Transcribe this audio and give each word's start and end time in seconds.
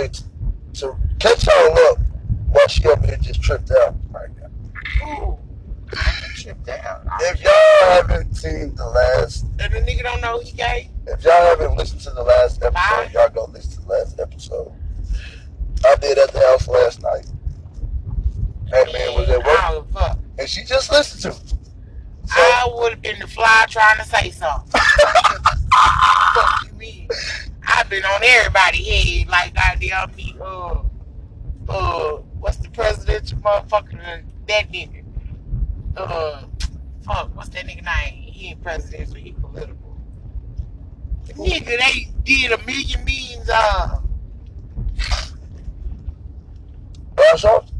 say 0.00 0.08
to, 0.08 0.22
to 0.80 0.96
catch 1.18 1.46
y'all 1.46 1.78
up 1.90 1.98
while 2.50 2.68
she 2.68 2.86
up 2.88 3.04
here 3.04 3.16
just 3.20 3.42
tripped 3.42 3.70
out 3.70 3.94
right 4.10 4.28
now. 4.40 5.06
Ooh, 5.06 5.38
I 5.96 6.20
done 6.20 6.30
tripped 6.34 6.68
out. 6.68 7.02
If 7.20 7.42
y'all 7.42 7.90
haven't 7.92 8.34
seen 8.34 8.74
the 8.74 8.86
last, 8.86 9.46
and 9.58 9.72
the 9.72 9.80
nigga 9.80 10.02
don't 10.02 10.20
know 10.20 10.40
he 10.40 10.52
gay, 10.52 10.90
if 11.06 11.22
y'all 11.24 11.32
haven't 11.32 11.76
listened 11.76 12.00
to 12.02 12.10
the 12.10 12.22
last 12.22 12.60
Bye. 12.60 12.68
episode, 12.68 13.12
y'all 13.12 13.28
go 13.30 13.50
listen 13.52 13.72
to 13.72 13.80
the 13.86 13.88
last 13.88 14.20
episode. 14.20 14.72
I 15.84 15.96
did 15.96 16.18
at 16.18 16.32
the 16.32 16.40
house 16.40 16.68
last 16.68 17.02
night. 17.02 17.26
That 18.70 18.92
man 18.92 19.14
was 19.18 19.28
at 19.28 19.38
work, 19.38 19.64
I 19.64 19.72
don't 19.72 19.86
give 19.86 19.96
a 19.96 19.98
fuck. 19.98 20.18
and 20.38 20.48
she 20.48 20.64
just 20.64 20.92
listened 20.92 21.22
to 21.22 21.40
it. 21.40 21.54
So, 22.26 22.36
I 22.36 22.68
would 22.72 22.92
have 22.92 23.02
been 23.02 23.18
the 23.18 23.26
fly 23.26 23.66
trying 23.68 23.96
to 23.96 24.04
say 24.04 24.30
something. 24.30 24.80
fuck 27.90 27.96
you 27.96 28.02
mean? 28.02 28.04
I've 28.04 28.04
been 28.04 28.04
on 28.04 28.20
everybody's 28.22 28.86
head 28.86 29.28
like 29.28 29.52
I 29.58 29.76
did 29.76 30.16
me. 30.16 30.36
Uh, 30.40 30.82
uh, 31.68 32.16
what's 32.38 32.56
the 32.58 32.70
presidential 32.70 33.38
motherfucker? 33.38 34.22
That 34.48 34.72
nigga. 34.72 35.04
Uh, 35.96 36.44
fuck, 37.04 37.34
what's 37.36 37.48
that 37.50 37.66
nigga 37.66 37.84
name? 37.84 38.22
He 38.22 38.48
ain't 38.48 38.62
presidential, 38.62 39.16
he 39.16 39.32
political. 39.32 39.98
The 41.26 41.32
nigga 41.34 41.66
they 41.66 42.08
did 42.24 42.52
a 42.52 42.58
million 42.64 43.04
memes 43.04 43.48
of. 43.48 44.02
Brown 47.14 47.36
Sharps? 47.36 47.72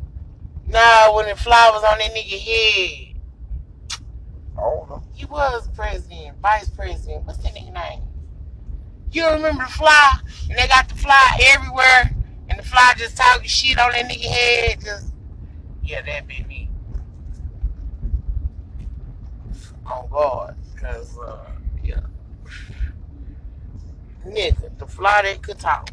Nah, 0.66 1.14
when 1.16 1.28
the 1.28 1.36
fly 1.36 1.70
was 1.72 1.82
on 1.84 1.98
that 1.98 2.14
nigga 2.14 2.38
head. 2.38 3.16
I 4.56 4.60
don't 4.60 4.90
know. 4.90 5.02
He 5.14 5.24
was 5.24 5.68
president, 5.68 6.38
vice 6.40 6.68
president. 6.70 7.24
What's 7.24 7.38
that 7.38 7.54
nigga 7.54 7.72
name? 7.72 8.09
You 9.12 9.28
remember 9.28 9.64
the 9.64 9.70
fly? 9.70 10.20
And 10.48 10.58
they 10.58 10.68
got 10.68 10.88
the 10.88 10.94
fly 10.94 11.38
everywhere, 11.42 12.14
and 12.48 12.58
the 12.58 12.62
fly 12.62 12.94
just 12.96 13.16
talking 13.16 13.48
shit 13.48 13.78
on 13.78 13.92
that 13.92 14.08
nigga 14.08 14.24
head. 14.24 14.80
Just 14.80 15.12
yeah, 15.82 16.02
that 16.02 16.26
be 16.26 16.44
me. 16.48 16.70
On 19.86 20.08
guard, 20.08 20.54
cause 20.80 21.18
uh, 21.18 21.50
yeah, 21.82 22.00
nigga, 24.24 24.78
the 24.78 24.86
fly 24.86 25.22
that 25.22 25.42
could 25.42 25.58
talk. 25.58 25.90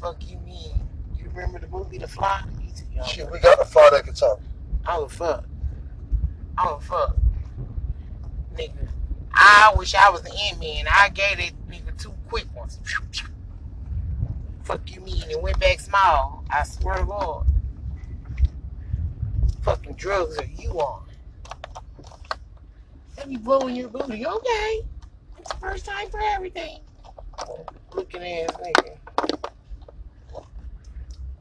Fuck 0.00 0.30
you 0.30 0.38
mean? 0.38 0.72
You 1.16 1.28
remember 1.28 1.58
the 1.58 1.68
movie 1.68 1.98
The 1.98 2.08
Fly? 2.08 2.42
You 2.62 2.70
too 2.70 2.84
young. 2.94 3.06
Shit, 3.06 3.30
we 3.30 3.38
got 3.38 3.60
a 3.60 3.64
fly 3.66 3.88
that 3.92 4.04
can 4.04 4.14
talk. 4.14 4.40
I 4.86 4.96
don't 4.96 5.10
fuck. 5.10 5.44
I 6.56 6.64
don't 6.64 6.82
fuck. 6.82 7.16
Nigga. 8.54 8.88
I 9.42 9.72
wish 9.74 9.94
I 9.94 10.10
was 10.10 10.20
the 10.20 10.32
Ant-Man. 10.50 10.84
I 10.86 11.08
gave 11.08 11.38
that 11.38 11.52
nigga 11.70 11.96
two 11.98 12.12
quick 12.28 12.44
ones. 12.54 12.78
Fuck 14.64 14.94
you 14.94 15.00
mean 15.00 15.24
and 15.30 15.42
went 15.42 15.58
back 15.58 15.80
small. 15.80 16.44
I 16.50 16.62
swear 16.64 16.96
to 16.96 17.04
God. 17.06 17.46
Fucking 19.62 19.94
drugs 19.94 20.36
are 20.36 20.44
you 20.44 20.72
on? 20.72 21.04
Let 23.16 23.30
me 23.30 23.38
blowing 23.38 23.76
your 23.76 23.88
booty. 23.88 24.26
Okay. 24.26 24.82
It's 25.38 25.50
the 25.50 25.56
first 25.58 25.86
time 25.86 26.10
for 26.10 26.20
everything. 26.20 26.80
Looking 27.94 28.22
ass 28.22 28.50
nigga. 28.62 28.98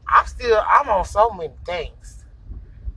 I'm 0.07 0.25
still 0.25 0.63
I'm 0.65 0.87
on 0.87 1.03
so 1.03 1.31
many 1.31 1.53
things. 1.65 2.23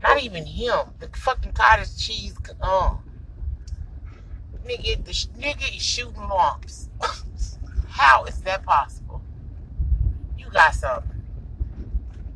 Not 0.01 0.23
even 0.23 0.47
him. 0.47 0.79
The 1.01 1.09
fucking 1.09 1.53
cottage 1.53 1.97
cheese. 1.99 2.37
Um, 2.61 3.01
nigga, 4.67 5.05
the 5.05 5.13
sh- 5.13 5.27
nigga 5.39 5.75
is 5.77 5.83
shooting 5.83 6.29
lumps. 6.29 6.89
How 7.89 8.25
is 8.25 8.41
that 8.43 8.65
possible? 8.65 9.23
You 10.39 10.47
got 10.51 10.75
something. 10.75 11.11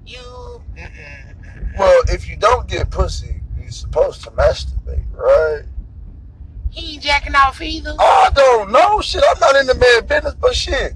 You. 0.06 0.62
Mm-mm. 0.76 1.78
Well, 1.78 2.02
if 2.08 2.28
you 2.28 2.36
don't 2.36 2.68
get 2.68 2.90
pussy, 2.90 3.42
you're 3.60 3.70
supposed 3.70 4.22
to 4.24 4.30
masturbate, 4.30 5.04
right? 5.12 5.64
He 6.70 6.94
ain't 6.94 7.02
jacking 7.02 7.34
off 7.34 7.60
either. 7.60 7.94
I 7.98 8.30
don't 8.34 8.70
know. 8.70 9.00
Shit, 9.00 9.22
I'm 9.28 9.38
not 9.40 9.56
in 9.56 9.66
the 9.66 9.74
man 9.74 10.06
business, 10.06 10.34
but 10.34 10.54
shit. 10.54 10.94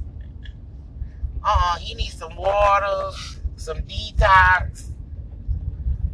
Uh, 1.43 1.77
he 1.79 1.95
needs 1.95 2.15
some 2.15 2.37
water, 2.37 3.11
some 3.57 3.79
detox. 3.79 4.91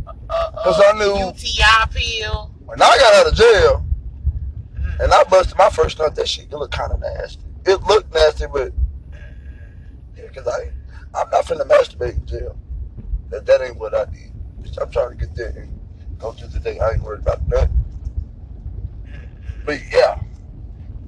Uh, 0.07 0.13
uh, 0.31 0.51
'Cause 0.63 0.81
I 0.85 0.93
knew- 0.93 1.27
UTI 1.29 1.87
pill. 1.91 2.53
When 2.65 2.81
I 2.81 2.97
got 2.99 3.15
out 3.15 3.27
of 3.29 3.35
jail. 3.35 3.86
And 5.01 5.13
I 5.13 5.25
busted 5.25 5.59
my 5.59 5.71
first 5.71 5.99
nut, 5.99 6.15
that 6.15 6.29
shit 6.29 6.47
it 6.47 6.53
looked 6.53 6.75
kind 6.75 6.93
of 6.93 7.01
nasty. 7.01 7.43
It 7.67 7.83
looked 7.83 8.13
nasty, 8.15 8.47
but 8.53 8.73
yeah, 10.17 10.25
because 10.29 10.47
I, 10.47 10.71
I'm 11.19 11.29
not 11.31 11.45
finna 11.45 11.67
masturbate 11.69 12.17
in 12.19 12.27
jail. 12.27 12.57
That, 13.31 13.47
that 13.47 13.61
ain't 13.63 13.77
what 13.77 13.95
I. 13.95 14.07
Bitch, 14.63 14.81
I'm 14.81 14.91
trying 14.91 15.11
to 15.11 15.17
get 15.17 15.35
there 15.35 15.49
and 15.49 15.79
go 16.19 16.33
through 16.33 16.49
the 16.49 16.61
day. 16.61 16.79
I 16.79 16.93
ain't 16.93 17.03
worried 17.03 17.21
about 17.21 17.47
that. 17.51 17.71
But 19.65 19.81
yeah, 19.93 20.21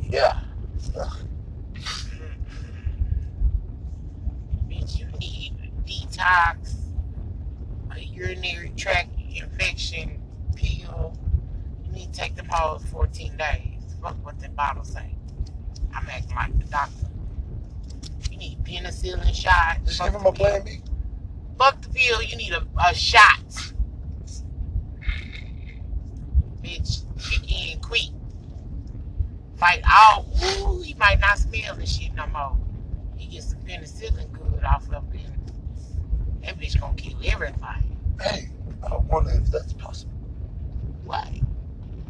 yeah. 0.00 0.40
Bitch, 4.68 4.98
you 4.98 5.06
need 5.18 5.54
detox, 5.86 6.74
a 7.94 8.00
urinary 8.00 8.72
tract 8.76 9.10
infection 9.34 10.20
pill. 10.56 11.16
You 11.84 11.92
need 11.92 12.12
to 12.12 12.20
take 12.20 12.36
them 12.36 12.48
all 12.50 12.78
14 12.78 13.36
days. 13.36 13.77
Fuck 14.02 14.24
what 14.24 14.38
the 14.40 14.48
bottle 14.50 14.84
say. 14.84 15.14
I'm 15.94 16.08
acting 16.08 16.36
like 16.36 16.58
the 16.58 16.64
doctor. 16.66 17.06
You 18.30 18.38
need 18.38 18.58
penicillin 18.64 19.34
shot. 19.34 19.78
Just 19.84 20.02
give 20.02 20.14
him 20.14 20.26
a 20.26 20.32
plan 20.32 20.64
B. 20.64 20.80
Fuck 21.58 21.80
the 21.82 21.88
pill. 21.88 22.22
You 22.22 22.36
need 22.36 22.52
a, 22.52 22.64
a 22.78 22.94
shot. 22.94 23.72
Bitch, 26.62 27.02
kick 27.18 27.50
in 27.50 27.80
quick. 27.80 28.10
Fight 29.56 29.82
out. 29.84 30.26
Ooh, 30.44 30.80
he 30.80 30.94
might 30.94 31.20
not 31.20 31.38
smell 31.38 31.74
this 31.76 31.96
shit 31.98 32.14
no 32.14 32.26
more. 32.28 32.56
He 33.16 33.26
gets 33.26 33.50
some 33.50 33.58
penicillin 33.60 34.30
good 34.32 34.64
off 34.64 34.88
of 34.92 35.12
it. 35.14 35.26
That 36.42 36.58
bitch 36.60 36.80
gonna 36.80 36.94
kill 36.94 37.18
everything. 37.24 37.96
Hey, 38.20 38.48
I 38.88 38.96
wonder 38.96 39.30
if 39.30 39.50
that's 39.50 39.72
possible. 39.72 40.12
Why? 41.04 41.40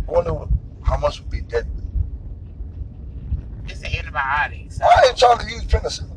I 0.06 0.10
wonder 0.10 0.34
what, 0.34 0.48
how 0.82 0.98
much 0.98 1.21
would 1.21 1.31
be 1.31 1.41
deadly. 1.41 1.78
It's 4.19 4.51
an 4.51 4.53
antibiotic. 4.53 4.73
So 4.73 4.84
I 4.84 5.06
ain't 5.09 5.17
trying 5.19 5.39
to 5.39 5.47
use 5.47 5.65
penicillin. 5.65 6.17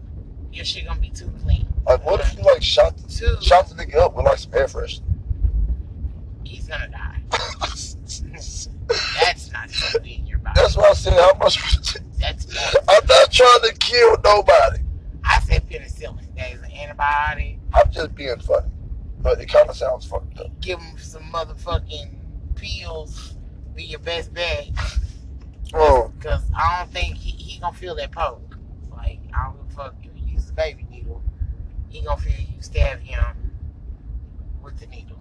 your 0.52 0.66
shit 0.66 0.86
gonna 0.86 1.00
be 1.00 1.10
too 1.10 1.32
clean. 1.44 1.68
Like, 1.86 2.06
what 2.06 2.20
if 2.22 2.38
you 2.38 2.44
like 2.44 2.62
shot 2.62 2.98
the, 2.98 3.08
Two. 3.08 3.38
shot 3.42 3.68
the 3.70 3.76
nigga 3.76 3.96
up 3.98 4.16
with 4.16 4.26
like 4.26 4.38
some 4.38 4.54
air 4.54 4.68
freshener? 4.68 5.02
He's 6.44 6.68
gonna 6.68 6.90
die. 6.90 7.22
That's 9.20 9.52
not 9.52 9.70
gonna 9.72 10.04
be 10.04 10.16
in 10.16 10.28
your 10.28 10.40
body. 10.40 10.60
That's 10.60 10.76
why 10.76 10.90
I 10.90 10.94
said 10.94 11.14
how 11.14 11.34
much. 11.40 11.58
That's. 12.20 12.76
I'm 12.88 13.06
not 13.08 13.32
trying 13.32 13.62
to 13.62 13.74
kill 13.80 14.18
nobody. 14.24 14.80
I 15.24 15.40
said 15.42 15.68
penicillin. 15.70 16.36
That 16.38 16.52
is 16.54 16.62
an 16.62 16.72
antibiotic. 16.72 17.58
I'm 17.74 17.92
just 17.92 18.14
being 18.16 18.38
funny, 18.40 18.68
but 19.22 19.40
it 19.40 19.48
kind 19.48 19.70
of 19.70 19.76
sounds 19.76 20.06
fucked 20.06 20.40
up. 20.40 20.48
Give 20.62 20.80
him 20.80 20.98
some 20.98 21.24
motherfucking 21.32 22.10
pills. 22.56 23.34
Be 23.76 23.84
your 23.86 24.00
best 24.00 24.34
bet. 24.34 24.68
Oh, 25.74 26.12
Cause 26.20 26.42
I 26.54 26.80
don't 26.80 26.92
think 26.92 27.16
he 27.16 27.32
gonna 27.62 27.76
feel 27.78 27.96
that 27.96 28.12
poke. 28.12 28.58
Like 28.90 29.20
I 29.34 29.46
don't 29.46 29.58
give 29.70 29.72
a 29.72 29.84
fuck 29.84 29.96
you 30.04 30.12
use 30.16 30.48
the 30.48 30.54
baby 30.54 30.86
needle. 30.90 31.22
He 31.90 32.02
gonna 32.02 32.20
feel 32.20 32.34
you 32.34 32.62
stab 32.62 33.00
him 33.00 33.52
with 34.62 34.80
the 34.80 34.88
needle. 34.88 35.20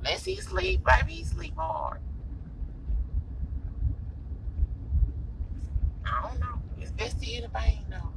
Unless 0.00 0.24
he 0.24 0.36
sleep, 0.36 0.84
baby, 0.84 1.12
he 1.12 1.24
sleep 1.24 1.54
hard. 1.56 2.00
I 6.04 6.28
don't 6.28 6.40
know. 6.40 6.60
It's 6.80 6.90
best 6.90 7.20
to 7.20 7.26
hit 7.26 7.44
a 7.44 7.48
pain 7.48 7.86
though. 7.88 8.10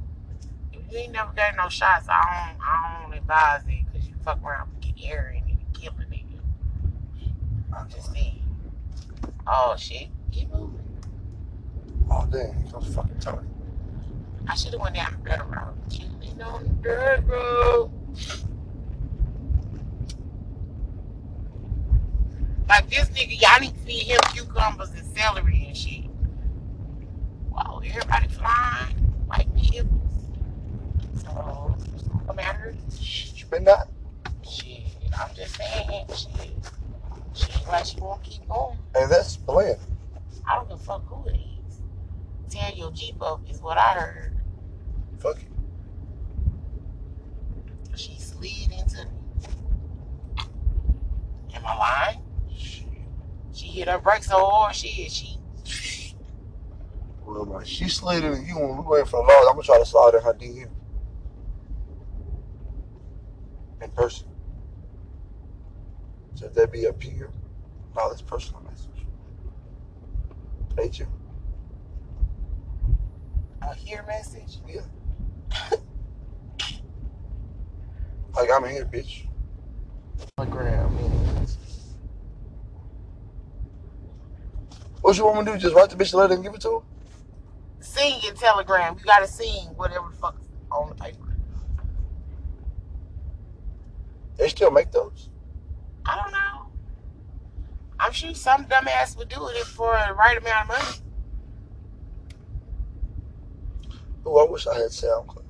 If 0.72 0.92
you 0.92 0.98
ain't 0.98 1.12
never 1.12 1.32
got 1.32 1.56
no 1.56 1.68
shots, 1.68 2.08
I 2.08 2.50
don't 2.50 2.60
I 2.60 3.02
don't 3.02 3.14
advise 3.14 3.62
it 3.68 3.86
because 3.86 4.08
you 4.08 4.14
fuck 4.24 4.42
around 4.42 4.70
and 4.72 4.80
get 4.82 5.08
airing 5.08 5.44
and 5.48 5.80
kill 5.80 5.92
a 5.92 6.04
nigga. 6.04 6.40
I'm 7.76 7.88
just 7.88 8.12
saying. 8.12 8.42
Oh 9.46 9.76
shit. 9.78 10.08
Keep 10.32 10.50
moving. 10.52 10.85
Oh 12.16 12.26
damn, 12.30 12.62
he 12.62 12.70
comes 12.70 12.94
fucking 12.94 13.18
Tony. 13.20 13.48
I 14.48 14.54
should 14.54 14.72
have 14.72 14.80
went 14.80 14.94
down 14.94 15.12
the 15.12 15.28
better 15.28 15.44
road. 15.44 15.74
Chilling 15.90 16.42
on 16.42 16.62
the 16.62 16.68
dirt 16.82 17.24
road. 17.26 17.90
Like 22.68 22.88
this 22.90 23.08
nigga, 23.10 23.40
y'all 23.40 23.60
need 23.60 23.74
to 23.74 23.80
feed 23.80 24.04
him 24.04 24.18
cucumbers 24.32 24.90
and 24.90 25.06
celery 25.16 25.64
and 25.68 25.76
shit. 25.76 26.04
Wow, 27.50 27.80
everybody 27.84 28.28
flying. 28.28 28.96
White 29.26 29.48
vehicles. 29.48 30.12
So, 31.22 31.76
come 32.26 32.38
at 32.38 32.56
her. 32.56 32.74
Shit, 33.00 33.40
you 33.40 33.46
been 33.46 33.64
that? 33.64 33.88
Shit, 34.48 34.82
I'm 35.18 35.34
just 35.34 35.56
saying. 35.56 36.06
Shit. 36.08 36.52
She 37.34 37.66
like 37.66 37.84
she 37.84 38.00
won't 38.00 38.22
keep 38.22 38.48
going. 38.48 38.78
Hey, 38.94 39.06
that's 39.08 39.36
bland. 39.36 39.78
I 40.48 40.56
don't 40.56 40.68
give 40.68 40.78
a 40.78 40.82
fuck 40.82 41.04
who 41.06 41.28
it 41.28 41.36
is 41.36 41.45
tear 42.48 42.70
your 42.74 42.90
Jeep 42.92 43.20
up, 43.20 43.40
is 43.50 43.60
what 43.60 43.78
I 43.78 43.92
heard. 43.92 44.36
Fuck 45.18 45.38
it. 45.38 45.48
She 47.94 48.18
slid 48.18 48.72
into 48.72 49.04
me. 49.04 49.10
Am 51.54 51.62
I 51.64 51.76
lying? 51.76 52.22
She 53.52 53.68
hit 53.68 53.88
her 53.88 53.98
brakes 53.98 54.26
so 54.26 54.44
hard, 54.44 54.74
shit, 54.74 55.10
she. 55.10 55.38
Well, 57.24 57.44
like, 57.44 57.66
she 57.66 57.88
slid 57.88 58.22
in 58.22 58.46
you 58.46 58.58
when 58.58 58.76
we 58.76 58.84
waiting 58.84 59.06
for 59.06 59.22
the 59.22 59.32
laws. 59.32 59.46
I'm 59.48 59.54
gonna 59.54 59.62
try 59.62 59.78
to 59.78 59.86
slide 59.86 60.14
in 60.14 60.22
her 60.22 60.34
DM. 60.34 60.70
In 63.82 63.90
person. 63.90 64.28
Should 66.38 66.54
that 66.54 66.70
be 66.70 66.84
a 66.84 66.92
here? 67.00 67.30
No, 67.96 68.12
this 68.12 68.20
personal 68.20 68.62
message. 68.62 69.06
Hey, 70.76 70.90
you. 70.92 71.06
A 73.68 73.74
hear 73.74 74.04
message? 74.06 74.58
Yeah. 74.68 74.82
like 78.36 78.48
I'm 78.52 78.64
here, 78.68 78.84
bitch. 78.84 79.26
Telegram, 80.36 80.96
yeah. 81.00 81.46
What 85.00 85.16
you 85.16 85.24
want 85.24 85.38
me 85.38 85.44
to 85.46 85.52
do? 85.52 85.58
Just 85.58 85.74
write 85.74 85.90
the 85.90 85.96
bitch 85.96 86.14
a 86.14 86.16
letter 86.16 86.34
and 86.34 86.42
give 86.44 86.54
it 86.54 86.60
to 86.60 86.70
her? 86.70 86.78
Sing 87.80 88.20
in 88.26 88.34
Telegram. 88.34 88.96
You 88.98 89.04
gotta 89.04 89.26
sing 89.26 89.66
whatever 89.76 90.08
the 90.10 90.16
fuck's 90.16 90.46
on 90.70 90.88
the 90.90 90.94
paper. 90.94 91.36
They 94.36 94.48
still 94.48 94.70
make 94.70 94.92
those. 94.92 95.30
I 96.04 96.16
don't 96.16 96.32
know. 96.32 96.66
I'm 97.98 98.12
sure 98.12 98.34
some 98.34 98.66
dumbass 98.66 99.16
would 99.16 99.28
do 99.28 99.48
it 99.48 99.64
for 99.64 99.98
the 100.06 100.14
right 100.14 100.36
amount 100.36 100.62
of 100.62 100.68
money. 100.68 101.05
Oh, 104.26 104.44
I 104.46 104.50
wish 104.50 104.66
I 104.66 104.74
had 104.74 104.90
SoundCloud. 104.90 105.44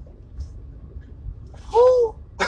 Who? 1.72 2.14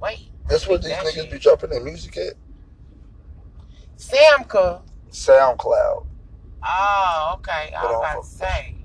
Wait. 0.00 0.30
That's 0.48 0.66
what 0.68 0.82
these 0.82 0.92
That 0.92 1.04
niggas 1.04 1.12
shit. 1.14 1.30
be 1.32 1.38
dropping 1.38 1.70
their 1.70 1.82
music 1.82 2.16
at. 2.16 2.34
Samka. 3.96 4.82
SoundCloud. 5.10 6.06
Oh, 6.62 7.32
okay. 7.36 7.72
I 7.76 7.84
was 7.86 7.96
about 7.96 8.22
to 8.22 8.28
say. 8.28 8.76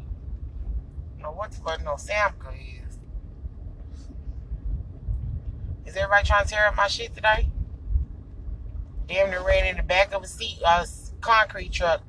No, 1.19 1.31
what 1.31 1.52
the 1.52 1.57
fuck 1.57 1.84
no 1.84 1.94
Samka 1.94 2.52
is. 2.54 2.98
Is 5.86 5.96
everybody 5.96 6.25
trying 6.28 6.46
to 6.46 6.50
tear 6.50 6.68
up 6.68 6.75
my 6.75 6.88
shit 6.88 7.13
today? 7.16 7.50
Damn 9.07 9.30
near 9.30 9.46
ran 9.46 9.66
in 9.68 9.78
the 9.78 9.84
back 9.84 10.13
of 10.13 10.24
a 10.24 10.28
seat, 10.28 10.57
uh, 10.66 10.80
s- 10.81 11.13
concrete 11.22 11.72
truck 11.72 12.02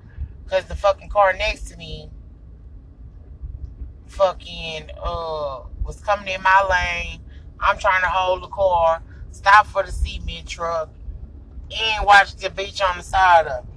because 0.46 0.64
the 0.66 0.76
fucking 0.76 1.08
car 1.08 1.32
next 1.32 1.62
to 1.70 1.76
me 1.76 2.08
fucking 4.06 4.88
uh 5.02 5.62
was 5.84 6.00
coming 6.00 6.28
in 6.28 6.42
my 6.42 6.66
lane. 6.70 7.20
I'm 7.60 7.78
trying 7.78 8.02
to 8.02 8.08
hold 8.08 8.42
the 8.42 8.48
car, 8.48 9.02
stop 9.30 9.66
for 9.66 9.82
the 9.82 9.92
cement 9.92 10.46
truck, 10.46 10.90
and 11.70 12.06
watch 12.06 12.36
the 12.36 12.48
bitch 12.48 12.82
on 12.82 12.98
the 12.98 13.02
side 13.02 13.46
of 13.46 13.68
me. 13.68 13.74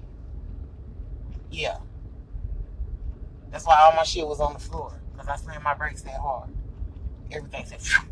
Yeah. 1.51 1.77
That's 3.51 3.65
why 3.65 3.79
all 3.79 3.95
my 3.95 4.03
shit 4.03 4.27
was 4.27 4.39
on 4.39 4.53
the 4.53 4.59
floor. 4.59 4.93
Because 5.13 5.27
I 5.27 5.35
slammed 5.37 5.63
my 5.63 5.73
brakes 5.73 6.01
that 6.03 6.19
hard. 6.19 6.49
Everything 7.31 7.65
said, 7.65 7.81
Phew. 7.81 8.07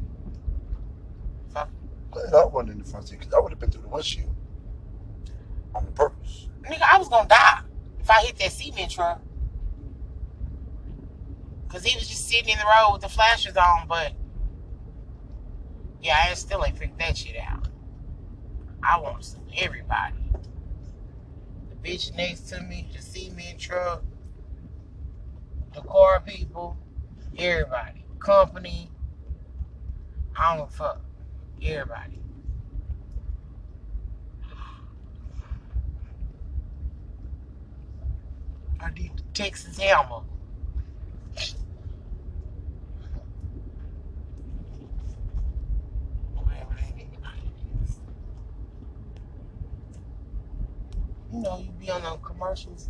fuck. 1.49 1.69
Glad 2.11 2.33
I 2.33 2.45
wasn't 2.45 2.71
in 2.71 2.77
the 2.79 2.85
front 2.85 3.07
seat 3.07 3.19
because 3.19 3.33
I 3.33 3.39
would 3.39 3.51
have 3.51 3.59
been 3.59 3.69
through 3.69 3.83
the 3.83 3.89
windshield 3.89 4.35
on 5.75 5.85
purpose. 5.93 6.47
Nigga, 6.63 6.83
I 6.91 6.97
was 6.97 7.09
gonna 7.09 7.27
die 7.27 7.61
if 8.07 8.11
I 8.11 8.25
hit 8.25 8.37
that 8.37 8.53
cement 8.53 8.89
truck. 8.89 9.21
Because 11.67 11.83
he 11.83 11.93
was 11.97 12.07
just 12.07 12.29
sitting 12.29 12.47
in 12.47 12.57
the 12.57 12.63
road 12.63 12.93
with 12.93 13.01
the 13.01 13.09
flashers 13.09 13.57
on, 13.57 13.85
but 13.89 14.13
yeah, 16.01 16.15
I 16.29 16.33
still 16.35 16.63
ain't 16.63 16.77
figured 16.77 16.97
that 16.99 17.17
shit 17.17 17.35
out. 17.37 17.67
I 18.81 19.01
want 19.01 19.35
everybody. 19.57 20.15
The 21.69 21.75
bitch 21.75 22.15
next 22.15 22.47
to 22.49 22.61
me, 22.61 22.87
the 22.95 23.01
cement 23.01 23.59
truck, 23.59 24.03
the 25.73 25.81
car 25.81 26.21
people, 26.21 26.77
everybody. 27.37 28.05
Company. 28.19 28.89
I 30.39 30.55
don't 30.55 30.71
fuck. 30.71 31.01
Everybody. 31.61 32.21
I 38.79 38.86
need 38.86 38.86
the 38.97 39.09
Texas 39.33 39.77
Hammer. 39.77 40.21
You 51.33 51.43
know, 51.43 51.59
you 51.59 51.71
be 51.71 51.91
on 51.91 52.01
them 52.01 52.17
commercials. 52.23 52.89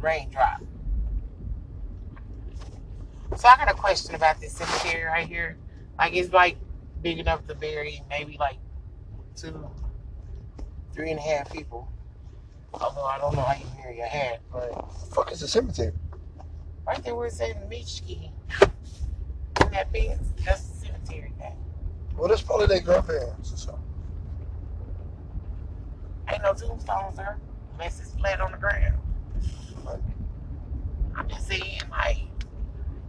Raindrop. 0.00 0.60
So 3.36 3.48
I 3.48 3.56
got 3.56 3.70
a 3.70 3.74
question 3.74 4.14
about 4.14 4.40
this 4.40 4.52
cemetery 4.52 5.04
right 5.04 5.26
here. 5.26 5.56
Like 5.98 6.14
it's 6.14 6.32
like 6.32 6.56
big 7.00 7.18
enough 7.18 7.46
to 7.46 7.54
bury 7.54 8.02
maybe 8.10 8.36
like 8.38 8.58
two, 9.36 9.70
three 10.92 11.10
and 11.10 11.18
a 11.18 11.22
half 11.22 11.50
people. 11.52 11.88
Although 12.74 13.04
I 13.04 13.18
don't 13.18 13.34
know 13.34 13.42
how 13.42 13.54
you 13.54 13.66
bury 13.82 13.96
your 13.98 14.06
hat, 14.06 14.40
but 14.52 14.70
The 14.72 15.06
fuck 15.14 15.32
is 15.32 15.40
the 15.40 15.48
cemetery? 15.48 15.92
right 16.86 17.04
there 17.04 17.14
where 17.14 17.26
it 17.26 17.32
says 17.32 17.54
in 19.60 19.70
that 19.72 19.92
fence, 19.92 20.32
that's 20.44 20.62
the 20.62 20.86
cemetery 20.86 21.32
thing. 21.38 21.56
Well, 22.16 22.28
that's 22.28 22.42
probably 22.42 22.66
their 22.66 22.80
grandparents 22.80 23.52
or 23.52 23.56
something. 23.56 23.84
Ain't 26.28 26.42
no 26.42 26.52
tombstones 26.54 27.16
there 27.16 27.38
unless 27.74 28.00
it's 28.00 28.14
flat 28.14 28.40
on 28.40 28.52
the 28.52 28.58
ground. 28.58 28.98
Like, 29.84 30.00
I'm 31.14 31.28
just 31.28 31.46
saying, 31.46 31.82
like, 31.90 32.18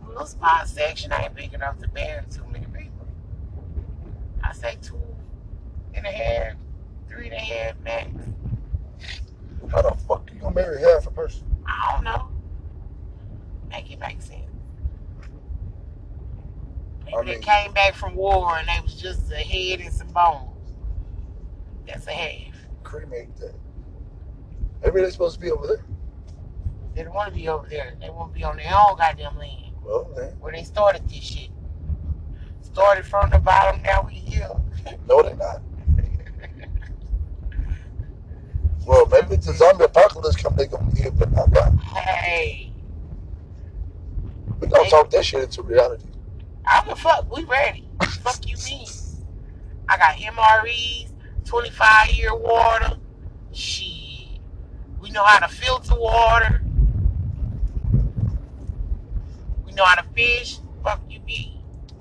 little 0.07 0.25
spot 0.25 0.67
section 0.67 1.11
ain't 1.13 1.35
big 1.35 1.53
enough 1.53 1.79
to 1.79 1.87
bury 1.87 2.23
too 2.31 2.43
many 2.51 2.65
people. 2.65 3.07
I 4.43 4.53
say 4.53 4.77
two 4.81 4.99
and 5.93 6.05
a 6.05 6.11
half, 6.11 6.53
three 7.09 7.25
and 7.25 7.33
a 7.35 7.39
half 7.39 7.79
max. 7.79 8.09
How 9.71 9.81
the 9.81 9.95
fuck 10.07 10.29
you 10.33 10.39
gonna 10.39 10.55
marry 10.55 10.81
half 10.81 11.07
a 11.07 11.11
person? 11.11 11.43
I 11.65 11.93
don't 11.93 12.03
know. 12.03 12.27
Make 13.69 13.91
it 13.91 13.99
make 13.99 14.21
sense. 14.21 14.41
Maybe 17.05 17.15
I 17.17 17.23
they 17.23 17.31
mean- 17.33 17.41
came 17.41 17.73
back 17.73 17.93
from 17.93 18.15
war 18.15 18.57
and 18.57 18.67
they 18.67 18.79
was 18.81 18.95
just 18.95 19.31
a 19.31 19.35
head 19.37 19.79
and 19.81 19.93
some 19.93 20.07
bones. 20.09 20.47
That's 21.87 22.07
a 22.07 22.11
half. 22.11 22.53
Cremate 22.83 23.35
that. 23.37 23.55
Maybe 24.83 25.01
they're 25.01 25.11
supposed 25.11 25.35
to 25.35 25.41
be 25.41 25.51
over 25.51 25.67
there. 25.67 25.85
They 26.95 27.03
don't 27.03 27.13
want 27.13 27.29
to 27.29 27.35
be 27.39 27.47
over 27.47 27.67
there. 27.67 27.93
They 28.01 28.09
want 28.09 28.33
to 28.33 28.37
be 28.37 28.43
on 28.43 28.57
their 28.57 28.71
own 28.73 28.97
goddamn 28.97 29.37
land 29.37 29.73
Well, 29.83 30.09
then, 30.15 30.33
where 30.41 30.51
they 30.51 30.63
started 30.63 31.07
this 31.07 31.23
shit. 31.23 31.49
Started 32.61 33.05
from 33.05 33.29
the 33.29 33.39
bottom, 33.39 33.81
now 33.83 34.03
we 34.05 34.13
here. 34.13 34.49
no, 35.07 35.21
they're 35.21 35.35
not. 35.35 35.61
Well, 38.85 39.05
maybe 39.07 39.35
it's 39.35 39.47
a 39.47 39.53
zombie 39.53 39.85
apocalypse 39.85 40.35
come, 40.37 40.55
they 40.55 40.67
gonna 40.67 40.89
live, 40.95 41.17
but 41.19 41.31
not 41.31 41.51
die. 41.51 41.71
hey, 41.95 42.73
We 44.59 44.67
gonna 44.67 44.79
talk 44.91 45.09
that 45.09 45.25
shit 45.25 45.43
into 45.43 45.63
reality. 45.63 46.05
I'm 46.65 46.89
a 46.89 46.95
fuck. 46.95 47.33
We 47.35 47.43
ready. 47.45 47.87
fuck 48.21 48.47
you 48.47 48.57
mean? 48.65 48.87
I 49.87 49.97
got 49.97 50.15
MREs, 50.15 51.11
25 51.45 52.11
year 52.11 52.35
water. 52.35 52.97
Shit. 53.53 54.39
We 54.99 55.09
know 55.11 55.23
how 55.23 55.39
to 55.39 55.47
filter 55.47 55.95
water. 55.95 56.61
We 59.65 59.71
know 59.73 59.85
how 59.85 59.95
to 59.95 60.07
fish. 60.13 60.59
Fuck 60.83 61.01
you 61.09 61.21
mean? 61.21 61.59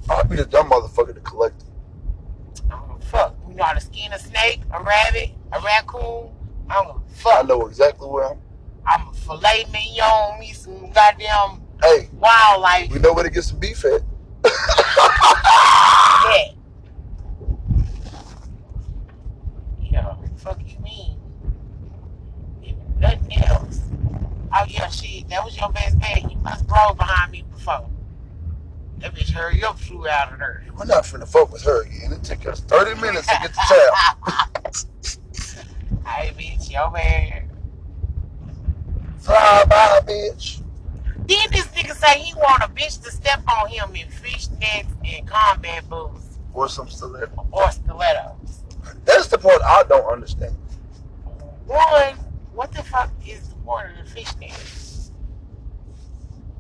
I'll 0.09 0.25
be 0.25 0.37
the 0.37 0.45
dumb 0.45 0.71
motherfucker 0.71 1.15
to 1.15 1.21
collect 1.21 1.63
it. 1.63 2.63
I 2.71 2.77
don't 2.77 3.01
a 3.01 3.07
fuck. 3.07 3.37
We 3.47 3.55
know 3.55 3.65
how 3.65 3.75
to 3.75 3.81
skin 3.81 4.13
a 4.13 4.19
snake, 4.19 4.61
a 4.73 4.83
rabbit, 4.83 5.31
a 5.53 5.61
raccoon. 5.61 6.31
I 6.69 6.75
don't 6.83 6.97
a 6.97 7.01
I 7.01 7.13
fuck. 7.13 7.49
know 7.49 7.67
exactly 7.67 8.09
where 8.09 8.31
I'm. 8.31 8.41
I'm 8.85 9.09
a 9.09 9.13
filet 9.13 9.67
mignon, 9.73 10.41
me 10.41 10.53
some 10.53 10.91
goddamn 10.91 11.60
Hey, 11.83 12.09
wildlife. 12.13 12.91
we 12.91 12.99
know 12.99 13.13
where 13.13 13.25
to 13.25 13.31
get 13.31 13.45
some 13.45 13.59
beef 13.59 13.85
at. 13.85 14.03
Yeah. 14.45 14.53
Yeah, 19.81 20.15
fuck 20.37 20.61
you 20.65 20.79
mean? 20.81 21.19
If 22.63 22.77
nothing 22.99 23.39
else. 23.45 23.81
Oh 24.55 24.65
yeah, 24.69 24.89
shit, 24.89 25.29
that 25.31 25.45
was 25.45 25.57
your 25.57 25.71
best 25.71 25.99
bet. 25.99 26.31
You 26.31 26.37
must 26.39 26.65
roll 26.69 26.95
behind 26.95 27.33
me 27.33 27.45
before. 27.51 27.89
That 28.99 29.15
bitch 29.15 29.31
hurry 29.31 29.63
up 29.65 29.79
flew 29.79 30.07
out 30.09 30.33
of 30.33 30.39
there. 30.39 30.63
We're 30.77 30.85
not 30.85 31.05
finna 31.05 31.27
fuck 31.27 31.51
with 31.53 31.63
her 31.63 31.83
again. 31.83 32.13
It 32.13 32.23
took 32.23 32.47
us 32.47 32.61
30 32.61 33.01
minutes 33.01 33.27
to 33.27 33.39
get 33.41 33.55
to 33.55 33.61
town. 33.69 34.73
Hey 36.07 36.33
bitch, 36.37 36.71
your 36.71 36.91
man. 36.91 37.51
Fly 39.19 39.65
by, 39.69 40.01
bitch. 40.07 40.63
Then 41.31 41.51
this 41.53 41.67
nigga 41.69 41.95
say 41.95 42.19
he 42.19 42.35
want 42.35 42.63
a 42.65 42.67
bitch 42.69 43.03
to 43.05 43.11
step 43.13 43.41
on 43.61 43.69
him 43.69 43.95
in 43.95 44.09
fishnets 44.09 44.87
and 45.05 45.27
combat 45.29 45.89
boots. 45.89 46.39
or 46.53 46.69
some 46.69 46.89
stiletto. 46.91 47.47
or 47.53 47.71
stilettos. 47.71 48.65
That's 49.05 49.29
the 49.29 49.39
part 49.39 49.63
I 49.63 49.85
don't 49.89 50.05
understand. 50.13 50.57
One, 51.67 52.17
what 52.53 52.73
the 52.73 52.83
fuck 52.83 53.11
is 53.25 53.49
the 53.51 53.55
point 53.57 53.87
of 53.97 54.05
the 54.05 54.11
fishnet? 54.11 54.53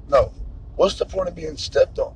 No. 0.08 0.32
What's 0.76 0.94
the 0.98 1.04
point 1.06 1.28
of 1.28 1.34
being 1.34 1.56
stepped 1.56 1.98
on? 1.98 2.14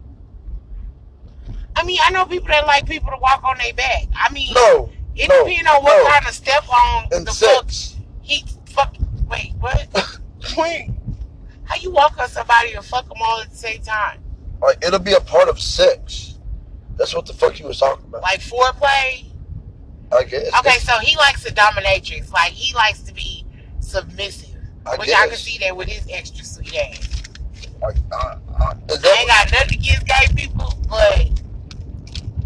I 1.77 1.85
mean, 1.85 1.99
I 2.05 2.11
know 2.13 2.25
people 2.25 2.49
that 2.49 2.67
like 2.69 2.87
people 2.87 3.11
to 3.11 3.19
walk 3.21 3.43
on 3.43 3.59
their 3.59 3.75
back. 3.75 4.05
I 4.15 4.33
mean, 4.33 4.53
No. 4.55 4.91
it 5.17 5.29
no, 5.29 5.45
depends 5.45 5.69
on 5.69 5.83
what 5.83 6.05
no. 6.05 6.11
kind 6.11 6.27
of 6.27 6.33
step 6.35 6.69
on 6.73 7.09
And 7.11 7.27
the 7.27 7.33
fuck 7.33 7.69
he 8.23 8.45
fuck. 8.67 8.95
Wait, 9.29 9.55
what? 9.59 9.89
wait, 10.57 10.91
how 11.65 11.77
you 11.77 11.91
walk 11.91 12.19
on 12.19 12.29
somebody 12.29 12.73
and 12.75 12.85
fuck 12.85 13.09
them 13.09 13.19
all 13.21 13.41
at 13.41 13.51
the 13.51 13.57
same 13.57 13.83
time? 13.83 14.21
Like 14.61 14.85
it'll 14.85 14.99
be 14.99 15.13
a 15.13 15.21
part 15.21 15.49
of 15.49 15.61
sex. 15.61 16.39
That's 16.97 17.15
what 17.15 17.27
the 17.27 17.33
fuck 17.33 17.59
you 17.59 17.67
was 17.67 17.79
talking 17.79 18.05
about. 18.07 18.23
Like 18.23 18.41
foreplay? 18.41 19.27
I 20.13 20.25
guess. 20.25 20.51
Okay, 20.61 20.79
so 20.79 20.99
he 20.99 21.17
likes 21.17 21.45
a 21.45 21.53
dominatrix. 21.53 22.33
Like 22.33 22.53
he 22.53 22.75
likes 22.75 23.03
to 23.03 23.15
be 23.15 23.45
submissive, 23.81 24.57
I 24.87 24.97
which 24.97 25.09
guess. 25.09 25.21
I 25.21 25.29
can 25.29 25.37
see 25.37 25.59
that 25.59 25.77
with 25.77 25.89
his 25.89 26.07
extra 26.11 26.45
sweet 26.45 26.75
ass. 26.77 27.23
Like, 27.83 27.97
I, 28.13 28.37
I, 28.59 28.65
I 28.65 28.73
ain't 29.19 29.29
got 29.29 29.53
nothing 29.53 29.79
against 29.79 30.07
gay 30.07 30.27
people, 30.35 30.73
but 30.89 31.29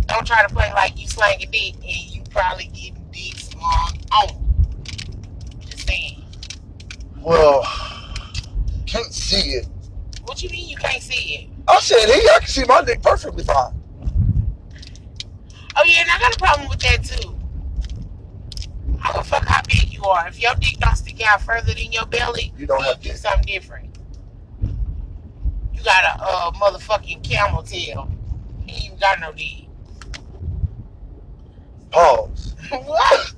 don't 0.09 0.27
try 0.27 0.43
to 0.47 0.53
play 0.53 0.73
like 0.73 0.99
you 0.99 1.07
slanging 1.07 1.51
dick 1.51 1.75
and 1.75 2.15
you 2.15 2.23
probably 2.31 2.65
getting 2.67 3.05
dick 3.13 3.37
slung 3.37 3.99
on. 4.13 4.65
Just 5.61 5.87
saying. 5.87 6.25
well, 7.21 7.63
can't 8.89 9.13
see 9.13 9.51
it. 9.51 9.67
What 10.25 10.43
you 10.43 10.51
mean 10.51 10.69
you 10.69 10.77
can't 10.77 11.03
see 11.03 11.35
it? 11.35 11.51
I 11.69 11.79
said 11.81 12.07
he. 12.07 12.29
I 12.29 12.39
can 12.41 12.49
see 12.49 12.65
my 12.65 12.83
dick 12.83 13.03
perfectly 13.03 13.45
fine. 13.45 13.75
Oh 15.77 15.83
yeah, 15.85 16.01
and 16.01 16.11
I 16.11 16.19
got 16.19 16.35
a 16.35 16.39
problem 16.39 16.69
with 16.69 16.81
that 16.81 17.05
too. 17.05 17.35
I 19.03 19.13
don't 19.13 19.25
fuck 19.27 19.45
how 19.45 19.63
big 19.63 19.93
you 19.93 20.05
are. 20.05 20.27
If 20.27 20.41
your 20.41 20.55
dick 20.57 20.79
don't 20.79 20.97
stick 20.97 21.21
out 21.25 21.41
further 21.43 21.73
than 21.75 21.93
your 21.93 22.07
belly, 22.07 22.53
You 22.57 22.67
don't 22.67 22.81
you 22.81 22.87
have 22.87 23.01
do 23.01 23.09
dick. 23.11 23.19
something 23.19 23.45
different. 23.47 23.97
You 24.63 25.85
got 25.85 26.05
a 26.05 26.23
uh, 26.23 26.51
motherfucking 26.53 27.23
camel 27.23 27.63
tail. 27.63 28.11
You 28.67 28.75
ain't 28.75 28.85
even 28.87 28.99
got 28.99 29.21
no 29.21 29.33
dick. 29.33 29.67
Pause. 31.91 32.55
what? 32.71 33.33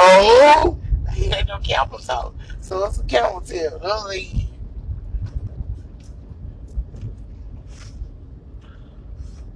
Oh, 0.00 0.78
He 1.14 1.26
ain't 1.26 1.48
no 1.48 1.58
camel 1.58 1.98
toe. 1.98 2.34
So 2.68 2.84
it's 2.84 2.98
a 2.98 3.02
tail. 3.04 3.40
Those 3.40 3.82
are- 3.82 4.40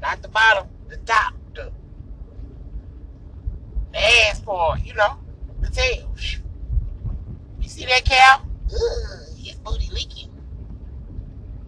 Not 0.00 0.22
the 0.22 0.28
bottom, 0.28 0.66
the 0.88 0.96
top, 0.96 1.34
the, 1.54 1.70
the 3.92 3.98
ass 3.98 4.40
part, 4.40 4.80
you 4.82 4.94
know, 4.94 5.18
the 5.60 5.68
tail. 5.68 6.10
You 7.60 7.68
see 7.68 7.84
that 7.84 8.06
cow? 8.06 8.40
Ugh, 8.72 9.36
his 9.36 9.56
booty 9.56 9.90
leaking. 9.92 10.30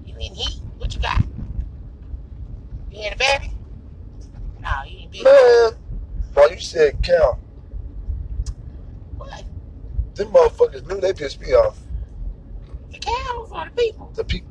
You 0.07 0.15
in 0.15 0.35
heat? 0.35 0.63
What 0.79 0.95
you 0.95 1.03
got? 1.03 1.23
You 2.91 3.03
had 3.03 3.13
a 3.13 3.17
baby? 3.17 3.53
No, 4.63 4.71
you 4.87 4.99
ain't 5.01 5.13
big. 5.13 5.25
man. 5.25 5.73
Boy, 6.35 6.47
you 6.55 6.61
said 6.61 7.03
cow. 7.03 7.39
Them 10.15 10.29
motherfuckers 10.29 10.87
knew 10.89 11.01
they 11.01 11.13
pissed 11.13 11.41
me 11.41 11.49
off. 11.55 11.79
The 12.91 12.99
cows 12.99 13.51
or 13.51 13.65
the 13.65 13.71
people? 13.77 14.13
The 14.15 14.25
people. 14.25 14.51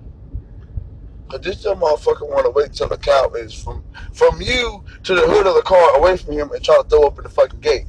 Cause 1.29 1.41
this 1.41 1.63
dumb 1.63 1.79
motherfucker 1.79 2.29
want 2.29 2.45
to 2.45 2.51
wait 2.51 2.73
till 2.73 2.89
the 2.89 2.97
cow 2.97 3.29
is 3.35 3.53
from 3.53 3.83
from 4.11 4.41
you 4.41 4.83
to 5.03 5.15
the 5.15 5.21
hood 5.21 5.47
of 5.47 5.55
the 5.55 5.61
car 5.63 5.97
away 5.97 6.17
from 6.17 6.33
him 6.33 6.51
and 6.51 6.63
try 6.63 6.77
to 6.77 6.83
throw 6.83 7.03
open 7.05 7.23
the 7.23 7.29
fucking 7.29 7.59
gate. 7.61 7.85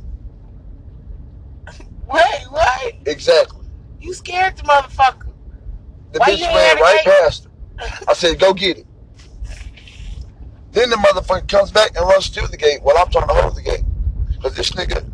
Wait, 2.07 2.23
what? 2.51 2.95
Exactly. 3.07 3.67
You 4.01 4.15
scared 4.15 4.57
the 4.57 4.63
motherfucker. 4.63 5.33
The 6.13 6.21
Why 6.21 6.27
bitch 6.27 6.39
you 6.39 6.47
ran 6.47 6.77
right 6.79 6.97
gate? 7.05 7.13
past 7.13 7.45
her. 7.45 7.51
I 8.09 8.15
said, 8.15 8.39
go 8.39 8.55
get 8.55 8.79
it. 8.79 8.87
Then 10.73 10.91
the 10.91 10.97
motherfucker 10.97 11.49
comes 11.49 11.71
back 11.71 11.97
and 11.97 12.07
runs 12.07 12.29
through 12.29 12.49
the 12.49 12.57
gate 12.57 12.81
while 12.83 12.97
I'm 12.99 13.11
trying 13.11 13.29
to 13.29 13.35
hold 13.35 13.57
the 13.57 13.63
gate. 13.63 13.85
Cause 14.43 14.55
this 14.55 14.71
nigga 14.73 15.05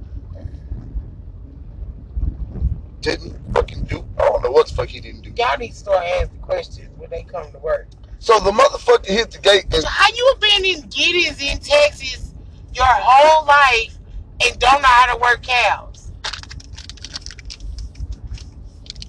didn't 3.00 3.36
fucking 3.52 3.84
do. 3.84 4.04
I 4.18 4.28
don't 4.28 4.42
know 4.42 4.50
what 4.50 4.68
the 4.68 4.74
fuck 4.74 4.88
he 4.88 5.00
didn't 5.00 5.22
do. 5.22 5.32
Y'all 5.36 5.56
need 5.58 5.70
to 5.70 5.76
start 5.76 6.04
asking 6.04 6.40
questions 6.40 6.88
when 6.98 7.10
they 7.10 7.22
come 7.22 7.50
to 7.52 7.58
work. 7.58 7.88
So 8.18 8.38
the 8.38 8.50
motherfucker 8.50 9.06
hit 9.06 9.30
the 9.30 9.38
gate 9.38 9.64
and 9.64 9.82
So 9.82 9.88
how 9.88 10.08
you 10.14 10.34
been 10.40 10.64
in 10.64 10.80
Giddings 10.88 11.40
in 11.40 11.58
Texas 11.58 12.34
your 12.74 12.84
whole 12.86 13.46
life 13.46 13.96
and 14.44 14.58
don't 14.58 14.82
know 14.82 14.88
how 14.88 15.14
to 15.14 15.20
work 15.20 15.42
cows? 15.42 16.12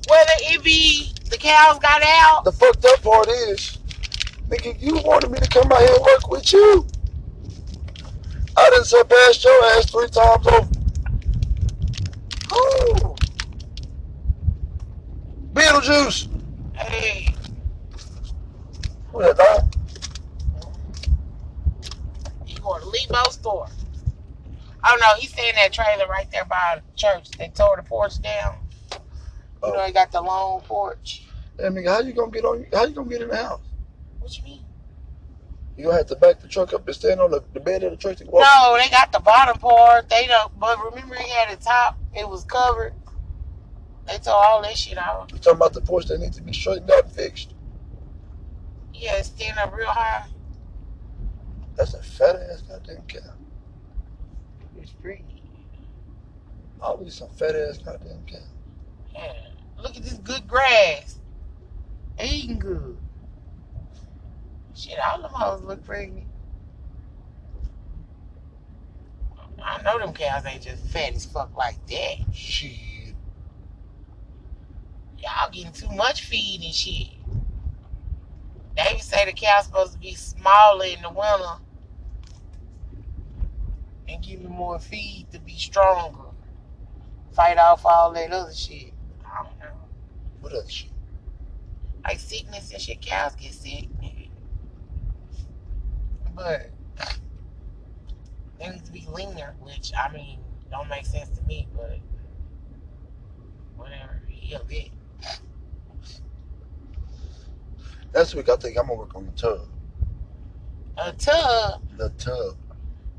Whether 0.09 0.31
it 0.39 0.63
be 0.63 1.13
the 1.29 1.37
cows 1.37 1.79
got 1.79 2.01
out, 2.03 2.43
the 2.45 2.51
fucked 2.51 2.85
up 2.85 3.01
part 3.01 3.27
is, 3.27 3.77
nigga, 4.49 4.81
you 4.81 4.95
wanted 4.95 5.31
me 5.31 5.39
to 5.39 5.49
come 5.49 5.71
out 5.71 5.79
here 5.79 5.93
and 5.93 6.03
work 6.03 6.29
with 6.29 6.51
you. 6.53 6.87
I 8.57 8.69
done 8.69 8.85
surpassed 8.85 9.43
your 9.43 9.65
ass 9.65 9.91
three 9.91 10.07
times 10.07 10.47
over. 10.47 10.67
who? 12.49 13.00
Beetlejuice. 15.53 16.29
Hey, 16.75 17.35
Who 19.11 19.21
that 19.21 19.37
dog? 19.37 19.75
you 22.47 22.55
going 22.59 22.81
to 22.81 22.87
Lebo 22.87 23.29
store? 23.29 23.67
Oh 24.83 24.97
no, 24.99 25.19
he's 25.19 25.31
staying 25.31 25.49
in 25.49 25.55
that 25.55 25.73
trailer 25.73 26.07
right 26.07 26.29
there 26.31 26.45
by 26.45 26.81
the 26.81 26.97
church. 26.97 27.29
They 27.37 27.49
tore 27.49 27.75
the 27.75 27.83
porch 27.83 28.21
down. 28.21 28.55
You 29.63 29.73
know, 29.73 29.75
oh. 29.77 29.85
he 29.85 29.91
got 29.91 30.11
the 30.11 30.21
long 30.21 30.61
porch. 30.61 31.27
I 31.63 31.69
mean, 31.69 31.85
how 31.85 31.99
you 31.99 32.13
gonna 32.13 32.31
get 32.31 32.45
on? 32.45 32.65
How 32.73 32.85
you 32.85 32.95
gonna 32.95 33.09
get 33.09 33.21
in 33.21 33.27
the 33.27 33.35
house? 33.35 33.61
What 34.19 34.35
you 34.37 34.43
mean? 34.43 34.65
You 35.77 35.85
gonna 35.85 35.97
have 35.97 36.07
to 36.07 36.15
back 36.15 36.39
the 36.39 36.47
truck 36.47 36.73
up 36.73 36.87
and 36.87 36.95
stand 36.95 37.19
on 37.19 37.29
the, 37.29 37.43
the 37.53 37.59
bed 37.59 37.83
of 37.83 37.91
the 37.91 37.97
truck 37.97 38.17
to 38.17 38.25
walk. 38.25 38.43
No, 38.43 38.77
they 38.81 38.89
got 38.89 39.11
the 39.11 39.19
bottom 39.19 39.57
part. 39.59 40.09
They 40.09 40.25
don't. 40.25 40.57
But 40.59 40.83
remember, 40.83 41.15
he 41.15 41.29
had 41.29 41.55
the 41.55 41.63
top. 41.63 41.97
It 42.15 42.27
was 42.27 42.43
covered. 42.45 42.93
They 44.07 44.17
tore 44.17 44.33
all 44.33 44.61
that 44.61 44.77
shit 44.77 44.97
out. 44.97 45.31
You 45.31 45.37
talking 45.37 45.57
about 45.57 45.73
the 45.73 45.81
porch 45.81 46.07
that 46.07 46.19
needs 46.19 46.37
to 46.37 46.43
be 46.43 46.53
straightened 46.53 46.91
up, 46.91 47.05
and 47.05 47.13
fixed? 47.13 47.53
Yeah, 48.93 49.17
it 49.17 49.25
stand 49.25 49.57
up 49.57 49.73
real 49.75 49.87
high. 49.87 50.25
That's 51.75 51.93
a 51.93 52.01
fat 52.01 52.35
ass 52.35 52.61
goddamn 52.61 53.03
cow. 53.07 53.19
It's 54.79 54.91
pretty. 54.91 55.25
Always 56.81 57.15
some 57.15 57.29
fat 57.29 57.55
ass 57.55 57.77
goddamn 57.77 58.23
cow. 58.27 58.37
Yeah. 59.13 59.33
Look 59.81 59.95
at 59.95 60.03
this 60.03 60.13
good 60.15 60.47
grass. 60.47 61.17
Eating 62.23 62.59
good. 62.59 62.97
Shit, 64.75 64.97
all 64.99 65.21
them 65.21 65.31
hoes 65.31 65.61
look 65.63 65.83
pregnant. 65.85 66.27
I 69.63 69.81
know 69.83 69.99
them 69.99 70.13
cows 70.13 70.45
ain't 70.45 70.63
just 70.63 70.83
fat 70.87 71.13
as 71.15 71.25
fuck 71.25 71.55
like 71.55 71.85
that. 71.87 72.17
Shit. 72.33 72.90
Y'all 75.21 75.51
getting 75.51 75.71
too 75.71 75.89
much 75.89 76.23
feed 76.23 76.61
and 76.63 76.73
shit. 76.73 77.09
They 78.75 78.97
say 78.99 79.25
the 79.25 79.33
cow's 79.33 79.65
supposed 79.65 79.93
to 79.93 79.99
be 79.99 80.15
smaller 80.15 80.85
in 80.85 81.01
the 81.01 81.09
winter 81.09 81.61
and 84.07 84.23
give 84.23 84.41
me 84.41 84.47
more 84.47 84.79
feed 84.79 85.27
to 85.31 85.39
be 85.39 85.53
stronger. 85.57 86.29
Fight 87.33 87.57
off 87.57 87.85
all 87.85 88.11
that 88.13 88.31
other 88.31 88.53
shit. 88.53 88.93
I 89.25 89.43
don't 89.43 89.59
know. 89.59 89.77
What 90.41 90.53
other 90.53 90.69
shit? 90.69 90.89
Like 92.03 92.19
sickness 92.19 92.71
and 92.71 92.81
shit. 92.81 93.01
Cows 93.01 93.35
get 93.35 93.53
sick. 93.53 93.87
But 96.33 96.71
they 98.59 98.69
need 98.69 98.85
to 98.85 98.91
be 98.91 99.05
leaner, 99.11 99.55
which 99.59 99.91
I 99.97 100.11
mean 100.11 100.39
don't 100.71 100.89
make 100.89 101.05
sense 101.05 101.29
to 101.37 101.43
me, 101.45 101.67
but 101.75 101.99
whatever. 103.75 104.21
He'll 104.27 104.63
get. 104.63 104.89
Next 108.13 108.35
week 108.35 108.49
I 108.49 108.55
think 108.57 108.77
I'm 108.77 108.87
gonna 108.87 108.99
work 108.99 109.15
on 109.15 109.25
the 109.25 109.31
tub. 109.31 109.67
A 110.97 111.13
tub. 111.13 111.81
The 111.97 112.09
tub. 112.17 112.57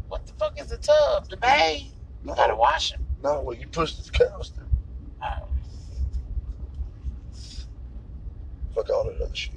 What 0.09 0.26
the 0.26 0.32
fuck 0.35 0.61
is 0.61 0.68
the 0.68 0.76
tub? 0.76 1.28
The 1.28 1.37
bay? 1.37 1.90
You 2.25 2.35
gotta 2.35 2.54
wash 2.54 2.90
them. 2.92 3.04
no, 3.23 3.40
where 3.40 3.56
you 3.56 3.66
push 3.66 3.94
the 3.94 4.11
cows 4.11 4.52
through. 4.54 4.66
Oh. 5.23 5.49
Fuck 8.75 8.90
all 8.90 9.04
that 9.04 9.21
other 9.21 9.35
shit. 9.35 9.54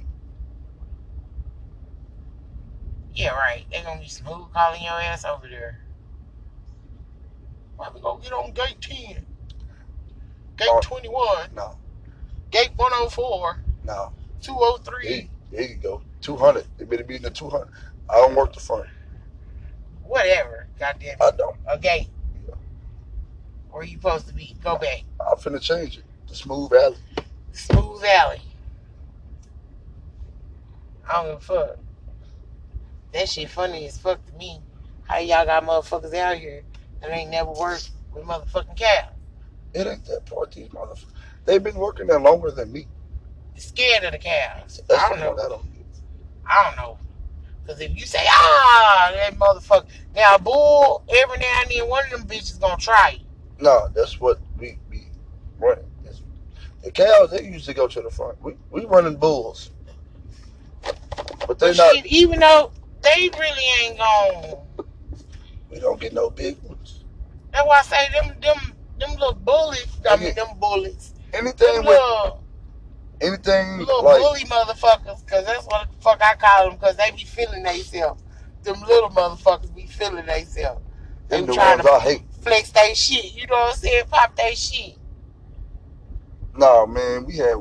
Yeah, 3.14 3.30
right. 3.34 3.64
They 3.70 3.82
gonna 3.82 4.00
be 4.00 4.08
smooth 4.08 4.52
calling 4.52 4.82
your 4.82 4.92
ass 4.92 5.24
over 5.24 5.48
there. 5.48 5.80
Why 7.76 7.88
we 7.94 8.00
gonna 8.00 8.22
get 8.22 8.32
on 8.32 8.52
gate 8.52 8.80
10? 8.80 9.26
Gate 10.56 10.68
Oh. 10.70 10.80
21, 10.82 11.54
No, 11.54 11.76
gate 12.50 12.70
104, 12.76 13.60
no. 13.84 14.12
203. 14.42 15.08
There, 15.08 15.28
there 15.60 15.68
you 15.68 15.76
go. 15.76 16.02
200. 16.22 16.66
They 16.78 16.84
better 16.84 17.04
be 17.04 17.16
in 17.16 17.22
the 17.22 17.30
200. 17.30 17.68
I 18.10 18.14
don't 18.14 18.34
work 18.34 18.52
the 18.54 18.60
front. 18.60 18.86
whatever. 20.04 20.66
Goddamn 20.78 21.16
I 21.20 21.28
it. 21.28 21.38
don't. 21.38 21.56
A 21.68 21.78
gate. 21.78 22.08
Where 23.70 23.84
you 23.84 23.96
supposed 23.96 24.28
to 24.28 24.34
be? 24.34 24.56
Go 24.62 24.78
back. 24.78 25.02
I'm 25.20 25.36
finna 25.36 25.60
change 25.60 25.98
it. 25.98 26.04
The 26.28 26.34
smooth 26.34 26.72
alley. 26.72 26.96
Smooth 27.52 28.02
alley. 28.04 28.40
I 31.08 31.14
don't 31.22 31.26
give 31.26 31.36
a 31.36 31.40
fuck. 31.40 31.78
That 33.12 33.28
shit 33.28 33.50
funny 33.50 33.86
as 33.86 33.98
fuck 33.98 34.24
to 34.26 34.32
me. 34.34 34.60
How 35.04 35.18
y'all 35.18 35.44
got 35.46 35.64
motherfuckers 35.64 36.14
out 36.14 36.38
here 36.38 36.62
that 37.00 37.10
ain't 37.10 37.30
never 37.30 37.50
worked 37.52 37.90
with 38.14 38.24
motherfucking 38.24 38.76
cows? 38.76 39.12
It 39.74 39.86
ain't 39.86 40.04
that 40.06 40.26
part. 40.26 40.52
These 40.52 40.68
motherfuckers. 40.68 41.06
They've 41.46 41.62
been 41.62 41.76
working 41.76 42.08
there 42.08 42.20
longer 42.20 42.50
than 42.50 42.72
me. 42.72 42.86
Scared 43.54 44.04
of 44.04 44.12
the 44.12 44.18
cows. 44.18 44.80
That's 44.88 45.02
I 45.02 45.08
don't 45.08 45.20
know. 45.20 45.30
one 45.30 45.40
I 45.40 45.48
don't 45.48 45.72
get. 45.74 45.86
I 46.44 46.64
don't 46.64 46.76
know. 46.76 46.98
Because 47.62 47.80
if 47.80 47.98
you 47.98 48.04
say, 48.06 48.24
ah, 48.28 49.12
that 49.14 49.38
motherfucker. 49.38 49.86
Now, 50.14 50.34
a 50.34 50.38
bull, 50.38 51.04
every 51.08 51.38
now 51.38 51.62
and 51.62 51.70
then, 51.70 51.88
one 51.88 52.04
of 52.04 52.10
them 52.10 52.28
bitches 52.28 52.60
gonna 52.60 52.76
try 52.76 53.12
it. 53.14 53.20
No, 53.60 53.88
that's 53.94 54.20
what 54.20 54.40
we 54.58 54.78
be 54.90 55.06
running. 55.58 55.84
It's- 56.04 56.20
the 56.82 56.90
cows 56.90 57.30
they 57.30 57.42
usually 57.42 57.74
go 57.74 57.88
to 57.88 58.00
the 58.02 58.10
front. 58.10 58.40
We 58.42 58.54
we 58.70 58.84
running 58.84 59.16
bulls, 59.16 59.70
but 61.46 61.58
they 61.58 61.68
But 61.68 61.76
not. 61.76 61.94
shit, 61.94 62.06
even 62.06 62.38
though 62.40 62.70
they 63.02 63.30
really 63.38 63.64
ain't 63.82 63.98
gonna. 63.98 64.58
We 65.70 65.80
don't 65.80 65.98
get 66.00 66.12
no 66.12 66.30
big 66.30 66.58
ones. 66.62 67.02
That's 67.52 67.66
why 67.66 67.78
I 67.78 67.82
say 67.82 68.08
them, 68.12 68.36
them, 68.40 68.72
them 69.00 69.10
little 69.12 69.34
bullets. 69.34 69.98
I 70.08 70.16
mean, 70.16 70.34
them 70.34 70.58
bullets. 70.58 71.14
Anything 71.36 71.78
with 71.78 71.86
little, 71.86 72.44
anything 73.20 73.78
little 73.78 74.02
like 74.02 74.22
bully 74.22 74.44
motherfuckers, 74.44 75.24
because 75.24 75.44
that's 75.44 75.66
what 75.66 75.90
the 75.90 75.96
fuck 76.00 76.20
I 76.22 76.34
call 76.36 76.68
them, 76.68 76.78
because 76.78 76.96
they 76.96 77.10
be 77.10 77.24
feeling 77.24 77.62
themselves. 77.62 78.22
Them 78.62 78.80
little 78.88 79.10
motherfuckers 79.10 79.74
be 79.74 79.86
feeling 79.86 80.26
themselves. 80.26 80.82
They 81.28 81.42
the 81.42 81.52
trying 81.52 81.78
ones 81.78 81.86
to 81.86 81.92
I 81.92 82.00
hate. 82.00 82.22
flex 82.40 82.70
they 82.70 82.94
shit. 82.94 83.34
You 83.34 83.46
know 83.48 83.54
what 83.54 83.70
I'm 83.72 83.76
saying? 83.76 84.04
Pop 84.10 84.36
they 84.36 84.54
shit. 84.54 84.96
No 86.56 86.86
man, 86.86 87.26
we 87.26 87.36
had 87.36 87.56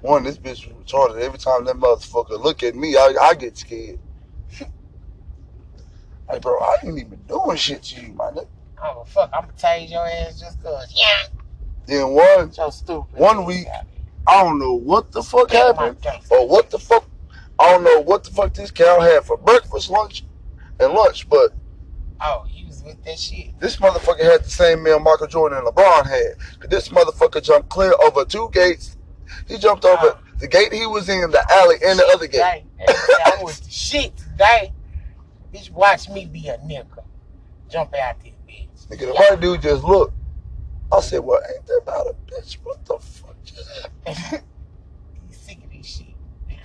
one. 0.00 0.24
This 0.24 0.38
bitch 0.38 0.66
was 0.66 0.84
retarded. 0.84 1.20
Every 1.20 1.38
time 1.38 1.64
that 1.66 1.76
motherfucker 1.76 2.42
look 2.42 2.62
at 2.62 2.74
me, 2.74 2.96
I, 2.96 3.14
I 3.20 3.34
get 3.34 3.56
scared. 3.56 3.98
Like 6.28 6.42
bro, 6.42 6.58
I 6.58 6.76
ain't 6.84 6.98
even 6.98 7.20
doing 7.28 7.56
shit 7.56 7.82
to 7.84 8.00
you, 8.00 8.12
my 8.14 8.30
nigga. 8.30 8.48
I 8.82 8.86
don't 8.88 8.96
give 8.96 9.02
a 9.02 9.04
fuck. 9.06 9.30
I'm 9.32 9.42
gonna 9.42 9.52
tase 9.54 9.90
your 9.90 10.06
ass 10.06 10.40
just 10.40 10.62
cause. 10.62 10.92
Yeah. 10.96 11.33
Then 11.86 12.10
one, 12.10 12.52
So 12.52 12.70
stupid. 12.70 13.18
One 13.18 13.44
week, 13.44 13.66
I 14.26 14.42
don't 14.42 14.58
know 14.58 14.74
what 14.74 15.12
the 15.12 15.22
fuck 15.22 15.50
Get 15.50 15.76
my 15.76 15.86
happened. 15.86 16.06
or 16.30 16.48
what 16.48 16.70
the 16.70 16.78
fuck 16.78 17.08
I 17.58 17.70
don't 17.72 17.84
know 17.84 18.00
what 18.00 18.24
the 18.24 18.30
fuck 18.30 18.52
this 18.54 18.70
cow 18.70 19.00
had 19.00 19.24
for 19.24 19.36
breakfast, 19.36 19.88
lunch, 19.90 20.24
and 20.80 20.92
lunch, 20.92 21.28
but 21.28 21.50
Oh, 22.20 22.44
he 22.48 22.64
was 22.64 22.82
with 22.82 23.02
that 23.04 23.18
shit. 23.18 23.58
this 23.60 23.76
motherfucker 23.76 24.22
had 24.24 24.44
the 24.44 24.50
same 24.50 24.82
meal 24.82 24.98
Michael 24.98 25.26
Jordan 25.26 25.58
and 25.58 25.66
LeBron 25.66 26.06
had. 26.06 26.38
'Cause 26.58 26.70
This 26.70 26.88
motherfucker 26.88 27.42
jumped 27.42 27.68
clear 27.68 27.92
over 28.02 28.24
two 28.24 28.48
gates. 28.52 28.96
He 29.46 29.58
jumped 29.58 29.84
over 29.84 30.14
oh. 30.16 30.18
the 30.38 30.48
gate 30.48 30.72
he 30.72 30.86
was 30.86 31.08
in, 31.08 31.30
the 31.30 31.44
alley, 31.52 31.76
and 31.84 31.98
the 31.98 32.06
other 32.06 32.26
gate. 32.26 32.64
Today. 32.78 32.94
I 33.26 33.42
was 33.42 33.60
the 33.60 33.70
shit 33.70 34.16
today. 34.16 34.72
Bitch, 35.52 35.70
watch 35.70 36.08
me 36.08 36.26
be 36.26 36.48
a 36.48 36.56
nigga. 36.58 37.04
Jump 37.70 37.94
out 37.94 38.16
this 38.22 38.32
bitch. 38.48 38.68
Nigga, 38.90 39.06
the 39.06 39.12
white 39.12 39.40
dude 39.40 39.62
just 39.62 39.84
looked. 39.84 40.14
I 40.92 41.00
said, 41.00 41.20
well, 41.20 41.40
ain't 41.54 41.66
that 41.66 41.80
about 41.82 42.06
a 42.06 42.14
bitch? 42.26 42.58
What 42.62 42.84
the 42.84 42.98
fuck 42.98 43.36
just 43.44 43.68
happened? 44.06 44.44
He's 45.28 45.38
sick 45.38 45.58
of 45.64 45.72
this 45.72 45.86
shit. 45.86 46.14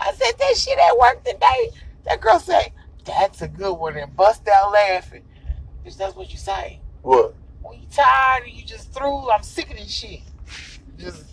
I 0.00 0.12
said 0.14 0.32
that 0.38 0.56
shit 0.56 0.78
at 0.78 0.98
work 0.98 1.22
today. 1.24 1.70
That 2.04 2.20
girl 2.20 2.38
said, 2.38 2.72
that's 3.04 3.42
a 3.42 3.48
good 3.48 3.74
one, 3.74 3.96
and 3.96 4.14
bust 4.16 4.48
out 4.48 4.72
laughing. 4.72 5.24
Bitch, 5.84 5.96
that's 5.96 6.14
what 6.16 6.30
you 6.32 6.38
say. 6.38 6.80
What? 7.02 7.34
When 7.62 7.80
you 7.80 7.86
tired 7.90 8.44
and 8.44 8.52
you 8.52 8.64
just 8.64 8.92
through, 8.92 9.30
I'm 9.30 9.42
sick 9.42 9.70
of 9.70 9.76
this 9.76 9.90
shit. 9.90 10.20
Just, 10.98 11.24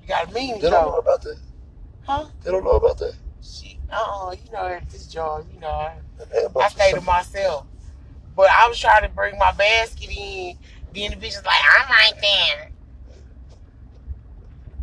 you 0.00 0.08
got 0.08 0.30
a 0.30 0.34
mean 0.34 0.54
They 0.56 0.62
don't 0.62 0.72
know 0.72 0.92
though. 0.92 0.98
about 0.98 1.22
that. 1.22 1.38
Huh? 2.02 2.26
They 2.42 2.50
don't 2.50 2.64
know 2.64 2.70
about 2.72 2.98
that. 2.98 3.14
Shit. 3.42 3.76
Uh-uh, 3.90 4.32
you 4.44 4.52
know, 4.52 4.66
at 4.66 4.88
this 4.90 5.06
job, 5.06 5.46
you 5.52 5.60
know, 5.60 5.68
I, 5.68 5.94
They 6.32 6.44
about 6.44 6.62
I 6.64 6.68
stay 6.68 6.92
to 6.92 7.00
myself. 7.00 7.66
But 8.42 8.50
I 8.50 8.66
was 8.66 8.76
trying 8.76 9.02
to 9.02 9.08
bring 9.08 9.38
my 9.38 9.52
basket 9.52 10.10
in. 10.10 10.58
Then 10.92 11.12
the 11.12 11.16
bitch 11.16 11.36
was 11.36 11.44
like, 11.46 11.60
I'm 11.78 11.88
right 11.88 12.12
there. 12.20 12.70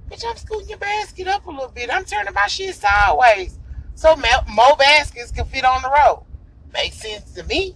Bitch, 0.10 0.24
I'm 0.26 0.38
scooting 0.38 0.69
your 0.69 0.78
basket 0.78 1.28
up 1.28 1.45
a 1.45 1.52
little 1.52 1.67
bit. 1.67 1.89
I'm 1.93 2.06
turning 2.06 2.34
my 2.34 2.48
shit 2.48 2.74
sideways. 2.74 3.60
So 3.95 4.15
more 4.15 4.78
baskets 4.78 5.32
can 5.32 5.43
fit 5.43 5.65
on 5.65 5.82
the 5.82 5.89
road. 5.89 6.24
Makes 6.72 7.02
sense 7.02 7.34
to 7.34 7.43
me. 7.43 7.76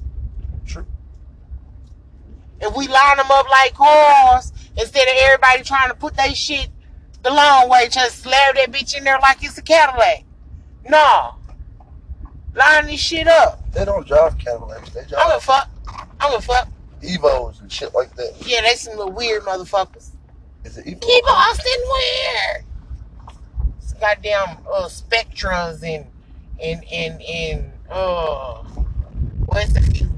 True. 0.66 0.86
If 2.62 2.74
we 2.78 2.88
line 2.88 3.18
them 3.18 3.30
up 3.30 3.50
like 3.50 3.74
cars, 3.74 4.54
instead 4.78 5.06
of 5.10 5.16
everybody 5.18 5.64
trying 5.64 5.90
to 5.90 5.96
put 5.96 6.16
their 6.16 6.34
shit 6.34 6.70
the 7.24 7.30
long 7.30 7.68
way, 7.68 7.90
just 7.90 8.20
slap 8.20 8.56
that 8.56 8.72
bitch 8.72 8.96
in 8.98 9.04
there 9.04 9.20
like 9.22 9.44
it's 9.44 9.58
a 9.58 9.62
Cadillac. 9.62 10.24
No. 10.88 11.36
Line 12.56 12.86
this 12.86 13.02
shit 13.02 13.28
up. 13.28 13.70
They 13.74 13.84
don't 13.84 14.08
drive 14.08 14.38
Cadillacs. 14.38 14.92
They 14.92 15.04
drive. 15.04 15.26
I 15.26 15.30
don't 15.30 15.42
fuck. 15.44 15.70
I 16.24 16.30
don't 16.30 16.40
a 16.40 16.42
fuck. 16.42 16.70
Evos 17.02 17.60
and 17.60 17.70
shit 17.70 17.94
like 17.94 18.16
that. 18.16 18.34
Yeah, 18.46 18.62
they 18.62 18.76
some 18.76 18.96
little 18.96 19.12
weird 19.12 19.44
motherfuckers. 19.44 20.12
Is 20.64 20.78
it 20.78 20.86
Evo? 20.86 21.02
Keep 21.02 21.26
Austin 21.28 21.82
weird. 21.86 22.66
Some 23.80 24.00
goddamn 24.00 24.58
uh, 24.74 24.88
Spectras 24.88 25.84
and 25.84 26.06
and 26.62 26.82
and 26.90 27.22
and 27.22 27.72
uh, 27.90 28.64
what's 29.48 29.74
the 29.74 29.82
few? 29.82 30.10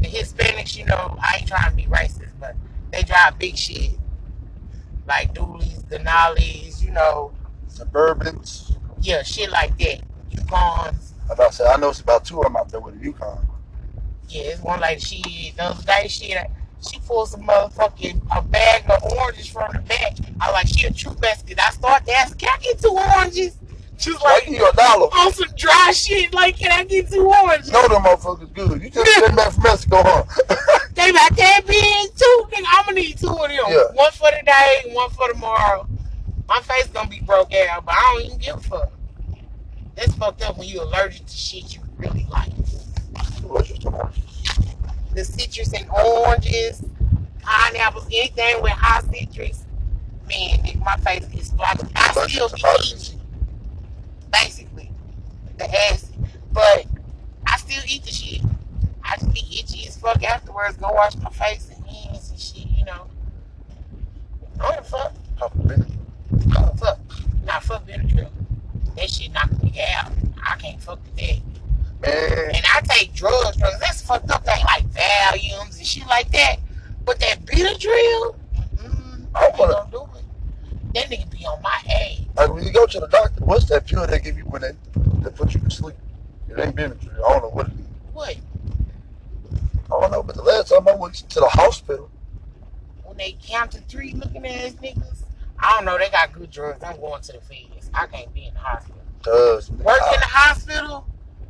The 0.00 0.06
Hispanics, 0.06 0.76
you 0.76 0.84
know, 0.84 1.18
I 1.20 1.38
ain't 1.38 1.48
trying 1.48 1.70
to 1.70 1.76
be 1.76 1.82
racist, 1.84 2.30
but 2.38 2.54
they 2.92 3.02
drive 3.02 3.36
big 3.40 3.56
shit 3.56 3.98
like 5.08 5.34
dualies, 5.34 5.82
Denali's, 5.86 6.84
you 6.84 6.92
know, 6.92 7.32
Suburbans. 7.68 8.76
yeah, 9.00 9.24
shit 9.24 9.50
like 9.50 9.76
that. 9.78 10.02
Yukons. 10.30 11.12
I 11.28 11.32
about 11.32 11.50
to 11.50 11.56
say, 11.56 11.66
I 11.66 11.76
know 11.76 11.88
it's 11.88 12.00
about 12.00 12.24
two 12.24 12.38
of 12.38 12.44
them 12.44 12.56
out 12.56 12.68
there 12.68 12.78
with 12.78 13.00
a 13.00 13.04
Yukon. 13.04 13.47
Yeah, 14.28 14.42
it's 14.42 14.60
one 14.62 14.80
like 14.80 15.00
She 15.00 15.52
the 15.56 15.64
other 15.64 15.82
day 15.82 16.08
she 16.08 16.34
she 16.86 16.98
pulled 17.00 17.28
some 17.28 17.42
motherfucking 17.42 18.20
a 18.36 18.42
bag 18.42 18.84
of 18.88 19.02
oranges 19.12 19.48
from 19.48 19.72
the 19.72 19.80
back. 19.80 20.16
I 20.40 20.50
like 20.52 20.68
she 20.68 20.86
a 20.86 20.92
true 20.92 21.14
basket. 21.14 21.58
I 21.60 21.70
start 21.70 22.06
to 22.06 22.12
ask, 22.12 22.38
can 22.38 22.50
I 22.52 22.58
get 22.62 22.80
two 22.80 22.96
oranges? 23.16 23.56
She 23.98 24.10
was 24.12 24.22
I 24.24 24.34
like, 24.34 24.44
give 24.44 24.54
you 24.54 24.68
a 24.68 24.72
dollar. 24.74 25.06
on 25.06 25.32
some 25.32 25.48
dry 25.56 25.90
shit. 25.92 26.32
Like, 26.32 26.56
can 26.56 26.70
I 26.70 26.84
get 26.84 27.10
two 27.10 27.26
oranges? 27.26 27.72
No, 27.72 27.82
them 27.88 28.02
motherfuckers 28.04 28.52
good. 28.54 28.80
You 28.80 28.90
just 28.90 29.26
came 29.26 29.34
back 29.34 29.52
from 29.52 29.62
Mexico, 29.64 30.02
huh? 30.04 30.24
They 30.94 31.10
about 31.10 31.36
that 31.36 31.62
big 31.66 32.16
too. 32.16 32.44
Nigga, 32.50 32.64
I'm 32.76 32.84
gonna 32.86 33.00
need 33.00 33.18
two 33.18 33.28
of 33.28 33.38
them. 33.48 33.50
Yeah. 33.68 33.82
One 33.94 34.10
for 34.12 34.30
today, 34.38 34.82
one 34.92 35.10
for 35.10 35.28
tomorrow. 35.32 35.88
My 36.48 36.60
face 36.60 36.86
gonna 36.88 37.08
be 37.08 37.20
broke 37.20 37.52
out, 37.54 37.84
but 37.84 37.94
I 37.94 38.12
don't 38.14 38.26
even 38.26 38.38
give 38.38 38.56
a 38.56 38.60
fuck. 38.60 38.92
That's 39.96 40.12
fucked 40.14 40.42
up 40.42 40.58
when 40.58 40.68
you 40.68 40.82
allergic 40.82 41.26
to 41.26 41.36
shit 41.36 41.74
you 41.74 41.82
really 41.98 42.26
like. 42.30 42.52
The 45.14 45.24
citrus 45.24 45.72
and 45.72 45.88
oranges, 45.90 46.84
pineapples, 47.40 48.06
anything 48.06 48.62
with 48.62 48.72
high 48.72 49.00
citrus, 49.10 49.64
man, 50.28 50.58
nigga, 50.58 50.84
my 50.84 50.96
face 50.98 51.26
is 51.34 51.50
floppy. 51.52 51.88
I 51.96 52.26
still 52.26 52.48
be 52.50 52.62
eating, 52.84 53.20
basically, 54.30 54.90
the 55.56 55.64
acid. 55.90 56.14
But 56.52 56.86
I 57.46 57.56
still 57.56 57.82
eat 57.88 58.04
the 58.04 58.10
shit. 58.10 58.42
I 59.02 59.16
just 59.16 59.32
be 59.32 59.40
itchy 59.40 59.86
as 59.88 59.96
fuck 59.96 60.22
afterwards. 60.22 60.76
Go 60.76 60.92
wash 60.92 61.16
my 61.16 61.30
face 61.30 61.70
and 61.74 61.84
hands 61.86 62.30
and 62.30 62.38
shit, 62.38 62.66
you 62.70 62.84
know. 62.84 63.06
I 64.60 64.62
don't 64.62 64.74
give 64.76 64.80
a 64.80 64.88
fuck. 64.88 65.14
Papa 65.36 65.58
Benny. 65.58 65.84
I 66.32 66.36
don't 66.36 66.52
give 66.52 66.56
a 66.56 66.76
fuck. 66.76 66.98
Nah, 67.44 67.60
fuck 67.60 67.86
Benadryl. 67.86 68.30
That 68.96 69.10
shit 69.10 69.32
knock 69.32 69.50
me 69.62 69.80
out. 69.94 70.12
I 70.42 70.56
can't 70.56 70.82
fuck 70.82 70.98
with 71.02 71.16
that. 71.16 71.38
Man, 72.00 72.50
And 72.54 72.64
I 72.74 72.80
take 72.84 73.12
drugs, 73.14 73.56
drugs. 73.56 73.78
That's 73.80 74.02
fucked 74.02 74.30
up 74.30 74.44
thing 74.44 74.64
like 74.64 74.84
Valiums 74.90 75.76
and 75.78 75.86
shit 75.86 76.06
like 76.06 76.30
that. 76.32 76.56
But 77.04 77.18
that 77.20 77.44
Benadryl, 77.44 78.36
mm, 78.76 79.26
I 79.34 79.48
wanna- 79.58 79.72
gonna 79.72 79.90
do 79.90 80.08
it. 80.16 80.24
That 80.94 81.06
nigga 81.10 81.28
be 81.30 81.44
on 81.44 81.60
my 81.62 81.80
ass. 81.90 82.20
like 82.36 82.52
when 82.54 82.64
you 82.64 82.72
go 82.72 82.86
to 82.86 83.00
the 83.00 83.08
doctor, 83.08 83.44
what's 83.44 83.64
that 83.66 83.86
pill 83.86 84.06
they 84.06 84.18
give 84.20 84.36
you 84.38 84.44
when 84.44 84.62
they, 84.62 84.72
they 85.22 85.30
put 85.30 85.54
you 85.54 85.60
to 85.60 85.70
sleep? 85.70 85.96
It 86.48 86.58
ain't 86.58 86.76
Benadryl. 86.76 87.14
I 87.26 87.32
don't 87.32 87.42
know 87.42 87.48
what 87.50 87.66
it 87.66 87.72
is. 87.72 87.86
What? 88.12 88.36
I 89.86 90.00
don't 90.00 90.10
know, 90.10 90.22
but 90.22 90.36
the 90.36 90.42
last 90.42 90.68
time 90.68 90.86
I 90.86 90.94
went 90.94 91.14
to 91.14 91.40
the 91.40 91.48
hospital, 91.48 92.10
When 93.04 93.16
they 93.16 93.36
count 93.42 93.72
to 93.72 93.80
three 93.82 94.12
looking 94.12 94.46
ass 94.46 94.72
niggas, 94.72 95.22
I 95.58 95.72
don't 95.74 95.84
know. 95.86 95.98
They 95.98 96.08
got 96.10 96.32
good 96.32 96.50
drugs. 96.50 96.82
I'm 96.84 97.00
going 97.00 97.20
to 97.22 97.32
the 97.32 97.40
feds. 97.40 97.90
I 97.94 98.06
can't 98.06 98.32
be 98.34 98.46
in 98.46 98.54
the 98.54 98.60
hospital. 98.60 99.00
cause 99.24 99.70
Work 99.70 100.00
in 100.14 100.20
the 100.20 100.26
hospital, 100.26 101.06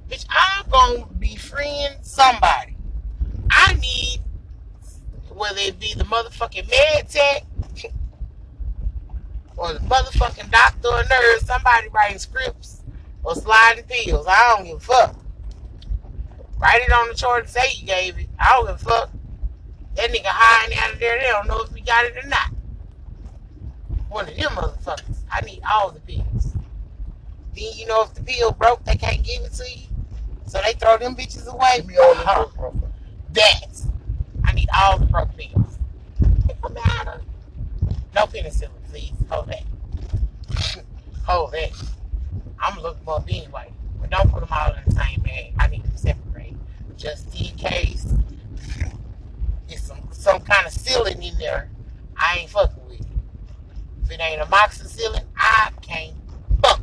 bitch. 0.09 0.25
I'm 0.31 0.69
gonna 0.71 1.07
befriend 1.19 1.97
somebody. 2.03 2.77
I 3.51 3.75
need 3.75 4.21
whether 5.31 5.59
it 5.61 5.79
be 5.79 5.95
the 5.95 6.05
motherfucking 6.05 6.69
med 6.71 7.09
tech 7.09 7.45
or 9.57 9.73
the 9.73 9.81
motherfucking 9.81 10.51
doctor 10.51 10.89
or 10.89 11.05
nurse, 11.05 11.51
somebody 11.69 11.89
writing 11.89 12.19
scripts 12.19 12.83
or 13.25 13.35
sliding 13.35 13.85
pills. 13.85 14.27
I 14.29 14.55
don't 14.57 14.67
give 14.67 14.77
a 14.77 14.81
fuck. 14.81 15.17
Write 16.59 16.83
it 16.83 16.93
on 16.93 17.09
the 17.09 17.15
chart 17.15 17.45
and 17.45 17.49
say 17.49 17.69
you 17.77 17.87
gave 17.87 18.19
it. 18.19 18.29
I 18.39 18.53
don't 18.53 18.67
give 18.67 18.75
a 18.75 18.79
fuck. 18.79 19.11
That 19.97 20.11
nigga 20.11 20.27
hiding 20.27 20.79
out 20.79 20.93
of 20.93 21.01
there, 21.01 21.19
they 21.19 21.27
don't 21.27 21.47
know 21.47 21.61
if 21.63 21.73
we 21.73 21.81
got 21.81 22.05
it 22.05 22.17
or 22.17 22.29
not. 22.29 22.51
One 24.09 24.29
of 24.29 24.37
them 24.37 24.51
motherfuckers. 24.53 25.19
I 25.31 25.41
need 25.43 25.61
all 25.69 25.91
the 25.91 26.01
pills. 26.01 26.53
Then 27.55 27.73
you 27.75 27.87
know 27.87 28.03
if 28.03 28.15
the 28.15 28.23
pill 28.23 28.53
broke, 28.53 28.85
they 28.85 28.95
can't 28.95 29.23
give 29.23 29.43
it 29.43 29.53
to 29.53 29.65
you. 29.65 29.87
So 30.47 30.61
they 30.65 30.73
throw 30.73 30.97
them 30.97 31.15
bitches 31.15 31.47
away. 31.47 31.79
Give 31.79 31.87
me 31.87 31.97
all 31.99 32.15
the 32.15 32.25
broke 32.25 32.55
motherfuckers. 32.57 32.93
That. 33.35 33.83
I 34.45 34.53
need 34.53 34.69
all 34.75 34.99
the 34.99 35.07
broke 35.07 35.37
pills. 35.37 35.79
It 36.49 36.57
matter. 36.73 37.21
No 38.15 38.25
penicillin, 38.25 38.71
please. 38.91 39.13
Hold 39.29 39.49
that. 39.49 39.68
Hold 41.29 41.53
that. 41.53 41.71
I'm 42.59 42.77
gonna 42.77 42.88
look 42.88 42.99
them 43.01 43.09
up 43.11 43.25
anyway. 43.29 43.71
But 44.01 44.09
don't 44.09 44.33
put 44.33 44.41
them 44.41 44.49
all 44.51 44.73
in 44.73 44.83
the 44.87 44.93
same 44.93 45.21
bag. 45.21 45.53
I 45.59 45.67
need 45.67 45.85
them 45.85 45.95
separate. 45.95 46.55
Just 46.97 47.38
in 47.38 47.55
case 47.59 48.07
it's 49.69 49.83
some, 49.83 50.01
some 50.11 50.41
kind 50.41 50.67
of 50.67 50.73
ceiling 50.73 51.23
in 51.23 51.37
there. 51.37 51.69
I 52.17 52.38
ain't 52.38 52.49
fucking 52.49 52.83
with 52.88 53.01
it. 53.01 53.07
If 54.05 54.11
it 54.11 54.21
ain't 54.23 54.41
amoxicillin, 54.41 55.23
I 55.37 55.71
can't 55.83 56.17
fuck. 56.62 56.81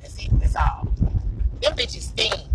That's 0.00 0.18
it. 0.18 0.40
That's 0.40 0.56
all. 0.56 0.88
Them 1.60 1.76
bitches 1.76 2.04
sting. 2.04 2.48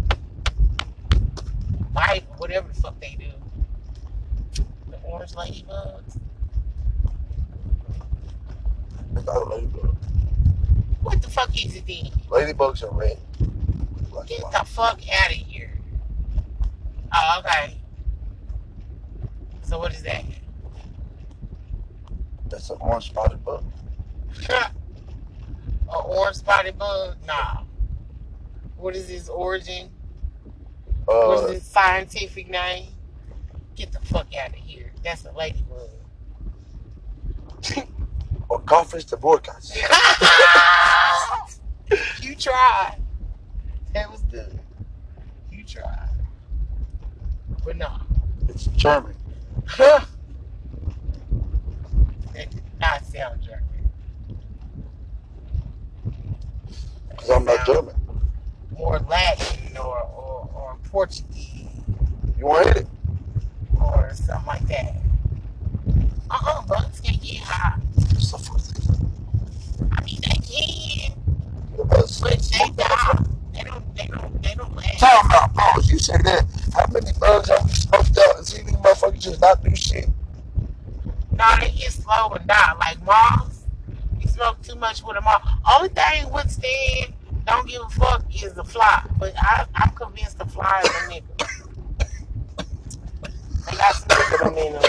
Bite, 1.94 2.24
whatever 2.38 2.70
the 2.70 2.82
fuck 2.82 3.00
they 3.00 3.20
do. 3.20 4.64
The 4.90 4.98
orange 5.04 5.34
ladybugs. 5.34 6.18
It's 9.20 9.28
not 9.28 9.36
a 9.36 9.46
ladybug. 9.50 9.96
What 11.02 11.22
the 11.22 11.30
fuck 11.30 11.50
is 11.66 11.76
it 11.76 11.86
then? 11.86 12.06
Ladybugs 12.30 12.84
are 12.84 12.92
red. 12.96 13.18
Get 14.28 14.40
the 14.52 14.64
fuck 14.66 15.00
out 15.22 15.32
of 15.32 15.38
here. 15.38 15.72
Oh, 17.14 17.40
okay. 17.40 17.76
So 19.64 19.78
what 19.78 19.94
is 19.94 20.04
that? 20.04 20.24
That's 22.48 22.70
an 22.70 22.78
orange 22.80 23.08
spotted 23.08 23.44
bug. 23.44 23.64
A 24.50 25.98
orange 26.06 26.38
spotted 26.38 26.78
bug? 26.78 27.18
Nah. 27.28 27.64
What 28.78 28.96
is 28.96 29.10
its 29.10 29.28
origin? 29.28 29.90
What 31.06 31.16
Uh, 31.16 31.46
is 31.48 31.58
its 31.58 31.68
scientific 31.68 32.50
name? 32.50 32.88
Get 33.76 33.92
the 33.92 34.00
fuck 34.00 34.34
out 34.38 34.50
of 34.50 34.56
here. 34.56 34.92
That's 35.04 35.26
a 35.26 35.32
ladybug. 35.34 35.90
or 38.50 38.60
Coffins 38.62 39.06
divorcas. 39.06 39.76
you 42.22 42.36
tried. 42.36 42.98
That 43.94 44.12
was 44.12 44.22
good. 44.24 44.60
You 45.52 45.64
tried. 45.64 46.10
But 47.64 47.78
no. 47.78 47.90
It's 48.48 48.66
German. 48.68 49.16
Huh? 49.68 50.00
That 52.34 52.50
did 52.50 52.62
not 52.80 53.06
sound 53.06 53.42
German. 53.42 53.64
Because 57.10 57.30
I'm 57.30 57.46
not 57.46 57.66
German. 57.66 57.96
Or 58.76 59.00
Latin 59.00 59.78
or, 59.78 60.00
or, 60.02 60.50
or 60.54 60.78
Portuguese 60.90 61.68
You 62.38 62.46
want 62.46 62.68
to 62.68 62.74
hit 62.74 62.78
it? 62.78 62.88
or 63.82 64.12
something 64.14 64.46
like 64.46 64.68
that. 64.68 64.96
Uh-uh, 66.32 66.62
bugs 66.64 67.00
can't 67.02 67.22
get 67.22 67.38
high. 67.40 67.80
The 68.20 68.38
first 68.38 68.76
thing. 68.76 69.92
I 69.94 70.04
mean, 70.04 70.20
they 70.22 70.40
can, 70.44 71.14
about 71.80 72.20
but 72.22 72.40
they 72.52 72.70
die. 72.76 73.24
They 73.54 73.64
don't, 73.64 73.96
they 73.96 74.08
don't, 74.08 74.44
they 74.44 74.56
don't 74.56 74.76
last. 74.76 75.00
Tell 75.00 75.24
me, 75.24 75.36
bro, 75.56 75.82
you 75.86 75.98
said 75.98 76.22
that. 76.26 76.46
How 76.74 76.86
many 76.92 77.14
bugs 77.18 77.48
have 77.48 77.66
you 77.66 77.74
smoked 77.74 78.18
out 78.18 78.38
and 78.38 78.46
seen 78.46 78.66
these 78.66 78.76
motherfuckers 78.76 79.22
just 79.22 79.40
not 79.40 79.64
do 79.64 79.74
shit? 79.74 80.10
No, 81.32 81.46
they 81.62 81.72
get 81.72 81.94
slow 81.94 82.30
and 82.32 82.46
die. 82.46 82.74
Like 82.78 83.02
moths, 83.06 83.64
you 84.20 84.28
smoke 84.28 84.62
too 84.64 84.76
much 84.76 85.02
with 85.02 85.16
a 85.16 85.22
moth. 85.22 85.42
Only 85.74 85.90
thing 85.90 86.26
with 86.26 86.44
withstand, 86.44 87.14
don't 87.48 87.68
give 87.70 87.82
a 87.82 87.90
fuck, 87.90 88.26
is 88.36 88.54
the 88.54 88.66
fly. 88.66 89.02
But 89.18 89.34
I, 89.38 89.66
I'm 89.76 89.92
convinced 89.92 90.40
the 90.40 90.46
fly 90.46 90.82
is 90.84 90.90
a 90.90 90.92
nigga. 91.10 91.24
They 93.66 93.78
got 93.78 93.96
some 93.96 94.10
nigga 94.10 94.68
in 94.68 94.74
them. 94.74 94.89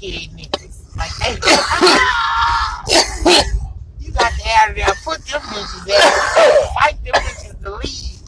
Niggas. 0.00 0.96
Like 0.96 1.14
they 1.18 1.34
You 3.98 4.12
got 4.12 4.32
to 4.32 4.42
out 4.48 4.70
of 4.70 4.76
there. 4.76 4.86
Put 5.04 5.24
them 5.26 5.40
bitches 5.42 5.90
out. 5.92 6.74
Fight 6.74 7.04
them 7.04 7.14
bitches 7.14 7.62
to 7.62 7.70
leave. 7.76 8.20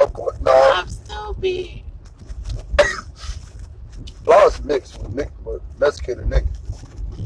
Of 0.00 0.12
course, 0.12 0.40
no. 0.40 0.52
I'm 0.74 0.88
stupid. 0.88 1.82
Flaws 4.24 4.62
mixed 4.64 5.00
with, 5.02 5.12
Nick, 5.14 5.30
with 5.44 5.62
Mexican 5.78 6.20
and 6.20 6.32
nigga. 6.32 6.48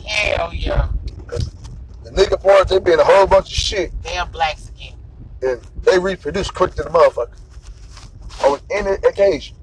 Hell 0.07 0.53
yeah. 0.53 0.89
The 1.29 2.11
nigga 2.11 2.43
parts, 2.43 2.71
they 2.71 2.79
be 2.79 2.93
in 2.93 3.01
a 3.01 3.05
whole 3.05 3.27
bunch 3.27 3.51
of 3.53 3.57
shit 3.57 3.93
Damn 4.03 4.31
blacks 4.31 4.69
again. 4.71 4.95
and 5.43 5.61
they 5.83 5.99
reproduce 5.99 6.51
quick 6.51 6.75
to 6.77 6.83
the 6.83 6.91
motherfucker. 6.91 7.37
On 8.45 8.59
any 8.71 8.93
occasion. 9.07 9.57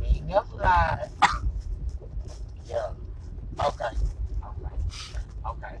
We 0.00 0.06
ain't 0.06 0.26
never 0.26 0.46
lied. 0.56 1.08
Yeah. 2.68 2.90
Okay. 3.64 3.84
Okay. 3.84 3.96
Okay. 5.46 5.76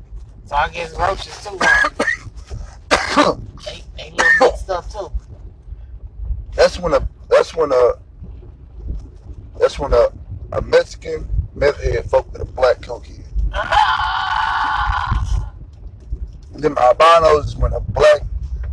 So 0.46 0.56
I 0.56 0.68
guess 0.70 0.92
roaches 0.98 1.44
too. 1.44 1.58
Huh? 2.90 3.36
They 3.64 3.82
they 3.96 4.10
little 4.10 4.26
mixed 4.40 4.70
up 4.70 4.90
too. 4.90 5.10
that's 6.54 6.78
when 6.78 6.94
a 6.94 7.08
that's 7.28 7.54
when 7.54 7.70
a 7.72 7.92
that's 9.58 9.78
when 9.78 9.92
a, 9.92 10.08
a 10.52 10.62
Mexican 10.62 11.28
meth 11.54 11.80
head 11.82 12.08
fuck 12.10 12.32
with 12.32 12.42
a 12.42 12.46
black 12.46 12.80
cokehead. 12.80 13.24
Ah! 13.52 15.52
Them 16.52 16.76
albinos 16.78 17.46
is 17.48 17.56
when 17.56 17.72
a 17.72 17.80
black 17.80 18.22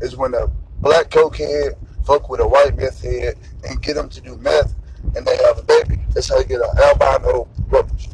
is 0.02 0.16
when 0.16 0.34
a 0.34 0.48
black 0.80 1.10
cokehead 1.10 1.76
fuck 2.06 2.30
with 2.30 2.40
a 2.40 2.48
white 2.48 2.76
meth 2.78 3.02
head 3.02 3.36
and 3.68 3.82
get 3.82 3.96
them 3.96 4.10
to 4.10 4.22
do 4.22 4.38
meth 4.38 4.74
and 5.16 5.26
they 5.26 5.36
have 5.38 5.58
a 5.58 5.64
baby. 5.64 6.00
That's 6.14 6.30
how 6.30 6.38
you 6.40 6.46
get 6.46 6.62
an 6.62 6.78
albino 6.78 7.48
roach. 7.68 8.10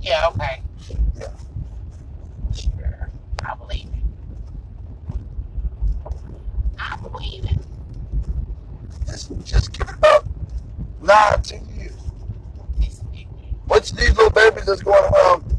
Yeah, 0.00 0.28
okay. 0.34 0.62
Yeah. 1.18 1.28
Sure. 2.54 3.10
I 3.44 3.54
believe 3.56 3.86
it. 3.86 3.92
I 6.78 6.96
believe 6.96 7.44
it. 7.44 7.58
Just, 9.06 9.30
just 9.44 9.72
give 9.72 9.88
it 9.88 9.94
about 9.96 10.26
nine, 11.02 11.42
ten 11.42 11.66
years. 11.76 11.92
This 12.78 13.02
nigga. 13.68 13.70
What's 13.70 13.90
these 13.92 14.16
little 14.16 14.30
babies 14.30 14.66
that's 14.66 14.82
going 14.82 15.02
around? 15.02 15.58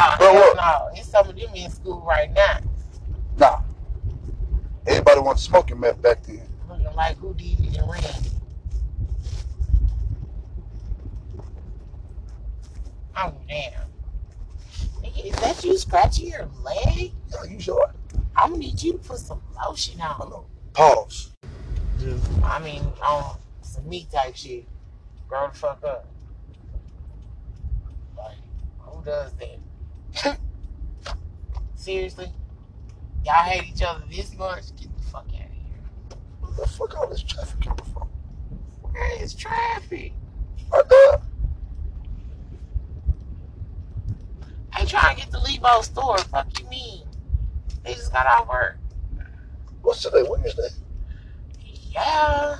Oh, 0.00 0.14
Bro, 0.18 0.26
hell 0.26 0.34
what? 0.34 0.56
no. 0.56 0.98
It's 1.00 1.08
some 1.08 1.28
of 1.28 1.36
them 1.36 1.54
in 1.54 1.70
school 1.70 2.04
right 2.06 2.30
now. 2.32 2.58
Nah. 3.36 3.60
Everybody 4.86 5.20
wants 5.20 5.42
smoking 5.42 5.80
meth 5.80 6.00
back 6.00 6.22
then. 6.24 6.42
Looking 6.68 6.86
like 6.94 7.16
Houdini 7.18 7.76
and 7.78 7.90
Randy. 7.90 8.30
Oh, 13.16 13.34
damn. 13.48 13.72
Nigga, 15.02 15.24
is 15.26 15.36
that 15.36 15.64
you 15.64 15.76
scratching 15.76 16.28
your 16.28 16.48
leg? 16.62 17.12
Yo, 17.32 17.42
you 17.48 17.58
sure? 17.60 17.92
I'm 18.36 18.50
gonna 18.50 18.58
need 18.60 18.80
you 18.80 18.92
to 18.92 18.98
put 18.98 19.18
some 19.18 19.40
lotion 19.66 20.00
I 20.00 20.06
on. 20.12 20.30
know. 20.30 20.46
Pause. 20.72 21.32
I 22.44 22.60
mean, 22.60 22.84
on 23.04 23.36
some 23.62 23.88
meat 23.88 24.10
type 24.12 24.36
shit. 24.36 24.64
Grow 25.28 25.48
the 25.48 25.54
fuck 25.54 25.84
up. 25.84 26.06
Like, 28.16 28.36
who 28.78 29.04
does 29.04 29.32
that? 29.34 30.38
Seriously? 31.74 32.32
Y'all 33.24 33.44
hate 33.44 33.70
each 33.70 33.82
other 33.82 34.04
this 34.10 34.34
much? 34.36 34.74
Get 34.76 34.96
the 34.96 35.02
fuck 35.04 35.26
out 35.26 35.46
of 35.46 35.52
here. 35.52 36.18
Where 36.40 36.52
the 36.52 36.66
fuck 36.66 36.96
all 36.98 37.08
this 37.08 37.22
traffic 37.22 37.60
coming 37.60 37.84
from? 37.92 38.08
Where 38.80 39.22
is 39.22 39.34
traffic? 39.34 40.12
Right 40.72 40.88
there. 40.88 41.20
I 44.72 44.80
ain't 44.80 44.88
trying 44.88 45.14
to 45.14 45.22
get 45.22 45.30
to 45.32 45.38
Lebo 45.40 45.82
store. 45.82 46.18
Fuck 46.18 46.58
you 46.58 46.68
mean? 46.68 47.04
They 47.84 47.94
just 47.94 48.12
got 48.12 48.26
out 48.26 48.42
of 48.42 48.48
work. 48.48 48.78
What's 49.82 50.02
today? 50.02 50.24
Wednesday. 50.26 50.68
Yeah. 51.92 52.56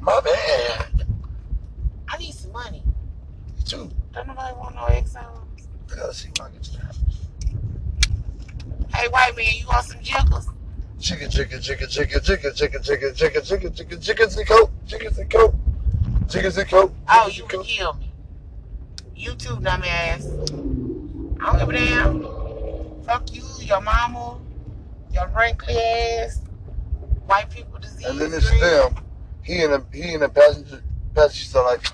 My 0.00 0.20
bad. 0.20 1.06
I 2.10 2.16
need 2.18 2.34
some 2.34 2.52
money. 2.52 2.82
Me 3.56 3.62
too. 3.64 3.88
Don't 4.12 4.26
nobody 4.26 4.54
want 4.56 4.74
no 4.74 4.82
exos. 4.82 5.16
I 5.16 5.96
gotta 5.96 6.12
see 6.12 6.28
when 6.38 6.48
I 6.48 6.50
to. 6.60 6.80
Hey, 8.96 9.08
white 9.08 9.36
man, 9.36 9.46
you 9.54 9.66
want 9.68 9.86
some 9.86 10.02
jiggles? 10.02 10.48
Chicka, 10.98 11.28
chicka, 11.30 11.58
chicka, 11.60 11.86
chicka, 11.86 12.20
chicka, 12.20 12.50
chicka, 12.52 12.80
chicka, 12.82 13.10
chicka, 13.14 13.40
chicka, 13.40 13.70
chicka, 13.70 14.02
chickens 14.02 14.36
and 14.36 14.46
coke, 14.48 14.70
chickens 14.86 15.18
and 15.18 15.30
coke, 15.30 15.54
chickens 16.28 16.58
and 16.58 16.68
coke. 16.68 16.92
Oh, 17.08 17.28
you 17.32 17.44
can 17.44 17.62
kill 17.62 17.94
me. 17.94 18.12
You 19.14 19.34
too, 19.34 19.56
dumbass. 19.56 20.26
I 21.40 21.46
don't 21.46 21.58
give 21.60 21.68
a 21.68 21.72
damn. 21.72 23.02
Fuck 23.04 23.32
you, 23.32 23.44
your 23.60 23.80
mama, 23.80 24.40
your 25.12 25.28
wrinkly 25.28 25.76
ass, 25.76 26.42
white 27.26 27.48
people 27.50 27.78
disease. 27.78 28.06
And 28.06 28.18
then 28.20 28.32
it's 28.34 28.50
them. 28.60 28.96
He 29.42 29.62
and 29.62 29.72
the 29.72 29.84
he 29.92 30.14
and 30.14 30.22
the 30.22 30.28
passenger 30.28 30.82
passengers 31.14 31.54
are 31.54 31.64
like, 31.64 31.86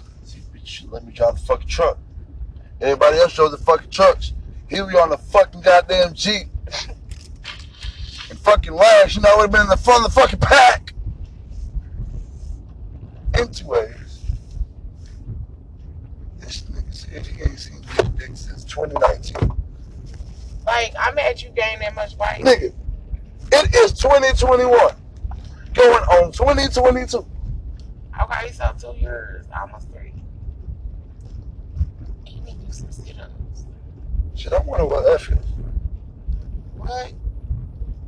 let 0.91 1.05
me 1.05 1.13
drive 1.13 1.35
the 1.35 1.47
fucking 1.47 1.69
truck. 1.69 1.99
Everybody 2.81 3.19
else 3.19 3.35
drove 3.35 3.51
the 3.53 3.59
fucking 3.59 3.91
trucks. 3.91 4.33
He 4.69 4.81
was 4.81 4.95
on 4.95 5.11
the 5.11 5.19
fucking 5.19 5.61
goddamn 5.61 6.13
Jeep. 6.15 6.49
And 8.29 8.39
fucking 8.41 8.73
last, 8.73 9.15
you 9.15 9.23
know, 9.23 9.31
I 9.33 9.37
would 9.37 9.43
have 9.43 9.53
been 9.53 9.63
in 9.63 9.69
the 9.69 9.77
front 9.77 10.05
of 10.05 10.13
the 10.13 10.21
fucking 10.21 10.41
pack. 10.41 10.93
Anyways. 13.35 14.23
This 16.41 16.63
nigga 16.63 16.95
said 16.95 17.27
he 17.27 17.43
ain't 17.43 17.59
seen 17.59 17.83
this 17.97 18.09
dick 18.09 18.31
since 18.35 18.65
2019. 18.65 19.53
Like, 20.67 20.95
I'm 20.99 21.15
mad 21.15 21.41
you 21.41 21.51
gained 21.51 21.83
that 21.83 21.95
much 21.95 22.17
weight. 22.17 22.45
Nigga, 22.45 22.73
it 23.53 23.75
is 23.75 23.93
2021. 23.93 24.69
Going 25.75 26.05
on 26.05 26.33
2022. 26.33 27.25
Okay, 28.23 28.51
so 28.51 28.75
two 28.81 28.99
years, 28.99 29.47
almost 29.57 29.89
three. 29.93 30.13
You 32.27 32.41
need 32.41 32.59
to 32.61 32.67
do 32.67 32.73
some 32.73 32.86
sit-ups. 32.86 32.86
Shit, 34.35 34.53
I 34.53 34.59
wonder 34.61 34.85
what 34.87 35.05
that 35.05 35.21
feels. 35.21 35.41
What? 36.77 37.13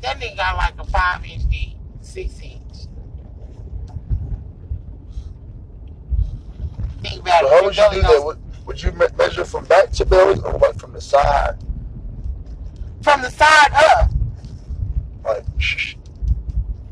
That 0.03 0.21
nigga 0.21 0.37
got 0.37 0.57
like 0.57 0.75
a 0.79 0.85
five 0.85 1.25
inch 1.25 1.49
dick, 1.51 1.71
six 2.01 2.39
inch. 2.41 2.63
Think 7.03 7.21
about 7.23 7.41
So 7.41 7.47
it. 7.47 7.51
how 7.51 7.55
your 7.57 7.65
would 7.65 7.77
you 7.77 7.83
belly 7.83 7.97
do 7.97 8.03
goes- 8.03 8.11
that? 8.19 8.25
Would, 8.27 8.39
would 8.67 8.83
you 8.83 8.93
me- 8.93 9.07
measure 9.17 9.45
from 9.45 9.65
back 9.65 9.91
to 9.93 10.05
belly 10.05 10.41
or 10.45 10.53
like 10.59 10.79
from 10.79 10.93
the 10.93 11.01
side? 11.01 11.57
From 13.03 13.23
the 13.23 13.31
side 13.31 13.73
up, 13.73 14.11
Like, 15.25 15.45
shh. 15.59 15.95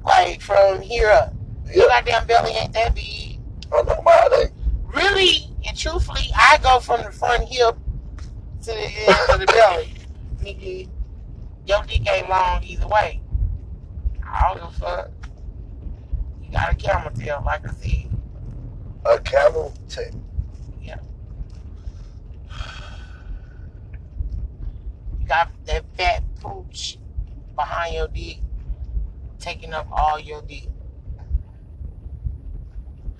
like 0.04 0.40
from 0.40 0.80
here 0.80 1.10
up. 1.10 1.34
Your 1.66 1.88
Yeah, 1.88 2.00
goddamn 2.02 2.26
belly 2.26 2.52
ain't 2.52 2.72
that 2.72 2.94
big. 2.94 3.38
I 3.72 3.82
know 3.82 4.00
mine 4.02 4.40
ain't. 4.40 4.52
Really 4.94 5.50
and 5.68 5.76
truthfully, 5.76 6.30
I 6.34 6.58
go 6.62 6.78
from 6.80 7.02
the 7.02 7.10
front 7.10 7.44
hip 7.48 7.76
to 8.66 8.72
the 8.72 8.78
end 8.80 9.30
of 9.30 9.38
the 9.38 9.46
belly. 9.46 9.94
Nigga, 10.42 10.88
your 11.66 11.82
dick 11.84 12.02
ain't 12.10 12.28
long 12.28 12.64
either 12.64 12.88
way. 12.88 13.20
I 14.26 14.48
don't 14.48 14.56
give 14.56 14.64
a 14.64 14.72
fuck. 14.72 15.10
You 16.42 16.50
got 16.50 16.72
a 16.72 16.74
camel 16.74 17.12
tail, 17.12 17.42
like 17.46 17.64
I 17.64 17.72
said. 17.72 18.10
A 19.04 19.20
camel 19.20 19.72
tail. 19.88 20.20
Yeah. 20.82 20.98
You 25.20 25.28
got 25.28 25.50
that 25.66 25.84
fat 25.96 26.24
pooch 26.40 26.98
behind 27.54 27.94
your 27.94 28.08
dick, 28.08 28.38
taking 29.38 29.74
up 29.74 29.86
all 29.92 30.18
your 30.18 30.42
dick. 30.42 30.66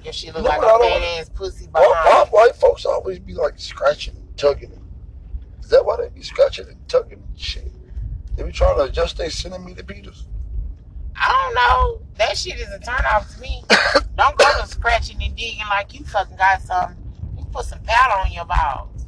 If 0.05 0.15
she 0.17 0.33
look 0.33 0.43
No, 0.43 0.49
like 0.49 0.59
a 0.59 0.63
fat 0.63 1.03
ass 1.21 1.29
pussy 1.29 1.69
Why, 1.71 1.83
why 1.83 2.03
behind. 2.05 2.29
white 2.31 2.57
folks 2.57 2.85
always 2.85 3.21
be 3.21 3.35
like 3.35 3.55
scratching 3.61 4.17
and 4.17 4.37
tugging 4.37 4.73
it? 4.73 4.79
Is 5.67 5.71
that 5.71 5.85
why 5.85 5.97
they 5.97 6.09
be 6.11 6.23
scratching 6.23 6.69
and 6.69 6.89
tugging 6.89 7.25
and 7.27 7.37
shit? 7.37 7.73
They 8.37 8.45
be 8.45 8.53
trying 8.53 8.77
to 8.77 8.85
adjust 8.85 9.17
their 9.17 9.31
centimeter 9.31 9.83
meters. 9.83 10.29
I 11.17 11.33
don't 11.43 11.55
know. 11.57 12.07
That 12.19 12.39
shit 12.39 12.61
is 12.61 12.69
a 12.69 12.79
turn 12.79 13.05
off 13.13 13.35
to 13.35 13.41
me. 13.41 13.65
don't 14.17 14.39
go 14.39 14.45
to 14.61 14.69
scratching 14.69 15.21
and 15.21 15.35
digging 15.35 15.67
like 15.69 15.93
you 15.93 16.05
fucking 16.05 16.37
got 16.37 16.63
some. 16.63 16.95
You 17.37 17.45
put 17.47 17.65
some 17.65 17.81
powder 17.83 18.15
on 18.15 18.31
your 18.31 18.45
balls. 18.45 19.07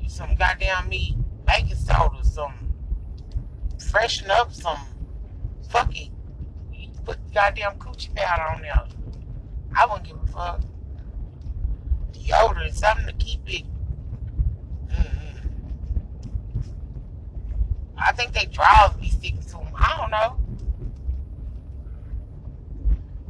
You 0.00 0.08
some 0.08 0.34
goddamn 0.34 0.88
meat, 0.88 1.14
baking 1.46 1.76
soda, 1.76 2.24
some 2.24 2.74
freshen 3.88 4.28
up 4.28 4.52
some. 4.52 4.80
Fuck 5.70 5.96
it. 5.96 6.10
You 6.72 6.88
put 7.04 7.18
goddamn 7.32 7.78
coochie 7.78 8.12
powder 8.16 8.42
on 8.42 8.62
there. 8.62 8.82
I 9.76 9.86
wouldn't 9.86 10.08
give 10.08 10.20
a 10.20 10.26
fuck. 10.26 10.60
Deodorant, 12.10 12.74
something 12.74 13.06
to 13.06 13.12
keep 13.12 13.42
it. 13.46 13.62
Mm-mm. 14.88 15.26
I 17.98 18.12
think 18.12 18.32
they 18.32 18.46
draws 18.46 18.94
be 18.94 19.08
sticking 19.08 19.40
to 19.42 19.52
them. 19.52 19.68
I 19.74 19.96
don't 19.96 20.10
know. 20.10 20.36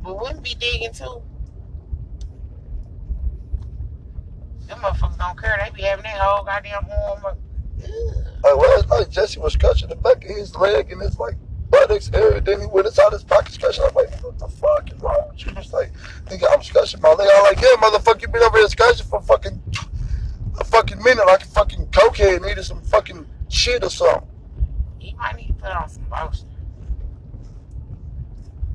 But 0.03 0.21
wouldn't 0.21 0.43
be 0.43 0.55
digging 0.55 0.93
too. 0.93 1.23
Them 4.67 4.79
motherfuckers 4.79 5.19
don't 5.19 5.41
care. 5.41 5.57
They 5.63 5.71
be 5.77 5.83
having 5.83 6.03
that 6.05 6.19
whole 6.19 6.45
goddamn 6.45 6.87
arm 6.91 7.25
up. 7.25 7.39
Ugh. 7.83 7.91
Like 8.43 8.57
last 8.57 8.89
night, 8.89 9.11
Jesse 9.11 9.41
was 9.41 9.53
scratching 9.53 9.89
the 9.89 9.97
back 9.97 10.25
of 10.25 10.31
his 10.31 10.55
leg 10.57 10.91
and 10.93 11.03
it's 11.03 11.19
like 11.19 11.35
buttocks 11.71 12.11
area. 12.13 12.41
Then 12.41 12.61
he 12.61 12.67
went 12.67 12.87
inside 12.87 13.13
his 13.13 13.25
pocket 13.25 13.53
scratching. 13.53 13.85
I'm 13.85 13.95
like, 13.95 14.11
what 14.23 14.39
the 14.39 14.49
fuck 14.49 14.93
is 14.93 15.01
wrong 15.01 15.29
with 15.31 15.47
you? 15.47 15.53
He's 15.55 15.73
like, 15.73 15.93
nigga, 16.27 16.47
I'm 16.51 16.63
scratching 16.63 17.01
my 17.01 17.13
leg. 17.13 17.29
I'm 17.33 17.43
like, 17.45 17.61
yeah, 17.61 17.75
motherfucker, 17.77 18.23
you 18.23 18.29
been 18.29 18.43
over 18.43 18.59
here 18.59 18.69
scratching 18.69 19.07
for 19.07 19.21
fucking 19.23 19.63
a 20.59 20.65
fucking 20.65 21.03
minute 21.03 21.27
like 21.27 21.43
a 21.43 21.47
fucking 21.47 21.87
cokehead 21.89 22.45
needed 22.45 22.65
some 22.65 22.81
fucking 22.83 23.27
shit 23.49 23.85
or 23.85 23.91
something. 23.91 24.29
Might 25.19 25.37
need 25.37 25.49
to 25.49 25.55
put 25.55 25.73
on 25.73 25.89
some 25.89 26.09
lotion. 26.11 26.49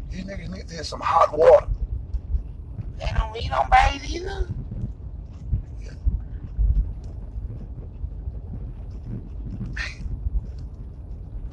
You 0.10 0.24
niggas 0.24 0.50
need 0.50 0.68
to 0.68 0.76
hit 0.76 0.86
some 0.86 1.00
hot 1.02 1.38
water. 1.38 1.68
They 3.00 3.10
don't 3.16 3.38
eat 3.38 3.52
on 3.52 3.70
bathe 3.70 4.04
either. 4.10 4.50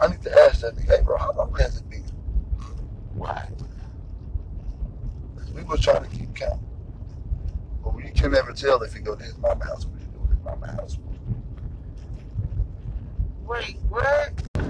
I 0.00 0.06
need 0.08 0.22
to 0.22 0.40
ask 0.42 0.60
that 0.60 0.76
nigga, 0.76 0.96
hey 0.96 1.02
bro, 1.02 1.18
how 1.18 1.32
long 1.32 1.54
has 1.56 1.76
it 1.78 1.88
been? 1.90 2.04
'Cause 5.36 5.50
we 5.52 5.62
was 5.64 5.80
trying 5.80 6.04
to 6.04 6.08
keep 6.10 6.34
count. 6.34 6.60
But 7.82 7.94
we 7.94 8.10
can 8.10 8.30
never 8.32 8.52
tell 8.52 8.82
if 8.82 8.94
he 8.94 9.00
go 9.00 9.16
to 9.16 9.24
his 9.24 9.36
mama 9.38 9.64
house 9.64 9.86
what 9.86 10.00
he 10.00 10.06
do 10.06 10.22
at 10.24 10.30
his 10.30 10.38
mama 10.44 10.66
house. 10.68 10.98
Wait? 13.46 13.78
What? 13.88 14.47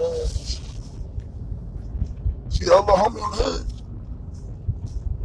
And. 0.00 0.28
See 2.52 2.64
the 2.64 2.74
other 2.74 2.92
homie 2.92 3.22
on 3.22 3.30
the 3.30 3.36
hood. 3.42 3.66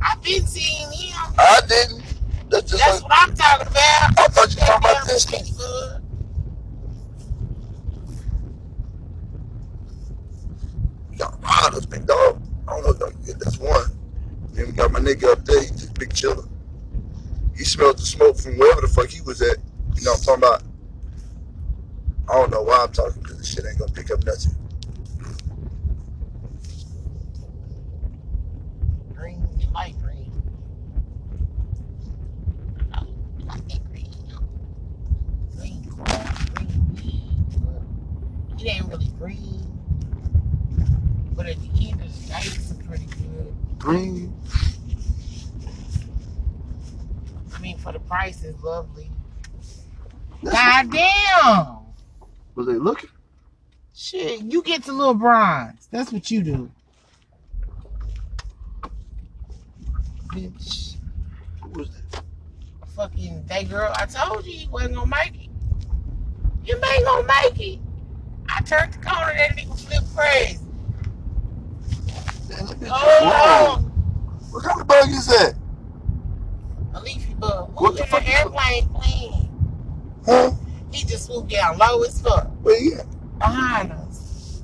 I've 0.01 0.21
been 0.21 0.45
seeing 0.45 0.91
him. 0.91 1.17
I 1.38 1.61
didn't. 1.67 2.03
That's 2.49 2.69
just 2.71 2.83
That's 2.83 3.01
like, 3.01 3.09
what 3.09 3.29
I'm 3.29 3.35
talking 3.35 3.67
about. 3.67 4.19
I 4.19 4.27
thought 4.27 4.53
you 4.55 4.61
were 4.61 4.67
talking 4.67 4.89
about 4.91 5.07
this 5.07 5.25
thing. 5.25 5.55
bud. 5.57 6.01
We 11.11 11.17
got 11.17 11.41
riders, 11.43 11.85
big 11.85 12.05
dog. 12.05 12.41
I 12.67 12.79
don't 12.81 12.99
know. 12.99 13.07
if 13.07 13.39
That's 13.39 13.57
one. 13.59 13.91
Then 14.53 14.67
we 14.67 14.71
got 14.73 14.91
my 14.91 14.99
nigga 14.99 15.31
up 15.31 15.45
there. 15.45 15.61
He 15.61 15.67
just 15.69 15.93
big 15.95 16.13
chiller. 16.13 16.43
He 17.57 17.63
smelled 17.63 17.97
the 17.97 18.03
smoke 18.05 18.38
from 18.38 18.57
wherever 18.57 18.81
the 18.81 18.88
fuck 18.88 19.09
he 19.09 19.21
was 19.21 19.41
at. 19.41 19.57
You 19.95 20.03
know 20.03 20.11
what 20.11 20.19
I'm 20.19 20.25
talking 20.25 20.43
about? 20.43 20.63
I 22.29 22.33
don't 22.35 22.51
know 22.51 22.61
why 22.63 22.83
I'm 22.83 22.91
talking 22.91 23.21
because 23.21 23.38
this 23.38 23.53
shit 23.53 23.65
ain't 23.65 23.79
gonna 23.79 23.91
pick 23.91 24.11
up 24.11 24.23
nothing. 24.25 24.53
Green, 29.13 29.47
light 29.73 29.95
green. 30.01 30.31
I 32.93 33.01
like 33.45 33.67
that 33.69 33.91
green. 33.91 34.09
Green 35.57 35.81
grass, 35.83 36.49
green 36.49 36.95
weed. 36.95 37.45
but 38.53 38.61
It 38.61 38.67
ain't 38.67 38.88
really 38.88 39.07
green. 39.19 39.61
But 41.35 41.47
at 41.47 41.57
the 41.61 41.89
end 41.89 42.01
of 42.01 42.21
the 42.21 42.27
day, 42.27 42.39
it's 42.43 42.73
pretty 42.88 43.05
good. 43.05 43.53
Green. 43.79 44.33
I 47.55 47.59
mean, 47.59 47.77
for 47.77 47.91
the 47.91 47.99
price, 47.99 48.43
it's 48.43 48.55
lovely. 48.65 49.12
God 50.43 50.91
damn! 50.91 51.78
Was 52.56 52.67
they 52.67 52.73
looking? 52.73 53.10
Shit, 53.93 54.41
you 54.41 54.62
get 54.63 54.84
to 54.84 54.91
little 54.91 55.13
bronze. 55.13 55.88
That's 55.91 56.12
what 56.12 56.30
you 56.32 56.43
do. 56.43 56.71
Bitch. 60.34 60.95
Who 61.62 61.69
was 61.69 61.89
that? 61.89 62.23
Fucking 62.95 63.45
that 63.47 63.69
girl, 63.69 63.93
I 63.95 64.06
told 64.06 64.45
you 64.45 64.54
he 64.54 64.67
wasn't 64.67 64.95
gonna 64.95 65.12
make 65.23 65.36
it. 65.36 65.49
You 66.65 66.75
ain't 66.75 67.06
gonna 67.06 67.28
make 67.28 67.60
it. 67.60 67.80
I 68.49 68.62
turned 68.62 68.93
the 68.93 68.97
corner, 68.97 69.34
that 69.34 69.58
nigga 69.58 69.80
flipped 69.80 70.15
crazy. 70.15 70.60
Man, 72.49 72.65
that 72.65 72.80
bitch 72.80 72.89
Oh, 72.91 73.78
Whoa. 73.82 73.91
What 74.51 74.63
kind 74.63 74.82
of 74.82 74.88
bug 74.88 75.10
is 75.10 75.28
that? 75.28 75.54
a 76.93 77.01
Uh, 77.41 77.65
leafy 77.65 77.71
bug. 77.71 77.71
What 77.76 78.00
Who's 78.00 78.10
the 78.10 78.28
airplane 78.28 78.89
plane? 78.89 79.50
Huh? 80.26 80.52
He 80.91 81.06
just 81.06 81.26
swooped 81.26 81.52
down 81.52 81.78
low 81.78 82.04
as 82.04 82.21
fuck 82.21 82.48
Where 82.63 83.00
at? 83.00 83.06
behind 83.39 83.91
us. 83.91 84.63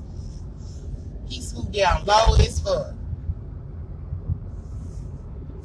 He 1.28 1.42
swooped 1.42 1.74
down 1.74 2.06
low 2.06 2.36
as 2.36 2.60
fuck. 2.60 2.94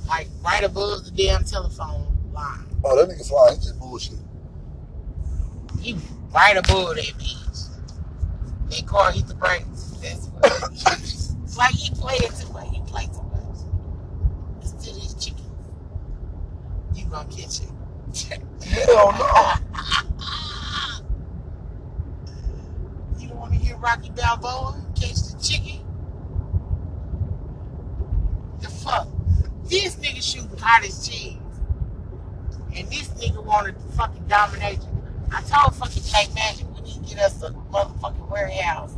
Like 0.08 0.28
right 0.44 0.64
above 0.64 1.04
the 1.04 1.10
damn 1.12 1.44
telephone 1.44 2.16
line. 2.32 2.66
Oh, 2.84 2.96
that 2.96 3.08
nigga 3.08 3.26
flying. 3.26 3.58
He 3.58 3.62
just 3.64 3.78
bullshit. 3.78 4.18
He 5.80 5.96
right 6.32 6.56
above 6.56 6.96
that 6.96 7.04
bitch. 7.04 7.68
That 8.70 8.86
car 8.86 9.12
hit 9.12 9.26
the 9.26 9.34
brakes. 9.34 9.94
That's 10.02 10.26
what 10.28 10.46
it 10.46 11.02
is. 11.02 11.34
It's 11.44 11.56
like 11.58 11.74
he 11.74 11.90
played 11.94 12.22
it 12.22 12.34
too 12.36 12.52
much. 12.52 12.68
He 12.72 12.80
played 12.82 13.12
too 13.12 13.22
much. 13.22 14.62
It's 14.62 14.72
to 14.84 14.94
these 14.94 15.14
chickens. 15.14 15.42
Gonna 17.10 17.28
catch 17.30 17.60
it. 17.62 18.42
Hell 18.64 19.12
no. 19.12 19.52
You 23.18 23.28
don't 23.28 23.38
want 23.38 23.52
to 23.54 23.58
hear 23.58 23.76
Rocky 23.76 24.10
Balboa 24.10 24.84
catch 24.94 25.14
the 25.32 25.38
chicken? 25.42 25.80
The 28.60 28.68
fuck? 28.68 29.08
This 29.64 29.96
nigga 29.96 30.22
shooting 30.22 30.56
hot 30.58 30.84
as 30.84 31.08
cheese. 31.08 31.38
And 32.74 32.88
this 32.88 33.08
nigga 33.08 33.42
wanted 33.42 33.74
to 33.76 33.86
fucking 33.96 34.24
dominate 34.28 34.78
you. 34.80 35.02
I 35.32 35.40
told 35.42 35.74
fucking 35.76 36.02
K 36.02 36.32
Magic 36.34 36.66
we 36.74 36.82
need 36.82 36.94
to 37.08 37.14
get 37.14 37.18
us 37.24 37.42
a 37.42 37.50
motherfucking 37.50 38.30
warehouse 38.30 38.94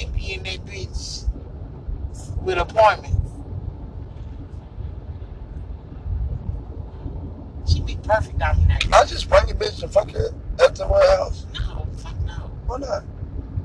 and 0.00 0.14
be 0.14 0.34
in 0.34 0.42
that 0.44 0.64
bitch 0.64 1.24
with 2.42 2.58
appointments. 2.58 3.16
She 7.70 7.77
be 7.88 7.98
perfect. 8.06 8.40
I 8.42 9.04
just 9.06 9.28
bring 9.30 9.48
your 9.48 9.56
bitch 9.56 9.82
and 9.82 9.90
fuck 9.90 10.10
her 10.10 10.28
at 10.62 10.76
the 10.76 10.86
warehouse. 10.86 11.46
No, 11.54 11.86
fuck 11.96 12.14
no. 12.26 12.34
Why 12.66 12.76
not? 12.78 13.02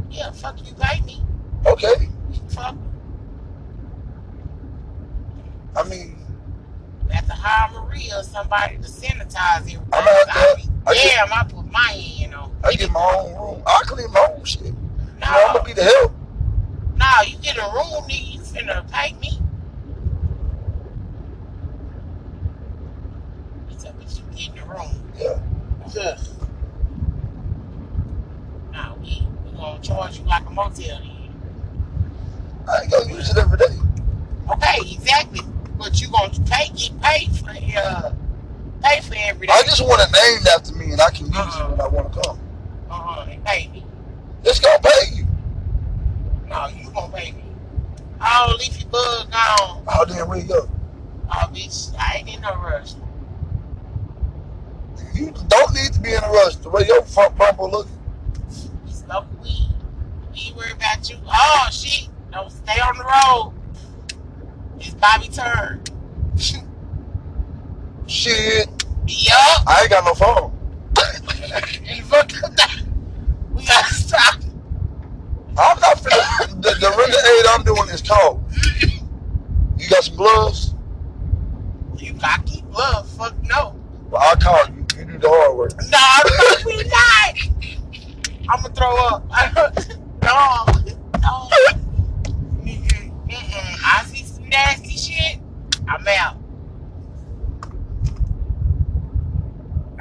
Yeah, 0.10 0.32
fuck 0.32 0.58
you 0.66 0.74
pay 0.76 1.02
me. 1.02 1.22
Okay. 1.66 2.08
Fuck. 2.50 2.76
I 5.76 5.84
mean, 5.84 6.18
We 7.08 7.14
have 7.14 7.28
to 7.28 7.34
hire 7.34 7.70
Maria 7.82 8.20
or 8.20 8.24
somebody 8.24 8.78
to 8.78 8.84
sanitize 8.84 9.58
everything. 9.60 9.82
I'm 9.92 10.06
gonna 10.06 10.32
have 10.32 10.56
to- 10.58 10.70
I 10.86 10.92
I 10.92 10.94
get- 10.94 11.16
damn, 11.16 11.34
I 11.34 11.44
put 11.44 11.70
my 11.72 11.80
hand 11.80 12.34
on. 12.36 12.52
I 12.64 12.74
get 12.74 12.92
my 12.92 13.02
own 13.20 13.34
room. 13.36 13.64
I 13.68 13.82
clean 13.86 14.12
my 14.12 14.30
own 14.38 14.44
shit. 14.46 14.62
You 14.68 14.72
know, 14.74 15.28
I'm 15.28 15.54
gonna 15.54 15.64
be 15.66 15.74
the 15.74 15.84
help. 15.84 16.14
no, 16.96 17.06
you 17.28 17.38
get 17.40 17.58
a 17.58 17.62
room, 17.74 18.04
nigga. 18.10 18.34
You 18.34 18.40
finna 18.40 18.90
pay 18.92 19.14
me. 19.20 19.40
It's 23.70 23.86
up 23.86 24.00
to 24.00 24.06
you 24.06 24.22
get 24.22 24.23
in 24.38 24.56
the 24.56 24.62
room. 24.66 25.12
Yeah. 25.18 25.40
Ugh. 25.86 26.20
Nah, 28.72 28.96
we 28.96 29.28
we 29.46 29.52
gonna 29.58 29.82
charge 29.82 30.20
you 30.20 30.26
like 30.26 30.46
a 30.46 30.50
motel 30.50 31.00
then. 31.00 31.10
I 32.68 32.82
ain't 32.82 32.92
gonna 32.92 33.14
use 33.14 33.30
it 33.30 33.38
every 33.38 33.58
day. 33.58 33.66
Okay, 34.52 34.78
exactly. 34.94 35.42
But 35.78 36.02
you 36.02 36.10
gonna 36.10 36.32
pay 36.46 36.70
get 36.76 37.02
paid 37.02 37.32
for 37.36 37.50
uh 37.50 38.14
pay 38.82 39.02
for 39.02 39.16
every 39.18 39.48
day. 39.48 39.54
I 39.54 39.64
just 39.64 39.82
want 39.82 40.02
it 40.02 40.12
named 40.12 40.48
after 40.48 40.74
me 40.76 40.92
and 40.92 41.02
I 41.02 41.10
can 41.12 41.28
use 41.28 41.36
Uh-uh. 41.36 41.66
it 41.68 41.72
when 41.72 41.82
I 41.82 41.88
want 41.88 42.14
to 42.14 42.22
come. 42.22 42.40
uh-huh, 42.90 43.26
they 43.26 43.40
pay 43.46 43.68
me. 43.70 43.84
It's 44.44 44.60
gonna 44.60 44.80
pay 44.80 45.16
you. 45.16 45.28
No, 46.50 46.68
you 46.68 46.90
gonna 46.92 47.12
pay 47.16 47.32
me. 47.32 47.44
Oh, 48.22 48.56
leafy 48.60 48.86
bug 48.86 49.32
gone. 49.32 49.84
Oh, 49.88 50.06
then 50.08 50.28
where 50.28 50.38
you 50.40 50.48
go? 50.48 50.70
Oh, 51.30 51.50
bitch, 51.54 51.94
I 52.00 52.18
ain't 52.18 52.30
in 52.36 52.42
no 52.42 52.56
rush. 52.56 52.94
You 55.14 55.34
don't 55.48 55.74
need 55.74 55.94
to 55.94 56.00
be 56.00 56.14
in 56.14 56.24
a 56.24 56.30
rush. 56.30 56.56
The 56.58 56.70
way 56.70 56.86
your 56.88 57.04
front 57.04 57.38
bumper 57.38 57.64
looking. 57.64 57.92
Local 59.08 59.30
weed. 59.44 59.70
We 60.32 60.40
ain't 60.40 60.56
worried 60.56 60.74
about 60.74 61.10
you. 61.10 61.18
Oh, 61.28 61.68
shit. 61.72 62.10
Don't 62.32 62.50
stay 62.50 62.80
on 62.80 62.98
the 62.98 63.04
road. 63.04 63.54
It's 64.80 64.94
Bobby 64.96 65.28
turn. 65.28 65.82
Shit. 68.08 68.68
yup. 69.08 69.64
I 69.68 69.82
ain't 69.82 69.90
got 69.90 70.04
no 70.06 70.14
phone. 70.14 70.52
And 71.88 72.06
fuck 72.06 72.30
that. 72.30 72.82
We 73.54 73.66
gotta 73.66 73.94
stop. 73.94 74.36
I'm 75.58 75.80
not 75.80 75.98
finna. 75.98 76.62
The, 76.62 76.70
the 76.80 77.40
aid. 77.40 77.46
I'm 77.50 77.64
doing 77.64 77.90
is 77.90 78.02
cold. 78.02 78.44
You 79.78 79.90
got 79.90 80.04
some 80.04 80.16
gloves? 80.16 80.74
You 81.98 82.14
got 82.14 82.46
keep 82.46 82.66
love. 82.74 83.08
Fuck 83.10 83.36
no. 83.44 83.80
Well, 84.10 84.22
I'll 84.24 84.36
call 84.38 84.73
you. 85.70 85.70
You 85.70 85.84
do 85.84 85.90
the 85.90 85.98
hard 85.98 86.32
work. 86.32 86.64
No, 86.64 86.66
no, 86.66 86.66
we 86.66 86.84
not. 86.90 87.38
I'm 88.50 88.62
gonna 88.62 88.74
throw 88.74 88.98
up. 89.08 89.24
no, 90.24 90.66
no. 91.22 91.50
Mm-mm, 92.64 93.28
mm-mm. 93.28 93.80
I 93.84 94.04
see 94.06 94.24
some 94.24 94.50
nasty 94.50 94.98
shit. 94.98 95.40
I'm 95.88 96.08
out. 96.08 96.38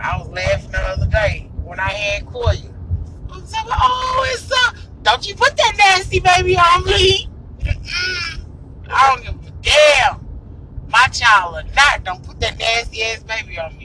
I 0.03 0.19
was 0.19 0.29
laughing 0.29 0.73
the 0.73 0.79
other 0.79 1.07
day 1.07 1.49
when 1.65 1.79
I 1.79 1.91
had 1.91 2.27
Koya. 2.27 2.73
I'm 3.33 3.47
saying, 3.47 3.67
oh, 3.71 4.27
it's 4.35 4.51
uh, 4.53 4.73
don't 5.03 5.27
you 5.29 5.35
put 5.37 5.57
that 5.57 5.75
nasty 5.79 6.21
baby 6.21 6.57
on 6.57 6.85
me. 6.85 7.29
Mm-mm. 7.61 8.45
I 8.91 9.15
don't 9.17 9.25
give 9.25 9.49
a 9.49 9.53
damn. 9.63 10.27
My 10.89 11.07
child 11.09 11.55
or 11.55 11.63
not, 11.75 12.05
don't 12.05 12.23
put 12.23 12.41
that 12.41 12.59
nasty 12.59 13.03
ass 13.05 13.23
baby 13.23 13.59
on 13.59 13.77
me. 13.79 13.82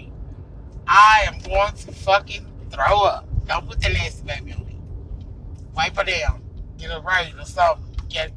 I 0.87 1.25
am 1.27 1.39
going 1.39 1.73
to 1.73 1.91
fucking 1.91 2.45
throw 2.71 3.03
up. 3.03 3.27
Don't 3.47 3.67
put 3.67 3.81
that 3.81 3.93
nasty 3.93 4.25
baby 4.25 4.53
on 4.53 4.65
me. 4.65 4.79
Wipe 5.75 5.95
her 5.97 6.03
down. 6.03 6.43
Get 6.77 6.91
her 6.91 7.01
right 7.01 7.33
or 7.37 7.45
something. 7.45 7.83
Get 8.09 8.31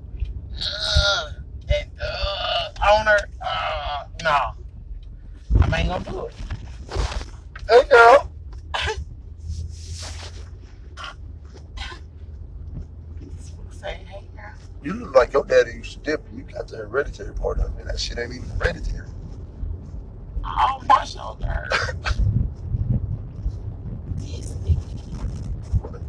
uh, 0.56 1.30
that 1.68 1.88
uh, 2.02 2.92
on 2.92 3.06
her. 3.06 3.18
Uh, 3.44 4.04
no. 4.22 4.38
I 5.60 5.80
ain't 5.80 5.88
gonna 5.88 6.04
do 6.04 6.26
it. 6.26 6.34
Hey, 7.68 7.84
girl. 7.88 8.32
Say, 13.70 14.00
hey 14.06 14.24
girl. 14.36 14.52
You 14.82 14.92
look 14.94 15.14
like 15.14 15.32
your 15.32 15.44
daddy 15.44 15.72
used 15.72 15.92
to 15.92 15.98
dip 16.00 16.26
and 16.28 16.38
you 16.38 16.44
got 16.44 16.68
the 16.68 16.76
hereditary 16.78 17.34
part 17.34 17.60
of 17.60 17.78
it. 17.78 17.86
That 17.86 17.98
shit 17.98 18.18
ain't 18.18 18.34
even 18.34 18.48
hereditary. 18.50 19.08
Oh, 20.44 20.82
my 20.86 21.04
shoulder. 21.04 21.68
this 24.16 24.52
nigga. 24.64 26.00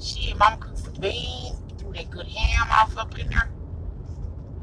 Shit, 0.00 0.31
mama 0.42 0.56
cooked 0.56 0.78
some 0.78 0.94
beans. 0.94 1.56
Threw 1.78 1.92
that 1.92 2.10
good 2.10 2.26
ham 2.26 2.66
off 2.70 2.96
up 2.96 3.18
in 3.18 3.28
there. 3.28 3.48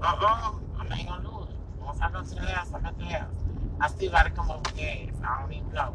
Uh-uh. 0.02 0.54
I'm 0.80 0.92
I 0.92 0.98
ain't 0.98 1.08
gonna 1.08 1.24
do 1.24 1.48
it. 1.50 1.56
Once 1.82 2.00
I 2.02 2.12
go 2.12 2.22
to 2.22 2.36
the 2.36 2.42
house, 2.42 2.74
I 2.74 2.80
got 2.80 2.98
the 2.98 3.06
house. 3.06 3.36
I 3.80 3.88
still 3.88 4.12
gotta 4.12 4.30
come 4.30 4.52
up 4.52 4.66
with 4.66 4.78
gas. 4.78 5.14
I 5.24 5.42
don't 5.42 5.54
even 5.54 5.72
know. 5.74 5.94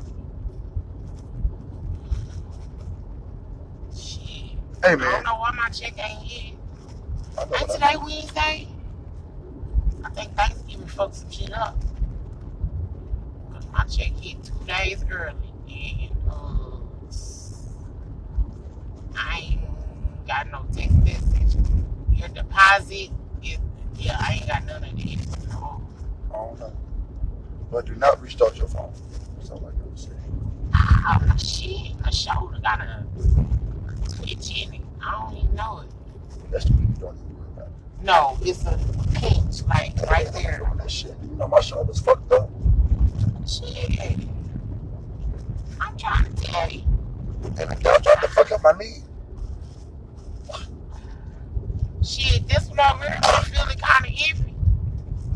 Shit. 3.94 4.58
Hey 4.82 4.96
man. 4.96 5.02
I 5.02 5.12
don't 5.12 5.24
know 5.24 5.36
why 5.36 5.50
my 5.52 5.68
check 5.68 5.94
ain't 5.98 6.58
know 7.36 7.44
Ain't 7.58 7.70
today 7.70 7.96
Wednesday? 8.02 8.68
I 10.04 10.10
think 10.10 10.34
Thanksgiving 10.34 10.86
fucked 10.86 11.16
some 11.16 11.30
shit 11.30 11.52
up. 11.52 11.76
Cause 13.52 13.66
my 13.72 13.84
check 13.84 14.12
hit 14.20 14.42
two 14.44 14.54
days 14.66 15.04
early. 15.10 15.34
And 15.68 16.12
uh, 16.30 16.78
I 19.16 19.38
ain't 19.40 19.63
got 20.26 20.50
no 20.50 20.64
text 20.72 20.96
message. 20.98 21.56
Your 22.12 22.28
deposit 22.28 23.10
is 23.42 23.58
yeah, 23.96 24.16
I 24.18 24.34
ain't 24.34 24.46
got 24.46 24.64
none 24.66 24.84
of 24.84 24.96
that. 24.96 25.48
No. 25.48 25.82
I 26.30 26.36
don't 26.36 26.60
know. 26.60 26.72
But 27.70 27.86
do 27.86 27.94
not 27.94 28.20
restart 28.20 28.56
your 28.56 28.68
phone. 28.68 28.92
That's 29.36 29.50
all 29.50 29.58
I 29.58 29.70
gotta 29.70 29.96
say. 29.96 30.10
Ah, 30.74 31.36
shit, 31.36 31.98
my 32.00 32.10
shoulder 32.10 32.58
got 32.62 32.80
a 32.80 33.06
twitch 34.16 34.50
in 34.50 34.74
it. 34.74 34.80
I 35.02 35.12
don't 35.12 35.36
even 35.36 35.54
know 35.54 35.80
it. 35.80 36.50
That's 36.50 36.64
the 36.64 36.72
way 36.74 36.80
you 36.80 36.94
don't 37.00 37.16
even 37.16 37.38
worry 37.38 37.48
about. 37.56 37.68
No, 38.02 38.36
it's 38.42 38.64
a 38.64 38.78
pinch, 39.14 39.62
like 39.68 40.00
right 40.10 40.30
there. 40.32 40.58
Doing 40.58 40.76
that 40.78 40.90
shit. 40.90 41.14
You 41.22 41.36
know 41.36 41.48
my 41.48 41.60
shoulder's 41.60 42.00
fucked 42.00 42.32
up. 42.32 42.50
Shit. 43.46 44.18
I'm 45.80 45.96
trying 45.96 46.34
to 46.34 46.42
tell 46.42 46.70
you. 46.70 46.82
And 47.58 47.82
guy 47.82 47.98
tried 47.98 48.20
to 48.20 48.28
fuck 48.28 48.50
up 48.52 48.62
my 48.62 48.72
knee. 48.72 49.03
This 52.46 52.68
here, 52.70 53.18
I'm 53.22 53.44
feeling 53.44 53.78
kind 53.78 54.04
of 54.06 54.12
iffy. 54.12 54.54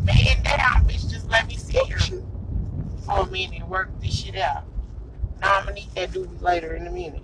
Man 0.05 0.43
down, 0.43 0.87
bitch, 0.87 1.11
just 1.11 1.29
let 1.29 1.47
me 1.47 1.57
sit 1.57 1.77
here 1.87 1.99
for 3.05 3.21
a 3.21 3.27
minute 3.27 3.61
and 3.61 3.69
work 3.71 3.91
this 4.01 4.15
shit 4.15 4.37
out. 4.37 4.65
Now 5.41 5.59
I'm 5.59 5.65
gonna 5.65 5.77
need 5.77 5.91
that 5.95 6.13
duty 6.13 6.37
later 6.41 6.75
in 6.75 6.87
a 6.87 6.91
minute. 6.91 7.23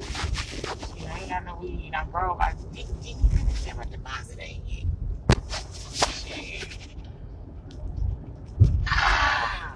Shit, 0.00 1.08
I 1.08 1.18
ain't 1.20 1.28
got 1.28 1.44
no 1.44 1.56
weed. 1.56 1.92
I'm 1.96 2.10
broke. 2.10 2.40
I 2.40 2.52
didn't 2.52 2.78
even 2.78 3.28
finish 3.30 3.76
my 3.76 3.84
deposit 3.84 4.38
ain't 4.40 4.62
yet. 4.66 4.84
Shit. 6.26 6.78
Ah. 8.86 9.74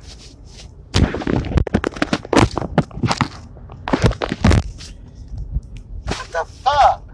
What 6.05 6.28
the 6.32 6.45
fuck? 6.62 7.09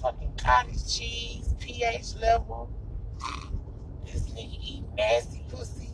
Fucking 0.00 0.32
cottage 0.42 0.96
cheese, 0.96 1.54
pH 1.58 2.14
level. 2.20 2.70
This 4.06 4.22
nigga 4.30 4.58
eat 4.62 4.84
nasty 4.96 5.42
pussy. 5.48 5.90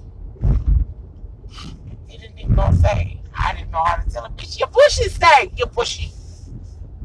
He 2.06 2.18
didn't 2.18 2.38
even 2.38 2.54
gonna 2.54 2.76
say. 2.76 3.20
I 3.38 3.54
didn't 3.54 3.70
know 3.70 3.82
how 3.84 3.96
to 3.96 4.10
tell 4.10 4.24
him, 4.24 4.32
bitch, 4.32 4.58
your 4.58 4.68
pussy 5.36 5.48
stank. 5.48 5.58
You're 5.58 5.68
pushy. 5.68 6.12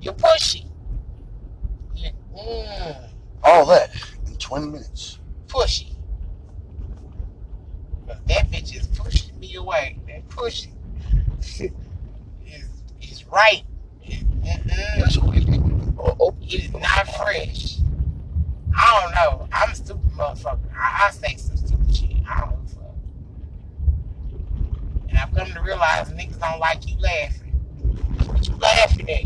You're 0.01 0.13
pushy. 0.13 0.65
Yeah. 1.95 2.11
Mm, 2.35 3.09
All 3.43 3.65
that 3.67 3.89
in 4.27 4.35
20 4.35 4.67
minutes. 4.67 5.19
pushy. 5.47 5.87
That 8.27 8.49
bitch 8.51 8.75
is 8.75 8.87
pushing 8.87 9.39
me 9.39 9.55
away. 9.55 9.97
That 10.07 10.27
pushing 10.29 10.75
is 11.39 11.71
is 13.01 13.25
right. 13.27 13.63
Mm-mm. 14.05 14.99
That's 14.99 15.17
what 15.17 15.33
we 15.33 15.43
need. 15.45 15.61
Oh, 15.97 16.15
oh, 16.19 16.35
It 16.41 16.53
is 16.65 16.71
not 16.73 17.07
fresh. 17.15 17.77
I 18.77 19.01
don't 19.01 19.13
know. 19.39 19.47
I'm 19.51 19.71
a 19.71 19.75
stupid 19.75 20.09
motherfucker. 20.11 20.59
I, 20.75 21.07
I 21.07 21.11
say 21.11 21.35
some 21.35 21.57
stupid 21.57 21.95
shit. 21.95 22.09
I 22.29 22.41
don't 22.41 22.65
give 22.65 22.71
a 22.71 22.75
fuck. 22.75 22.95
And 25.09 25.17
I've 25.17 25.33
come 25.35 25.47
to 25.51 25.61
realize 25.61 26.09
niggas 26.11 26.39
don't 26.39 26.59
like 26.59 26.87
you 26.89 26.97
laughing. 26.99 27.53
What 28.27 28.47
you 28.47 28.55
laughing 28.55 29.09
at? 29.09 29.23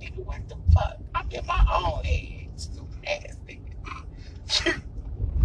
nigga, 0.00 0.24
what 0.24 0.48
the 0.48 0.56
fuck? 0.72 0.96
I'm 1.14 1.30
in 1.30 1.46
my 1.46 1.66
own 1.74 2.04
head. 2.04 2.48
Stupid 2.56 3.04
ass 3.06 3.36
nigga. 3.48 4.80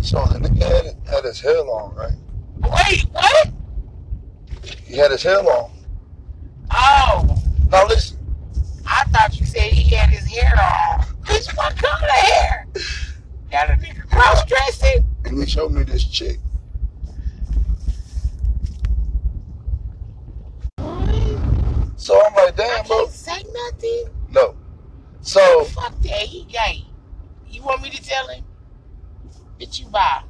So 0.01 0.23
the 0.25 0.39
nigga 0.39 0.63
had, 0.63 1.07
had 1.07 1.23
his 1.25 1.41
hair 1.41 1.61
long, 1.63 1.93
right? 1.95 2.13
Wait, 2.61 3.03
what? 3.11 3.49
He 4.85 4.95
had 4.97 5.11
his 5.11 5.23
hair 5.23 5.41
long. 5.41 5.71
Oh, 6.71 7.41
Now 7.71 7.85
listen, 7.87 8.17
I 8.85 9.03
thought 9.05 9.39
you 9.39 9.45
said 9.45 9.63
he 9.71 9.95
had 9.95 10.09
his 10.09 10.25
hair 10.27 10.51
on. 10.53 11.01
Bitch, 11.23 11.55
what 11.57 11.75
color 11.77 12.07
hair? 12.11 12.67
Got 13.51 13.69
a 13.71 13.73
nigga 13.73 14.07
cross 14.09 14.45
dressing? 14.45 15.05
and 15.25 15.39
he 15.39 15.45
showed 15.45 15.71
me 15.71 15.83
this 15.83 16.03
chick. 16.03 16.39
So 21.95 22.19
I'm 22.25 22.33
like, 22.33 22.53
I 22.59 22.77
damn, 22.77 22.87
bro. 22.87 22.97
can't 23.05 23.11
say 23.11 23.43
nothing. 23.53 24.05
No. 24.29 24.55
So 25.21 25.65
Fuck 25.65 25.99
that, 26.01 26.21
he 26.21 26.45
gay. 26.45 26.85
You 27.47 27.61
want 27.63 27.81
me 27.81 27.89
to 27.89 28.01
tell 28.01 28.27
him? 28.29 28.43
Bitch, 29.59 29.79
you 29.79 29.87
buy. 29.87 30.23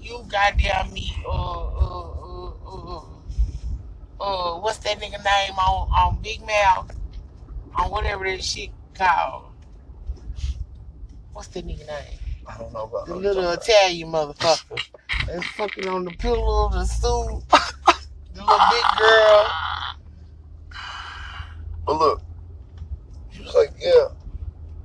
You 0.00 0.24
goddamn 0.30 0.92
me, 0.92 1.12
uh, 1.26 1.30
uh, 1.30 2.12
uh, 2.22 2.52
uh, 2.66 3.04
uh, 4.20 4.60
what's 4.60 4.78
that 4.78 4.98
nigga 5.00 5.18
name 5.24 5.58
on, 5.58 5.88
on 6.54 6.90
On 7.76 7.90
whatever 7.90 8.24
that 8.24 8.42
shit 8.42 8.70
called. 8.94 9.44
What's 11.32 11.48
that 11.48 11.66
nigga 11.66 11.86
name? 11.86 12.18
I 12.46 12.58
don't 12.58 12.72
know 12.72 12.84
about 12.84 13.06
The 13.06 13.16
little 13.16 13.50
Italian 13.50 14.08
motherfucker. 14.10 14.80
That's 15.26 15.46
fucking 15.48 15.88
on 15.88 16.04
the 16.04 16.12
pillow 16.12 16.66
of 16.66 16.72
the 16.72 16.84
suit. 16.84 17.42
The 18.34 18.42
little 18.42 18.58
big 18.70 18.84
girl. 18.98 19.46
But 21.86 21.98
look, 21.98 22.22
he 23.30 23.42
was 23.42 23.54
like, 23.54 23.72
yeah. 23.80 24.08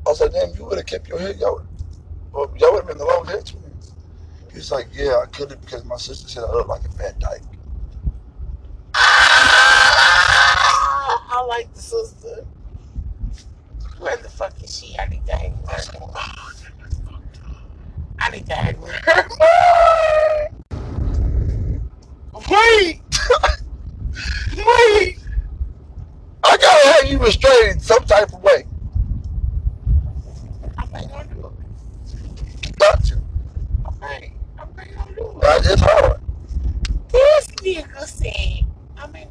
I 0.05 0.09
was 0.09 0.21
like, 0.21 0.31
damn, 0.31 0.55
you 0.55 0.65
would 0.65 0.77
have 0.77 0.85
kept 0.85 1.09
your 1.09 1.19
head. 1.19 1.37
y'all. 1.37 1.61
Well, 2.31 2.49
y'all 2.57 2.71
would 2.71 2.79
have 2.83 2.87
been 2.87 2.97
the 2.97 3.05
long 3.05 3.25
hair 3.25 3.41
twins. 3.41 3.93
He 4.51 4.57
was 4.57 4.71
like, 4.71 4.87
yeah, 4.93 5.19
I 5.21 5.25
couldn't 5.27 5.59
because 5.61 5.83
my 5.83 5.97
sister 5.97 6.29
said 6.29 6.43
I 6.45 6.51
look 6.53 6.69
like 6.69 6.85
a 6.85 6.91
fat 6.91 7.19
dyke. 7.19 7.41
I 11.41 11.45
like 11.45 11.73
the 11.73 11.81
sister. 11.81 12.45
Where 13.97 14.15
the 14.17 14.29
fuck 14.29 14.53
is 14.63 14.77
she? 14.77 14.95
I 14.99 15.07
need 15.07 15.25
to 15.25 15.35
hang 15.35 15.59
with 15.59 15.71
her. 15.71 15.99
I 18.19 18.29
need 18.29 18.45
to 18.45 18.53
hang 18.53 18.79
with 18.79 18.91
her. 18.91 19.27
Wait! 22.51 23.01
Wait! 24.55 25.17
I 26.43 26.57
gotta 26.57 26.87
have 26.93 27.09
you 27.09 27.17
restrained 27.17 27.81
some 27.81 28.03
type 28.05 28.31
of 28.33 28.43
way. 28.43 28.67
I 30.93 30.99
ain't 30.99 31.09
gonna 31.11 31.25
do 31.33 31.51
Got 32.77 33.03
to. 33.05 33.15
it. 33.15 33.21
I 34.03 34.13
ain't, 34.13 34.33
I 34.59 34.63
ain't 34.83 34.95
gonna 34.95 35.15
do 35.15 35.27
it. 35.27 35.41
That 35.41 35.65
is 35.65 35.79
hard. 35.79 36.21
This 37.11 37.47
nigga 37.47 38.05
said, 38.05 38.27
I 38.95 39.05
ain't 39.05 39.11
gonna 39.11 39.25
do 39.25 39.29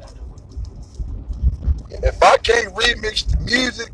If 1.91 2.21
I 2.23 2.37
can't 2.37 2.73
remix 2.75 3.29
the 3.29 3.37
music, 3.43 3.91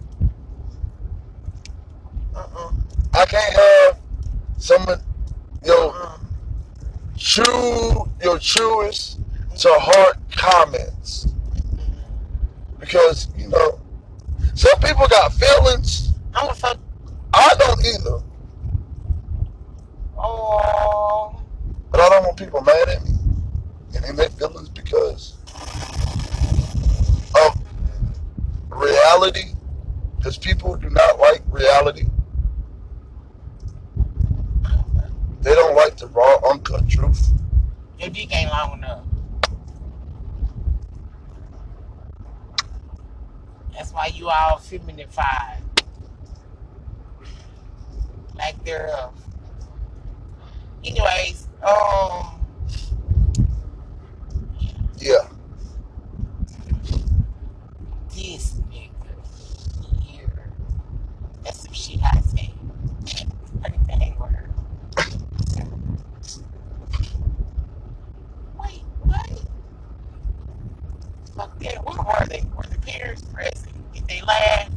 Uh-uh. 2.36 2.72
I 3.14 3.26
can't 3.26 3.54
have 3.56 4.00
some 4.58 4.88
of 4.88 5.02
your 5.66 5.92
Uh-uh. 5.94 6.18
true, 7.18 8.08
your 8.24 8.38
truest 8.40 9.20
to 9.58 9.70
heart 9.80 10.18
comments. 10.32 11.28
Because, 12.80 13.28
you 13.36 13.48
know, 13.50 13.80
some 14.54 14.80
people 14.80 15.08
got 15.08 15.34
feelings. 15.34 16.14
I'm 16.36 16.44
gonna 16.46 16.56
fuck. 16.56 16.78
I 17.34 17.54
don't 17.58 17.84
either. 17.86 18.22
Oh, 20.18 21.42
But 21.92 22.02
I 22.02 22.10
don't 22.10 22.24
want 22.24 22.38
people 22.38 22.62
mad 22.62 22.90
at 22.90 23.04
me. 23.04 23.12
And 23.96 24.06
in 24.06 24.16
their 24.16 24.30
feelings 24.30 24.70
because 24.70 25.36
of 27.44 27.60
reality. 29.18 29.52
Because 30.18 30.38
people 30.38 30.76
do 30.76 30.90
not 30.90 31.20
like 31.20 31.42
reality. 31.50 32.06
They 35.42 35.54
don't 35.54 35.76
like 35.76 35.98
the 35.98 36.08
raw, 36.08 36.38
uncut 36.50 36.88
truth. 36.90 37.30
your 38.00 38.10
dick 38.10 38.36
ain't 38.36 38.50
long 38.50 38.78
enough. 38.78 39.04
That's 43.74 43.92
why 43.92 44.08
you 44.08 44.28
all 44.30 44.58
feminified. 44.58 45.62
Like 48.38 48.64
thereof. 48.66 49.14
Anyways, 50.84 51.48
um, 51.64 52.34
Yeah. 54.98 55.28
this 58.10 58.60
nigga 58.72 60.02
here. 60.02 60.50
That's 61.44 61.62
some 61.62 61.74
shit 61.74 62.00
I 62.04 62.20
say. 62.22 62.54
I 63.64 63.70
need 63.70 63.86
to 63.88 63.92
hang 63.94 64.20
with 64.20 64.32
her. 64.32 64.50
Yeah, 71.60 71.80
where 71.82 71.98
were 71.98 72.26
they? 72.28 72.44
Were 72.56 72.64
the 72.64 72.78
parents 72.80 73.24
present? 73.34 73.74
Did 73.94 74.08
they 74.08 74.22
laugh? 74.22 74.70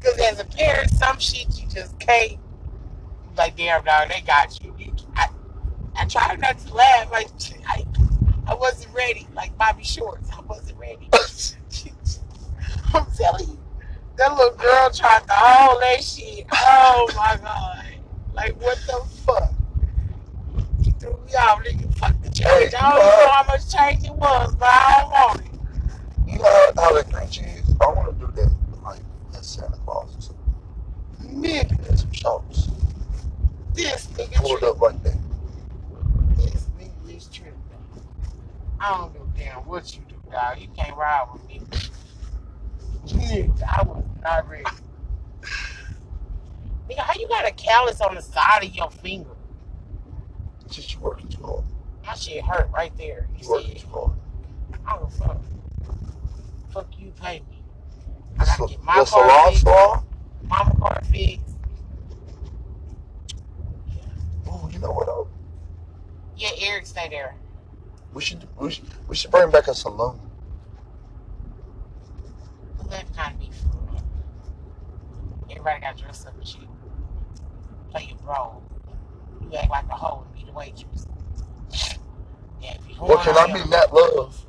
Because 0.00 0.18
as 0.18 0.40
a 0.40 0.44
parent, 0.44 0.90
some 0.92 1.18
shit 1.18 1.46
you 1.60 1.68
just 1.68 1.98
can't. 1.98 2.38
Like, 3.36 3.56
damn, 3.72 3.84
dog, 3.84 4.08
they 4.08 4.20
got 4.22 4.62
you. 4.62 4.74
you 4.78 4.92
I, 5.16 5.28
I 5.96 6.04
tried 6.06 6.40
not 6.40 6.58
to 6.58 6.74
laugh. 6.74 7.10
Like, 7.10 7.28
I, 7.66 7.84
I 8.46 8.54
wasn't 8.54 8.94
ready. 8.94 9.26
Like 9.34 9.56
Bobby 9.56 9.84
Shorts, 9.84 10.30
I 10.30 10.40
wasn't 10.42 10.78
ready. 10.78 11.08
I'm 12.94 13.06
telling 13.16 13.48
you, 13.48 13.58
that 14.18 14.36
little 14.36 14.56
girl 14.56 14.90
tried 14.90 15.26
to 15.26 15.32
hold 15.32 15.80
that 15.82 16.02
shit. 16.04 16.46
Oh 16.52 17.08
my 17.16 17.38
god! 17.42 17.86
Like, 18.34 18.60
what 18.60 18.78
the 18.86 19.02
fuck? 19.24 19.54
You 20.82 20.92
threw 20.92 21.18
me 21.24 21.32
off, 21.34 21.62
nigga. 21.64 21.94
Fuck 21.96 22.20
the 22.22 22.30
change. 22.30 22.74
I 22.74 22.90
don't 22.90 22.98
know 22.98 23.28
how 23.28 23.44
much 23.46 23.72
change 23.72 24.04
it 24.04 24.12
was, 24.12 24.54
but 24.56 24.68
I 24.68 25.00
don't 25.00 25.10
want 25.10 25.40
it. 25.40 26.32
You 26.32 26.38
know 26.38 26.72
how 26.76 26.92
the 26.94 27.04
cream 27.04 27.28
cheese? 27.30 27.74
I 27.80 27.86
want 27.86 28.18
to 28.18 28.26
do 28.26 28.32
that 28.32 28.52
like 28.84 29.00
as 29.34 29.46
Santa 29.46 29.78
Claus 29.84 30.14
or 30.16 30.20
something. 30.20 31.42
Nigga, 31.42 31.98
some 31.98 32.12
shorts. 32.12 32.68
This 33.74 34.06
nigga 34.08 34.34
Pull 34.36 34.56
it 34.56 34.58
tripping. 34.60 34.68
up 34.68 34.80
like 34.80 35.02
that. 35.04 35.16
This 36.36 36.68
nigga 36.78 37.16
is 37.16 37.26
tripping. 37.26 37.54
I 38.80 38.96
don't 38.98 39.12
give 39.12 39.22
a 39.22 39.38
damn 39.38 39.66
what 39.66 39.94
you 39.96 40.02
do, 40.08 40.14
dog. 40.30 40.58
You 40.60 40.68
can't 40.76 40.96
ride 40.96 41.26
with 41.32 41.46
me. 41.46 41.62
Nigga, 43.06 43.62
I 43.68 43.82
was 43.82 44.04
not 44.22 44.48
ready. 44.48 44.64
Nigga, 46.88 46.98
how 46.98 47.12
you 47.18 47.28
got 47.28 47.46
a 47.46 47.52
callus 47.52 48.00
on 48.00 48.14
the 48.14 48.22
side 48.22 48.64
of 48.64 48.74
your 48.74 48.90
finger? 48.90 49.30
Just 50.68 50.94
you 50.94 51.00
working 51.00 51.28
too 51.28 51.42
hard. 51.42 51.64
My 52.04 52.14
shit 52.14 52.44
hurt 52.44 52.70
right 52.72 52.96
there. 52.96 53.28
You 53.36 53.44
You 53.44 53.50
working 53.50 53.76
see 53.76 53.78
too 53.82 53.88
hard. 53.88 54.12
I 54.86 54.96
don't 54.96 55.12
fuck. 55.12 55.40
Fuck 56.72 56.88
you, 56.98 57.12
pay 57.20 57.40
me. 57.50 57.62
I 58.38 58.44
gotta 58.44 58.66
get 58.66 58.82
my 58.82 58.98
the 58.98 59.04
car 59.04 59.28
salon 59.28 59.50
fixed, 59.52 59.64
mama 60.48 60.74
car 60.80 61.00
fixed. 61.10 61.56
Ooh, 64.48 64.61
you 64.72 64.78
know 64.78 64.92
what? 64.92 65.06
though? 65.06 65.28
Yeah, 66.36 66.50
Eric's 66.60 66.90
stay 66.90 67.08
there. 67.08 67.34
We 68.12 68.22
should 68.22 68.46
we 68.58 68.70
should 68.70 68.86
we 69.08 69.14
should 69.14 69.30
bring 69.30 69.50
back 69.50 69.68
a 69.68 69.74
saloon. 69.74 70.18
Left 72.88 73.16
kind 73.16 73.34
of 73.34 73.40
be 73.40 73.50
full. 73.50 74.02
Everybody 75.50 75.80
got 75.80 75.96
dressed 75.96 76.26
up 76.26 76.36
and 76.36 76.46
shit. 76.46 76.60
Play 77.90 78.08
your 78.08 78.18
role. 78.26 78.62
You 79.50 79.56
act 79.56 79.70
like 79.70 79.84
a 79.84 79.94
hoe 79.94 80.24
and 80.26 80.34
be 80.34 80.44
the 80.44 80.52
waitress. 80.52 81.06
Yeah, 82.60 82.74
if 82.74 82.88
you 82.88 82.96
Well, 83.00 83.18
can 83.18 83.36
I 83.36 83.46
be 83.52 83.68
Nat 83.68 83.92
Love? 83.92 84.46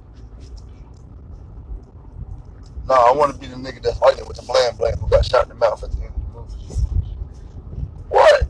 No, 2.88 2.96
I 2.96 3.12
want 3.14 3.34
to 3.34 3.40
be 3.40 3.48
the 3.48 3.56
nigga 3.56 3.82
that's 3.82 3.98
fighting 3.98 4.26
with 4.28 4.38
the 4.38 4.44
bland 4.44 4.78
bland 4.78 5.00
who 5.00 5.08
got 5.10 5.26
shot 5.26 5.44
in 5.44 5.50
the 5.50 5.56
mouth 5.56 5.82
at 5.84 5.92
the 5.92 5.98
end 5.98 6.14
of 6.16 6.22
the 6.22 6.40
movie. 6.40 6.76
What? 8.10 8.44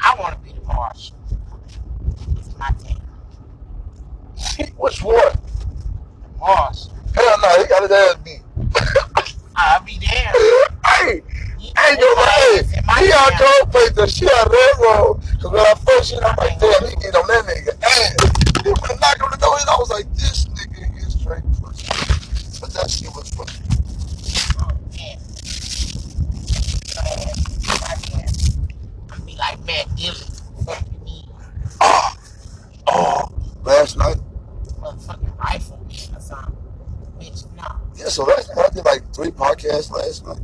I 0.00 0.14
want 0.20 0.34
to 0.34 0.40
be 0.40 0.52
the 0.58 0.64
marshal. 0.66 1.16
It's 2.36 2.58
my 2.58 2.70
Which 4.84 5.02
one? 5.02 5.16
Marshal. 6.38 6.92
Hell 7.14 7.38
no, 7.40 7.48
he 7.56 7.66
got 7.68 7.82
his 7.84 7.90
ass 7.90 8.16
beat. 8.22 8.42
I'll 9.56 9.82
be 9.82 9.98
there. 9.98 10.10
hey, 10.84 11.22
hey, 11.58 11.96
put 11.96 12.00
yo, 12.00 12.14
my 12.14 12.26
hey, 12.28 12.58
ass 12.58 12.76
in 12.76 12.84
my 12.84 13.00
he 13.00 13.10
out 13.10 13.32
cold 13.32 13.72
plate 13.72 13.94
the 13.94 14.06
shit 14.06 14.30
out 14.30 14.44
of 14.44 14.52
that 14.52 14.74
road. 14.78 15.22
Cause 15.40 15.50
when 15.50 15.60
I 15.62 15.74
first 15.86 16.10
seen 16.10 16.18
him, 16.18 16.26
I'm 16.26 16.36
like, 16.36 16.60
damn, 16.60 16.86
he 16.86 16.96
get 16.96 17.14
on 17.16 17.26
that 17.28 17.44
nigga 17.46 17.82
ass. 17.82 18.62
He 18.62 18.68
went 18.68 19.00
knock 19.00 19.24
on 19.24 19.30
the 19.30 19.38
door 19.38 19.56
and 19.58 19.70
I 19.70 19.76
was 19.78 19.88
like, 19.88 20.04
this 20.12 20.44
nigga 20.52 21.06
is 21.06 21.14
straight 21.14 21.44
pussy. 21.62 21.88
But 22.60 22.74
that 22.74 22.90
shit 22.90 23.08
was 23.08 23.30
funny. 23.30 23.56
Oh, 24.60 24.68
yeah. 24.92 25.16
My 27.80 28.20
ass. 28.20 28.58
I'm 28.58 29.08
gonna 29.08 29.24
be 29.24 29.34
like 29.38 29.64
Matt 29.64 29.96
Dillon. 29.96 30.28
Oh, 31.80 32.14
oh, 32.86 33.28
last 33.64 33.96
night. 33.96 34.18
Motherfucking 34.84 35.38
rifle 35.38 35.78
man 35.78 36.16
or 36.16 36.20
something. 36.20 36.56
Bitch, 37.18 37.50
no. 37.56 37.64
Yeah, 37.96 38.03
so 38.14 38.24
night 38.26 38.46
I 38.56 38.68
did 38.68 38.84
like 38.84 39.12
three 39.12 39.30
podcasts 39.32 39.90
last 39.90 40.24
night. 40.24 40.38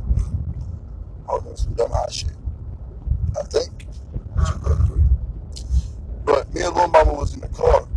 Was 1.25 1.43
doing 1.43 1.55
some 1.55 1.73
dumb 1.75 1.91
hot 1.91 2.11
shit. 2.11 2.31
I 3.39 3.43
think. 3.43 3.87
Two 4.35 4.69
or 4.69 4.75
three. 4.87 5.01
But 6.25 6.53
me 6.53 6.61
and 6.63 6.75
Lil 6.75 6.89
Mama 6.89 7.13
was 7.13 7.33
in 7.33 7.39
the 7.39 7.47
car 7.47 7.87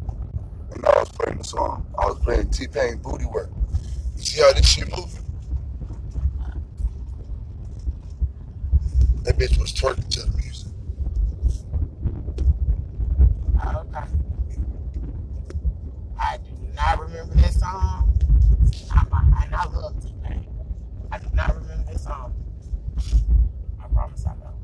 and 0.73 0.87
I 0.87 0.99
was 1.01 1.09
playing 1.09 1.39
the 1.39 1.45
song. 1.45 1.85
I 1.99 2.07
was 2.07 2.21
playing 2.21 2.51
T 2.51 2.69
Pain 2.69 2.99
Booty 2.99 3.27
Work. 3.27 3.51
You 4.17 4.23
see 4.23 4.41
how 4.43 4.53
this 4.53 4.65
shit 4.69 4.89
moving? 4.97 5.25
That 9.25 9.37
bitch 9.37 9.59
was 9.59 9.73
twerking 9.73 10.09
to 10.09 10.23
the 10.23 10.37
music. 10.37 10.69
Oh, 13.61 13.85
okay. 13.89 14.07
I 16.21 16.37
do 16.37 16.51
not 16.77 17.01
remember 17.01 17.35
this 17.35 17.59
song. 17.59 18.17
I'm 18.93 19.13
a, 19.13 19.43
and 19.45 19.55
I 19.55 19.65
love 19.67 20.01
T-Pain. 20.03 20.47
I 21.11 21.19
do 21.19 21.27
not 21.35 21.55
remember 21.57 21.91
this 21.93 22.05
song. 22.05 22.35
I 23.83 23.87
promise 23.89 24.25
I 24.27 24.35
don't. 24.35 24.55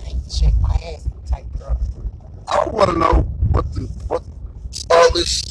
I 0.00 0.08
need 0.12 0.24
to 0.24 0.40
check 0.40 0.52
my 0.60 0.74
ass 0.74 1.04
and 1.06 1.26
take 1.26 1.44
it 1.54 1.62
up. 1.62 1.80
I 2.48 2.66
want 2.68 2.90
to 2.90 2.98
know 2.98 3.22
what 3.52 3.72
the 3.74 3.82
what 4.08 4.22
all 4.90 5.12
this 5.12 5.42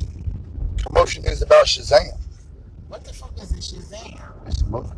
commotion 0.77 1.25
is 1.25 1.41
about 1.41 1.65
Shazam. 1.65 2.19
What 2.87 3.03
the 3.05 3.13
fuck 3.13 3.33
is 3.41 3.51
a 3.51 3.55
Shazam? 3.55 4.19
It's 4.47 4.61
a 4.61 4.65
movie. 4.65 4.89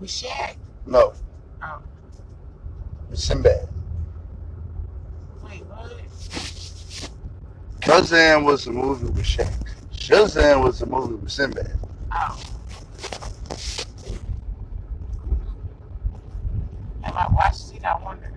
With 0.00 0.10
Shaq? 0.10 0.56
No, 0.86 1.12
Oh, 1.62 1.78
it's 3.10 3.24
Sinbad. 3.24 3.68
wait, 5.42 5.64
what? 5.66 5.92
Shazam 8.44 8.50
was 8.52 8.66
a 8.66 8.72
movie 8.72 9.04
with 9.06 9.24
Shaq. 9.24 9.52
Shazam 9.94 10.62
was 10.62 10.82
a 10.82 10.86
movie 10.86 11.14
with 11.14 11.30
Sinbad. 11.32 11.78
Oh. 12.12 12.40
Have 17.02 17.16
I 17.16 17.26
watched 17.32 17.74
it? 17.74 17.84
I 17.84 17.96
wonder. 18.02 18.30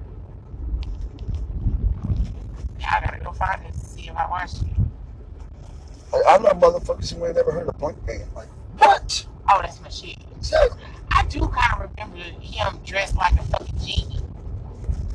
Yeah, 2.79 2.93
I 2.95 3.05
gotta 3.05 3.19
go 3.23 3.31
find 3.33 3.61
it 3.65 3.73
to 3.73 3.79
see 3.79 4.07
if 4.07 4.15
I 4.15 4.29
watched 4.29 4.61
it. 4.61 4.67
Like, 6.13 6.23
I'm 6.27 6.43
not 6.43 6.59
motherfuckers 6.59 7.13
who 7.13 7.25
ain't 7.25 7.35
never 7.35 7.51
heard 7.51 7.67
of 7.67 7.77
Blankman. 7.77 8.33
Like, 8.33 8.47
what? 8.77 9.25
Oh, 9.49 9.59
that's 9.61 9.81
my 9.81 9.89
shit. 9.89 10.17
Exactly. 10.37 10.79
I 11.11 11.23
do 11.25 11.47
kind 11.47 11.81
of 11.83 11.89
remember 11.91 12.17
him 12.39 12.79
dressed 12.85 13.15
like 13.17 13.33
a 13.33 13.43
fucking 13.43 13.77
genie. 13.79 14.19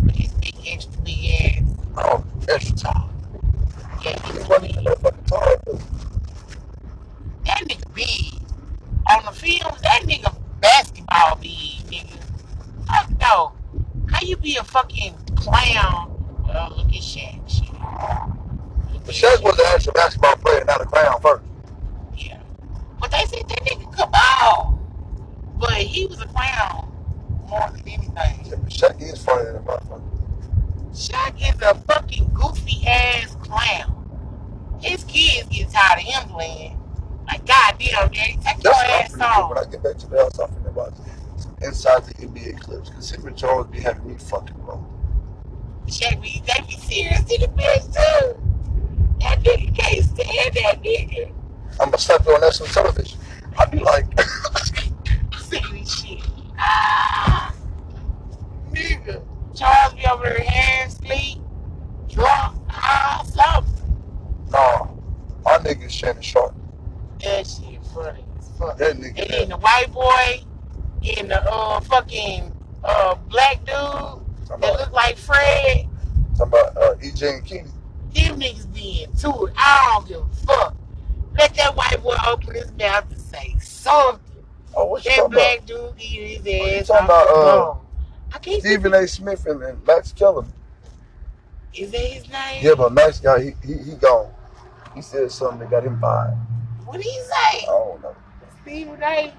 With 0.05 0.17
his 0.17 0.33
big, 0.35 0.55
extra 0.67 1.01
big 1.03 1.41
ass. 1.41 1.63
Oh, 1.97 2.25
extra 2.49 2.77
tall. 2.77 3.09
Yeah, 4.03 4.21
He 4.27 4.33
he's 4.39 4.49
wasn't 4.49 4.73
even 4.73 4.85
that 4.85 4.99
fucking 5.01 5.25
tall. 5.25 5.57
but 5.65 5.81
That 7.47 7.61
nigga 7.69 7.95
big. 7.95 8.41
On 9.11 9.25
the 9.27 9.33
field, 9.33 9.79
that 9.83 10.03
nigga 10.03 10.35
basketball 10.61 11.37
big, 11.37 11.51
nigga. 11.91 12.17
Fuck 12.87 13.11
no. 13.21 13.53
How 14.11 14.21
you 14.27 14.37
be 14.37 14.57
a 14.57 14.65
fucking 14.65 15.15
clown? 15.37 16.09
Well, 16.47 16.75
look 16.77 16.89
at 16.89 16.95
Shaq. 17.03 17.49
Shit. 17.49 17.69
But 19.05 19.15
Shaq 19.15 19.43
was 19.43 19.59
an 19.59 19.65
actual 19.75 19.93
basketball 19.93 20.37
player, 20.37 20.65
not 20.65 20.81
a 20.81 20.85
clown 20.85 21.21
first. 21.21 21.45
Yeah. 22.17 22.41
But 23.01 23.11
they 23.11 23.25
said 23.27 23.49
that 23.49 23.61
nigga 23.65 23.93
could 23.97 24.11
ball. 24.11 24.79
But 25.59 25.73
he 25.75 26.07
was 26.07 26.21
a 26.21 26.27
clown 26.27 26.93
more 27.49 27.71
than 27.71 27.83
anything. 27.87 28.15
Yeah, 28.47 28.57
but 28.57 28.71
Shaq 28.73 29.01
is 29.01 29.23
funny 29.25 29.45
than 29.45 29.57
a 29.57 29.61
motherfucker. 29.61 30.03
Shaq 30.93 31.41
is 31.41 31.61
a 31.63 31.75
fucking 31.87 32.31
goofy 32.35 32.87
ass 32.87 33.35
clown. 33.37 34.79
His 34.81 35.05
kids 35.05 35.49
get 35.49 35.71
tired 35.71 35.99
of 36.01 36.05
him 36.05 36.29
playing. 36.29 36.79
Like, 37.27 37.47
goddamn, 37.47 38.11
daddy, 38.11 38.39
take 38.43 38.63
your 38.63 38.73
That's 38.73 38.83
what 38.83 38.85
I'm 38.91 39.03
ass 39.03 39.13
finna 39.13 39.19
do. 39.19 39.25
off. 39.43 39.49
When 39.51 39.59
I 39.59 39.65
get 39.71 39.83
back 39.83 39.97
to 39.99 40.07
the 40.09 40.19
house, 40.19 40.39
I'm 40.39 40.49
finna 40.51 40.73
watch 40.73 40.95
some 41.37 41.57
inside 41.63 42.05
the 42.05 42.15
NBA 42.27 42.61
clips. 42.61 42.89
Because 42.91 43.11
him 43.13 43.22
and 43.33 43.39
Charles 43.39 43.67
be 43.69 43.81
having 43.81 44.07
me 44.09 44.15
fucking 44.19 44.63
wrong. 44.63 44.87
Shaq 45.87 46.21
be, 46.21 46.43
they 46.47 46.61
be 46.67 46.75
serious 46.77 47.21
to 47.25 47.39
the 47.41 47.47
bitch, 47.49 47.85
too. 47.87 48.39
That 49.21 49.41
nigga 49.43 49.75
can't 49.75 50.05
stand 50.05 50.55
that 50.55 50.83
nigga. 50.83 51.33
I'm 51.81 51.87
gonna 51.87 51.99
slap 51.99 52.27
you 52.27 52.35
on 52.35 52.43
national 52.43 52.69
television. 52.69 53.19
I'd 53.59 53.71
be 53.71 53.79
like, 53.79 54.07
Saying 55.39 55.87
shit. 55.87 56.21
Ah. 56.59 57.55
Nigga. 58.71 59.23
Charles 59.55 59.95
be 59.95 60.05
over 60.07 60.25
there 60.25 60.41
half 60.41 60.89
asleep, 60.89 61.39
drunk, 62.11 62.59
ah, 62.71 63.23
something. 63.25 63.97
Nah, 64.51 64.89
my 65.45 65.59
nigga's 65.59 65.93
Shannon 65.93 66.21
Sharpe. 66.23 66.55
That 67.23 67.47
shit 67.47 67.83
funny 67.95 68.25
as 68.39 68.49
fuck. 68.59 68.77
That 68.77 68.91
And 68.91 69.05
nigga, 69.05 69.27
then 69.29 69.49
the 69.49 69.57
white 69.57 69.91
boy 69.93 70.43
and 71.19 71.31
the 71.31 71.43
uh 71.51 71.81
fucking 71.81 72.52
uh 72.85 73.15
black 73.29 73.59
dude 73.65 73.75
talking 73.75 74.25
that 74.47 74.57
about, 74.59 74.81
look 74.81 74.93
like 74.93 75.17
Fred. 75.17 75.87
talking 76.37 76.53
about 76.53 76.77
uh, 76.77 76.95
EJ 76.97 77.35
and 77.39 77.47
Kenny. 77.47 77.69
Them 78.15 78.41
niggas 78.41 78.73
be 78.75 79.05
into 79.05 79.29
it. 79.47 79.55
I 79.57 79.93
don't 79.95 80.09
give 80.09 80.21
a 80.21 80.29
fuck. 80.47 80.75
Let 81.39 81.55
that 81.55 81.75
white 81.75 82.03
boy 82.03 82.17
open 82.27 82.55
his 82.55 82.71
mouth 82.73 83.11
and 83.11 83.21
say 83.21 83.57
something. 83.61 84.21
Oh, 84.77 84.85
what 84.87 85.05
you 85.05 85.11
That 85.11 85.17
talking 85.17 85.33
black 85.33 85.67
dude 85.67 85.97
get 85.97 86.07
his 86.07 86.47
you 86.47 86.63
ass 86.81 86.89
talking 86.89 87.05
off 87.05 87.05
about, 87.05 87.27
the 87.29 87.35
uh, 87.35 87.45
phone. 87.75 87.87
I 88.27 88.29
about? 88.31 88.43
can't 88.43 88.61
Stephen 88.63 88.95
A. 88.95 89.09
Smith 89.09 89.47
and, 89.47 89.63
and 89.63 89.87
Max 89.87 90.13
Kellerman. 90.13 90.53
Is 91.75 91.91
that 91.91 91.99
his 91.99 92.29
name? 92.29 92.65
Yeah, 92.65 92.75
but 92.77 92.93
Max 92.93 93.19
got 93.21 93.41
he, 93.41 93.53
he 93.65 93.75
he 93.79 93.95
gone. 93.95 94.31
He 94.95 95.01
said 95.01 95.31
something 95.31 95.61
that 95.61 95.71
got 95.71 95.85
him 95.85 95.99
fired. 96.01 96.37
What 96.85 96.99
did 96.99 97.05
he 97.07 97.19
I 97.19 97.23
say? 97.61 97.67
don't 97.67 98.03
know. 98.03 98.17
Stephen 98.63 99.03
A. 99.03 99.33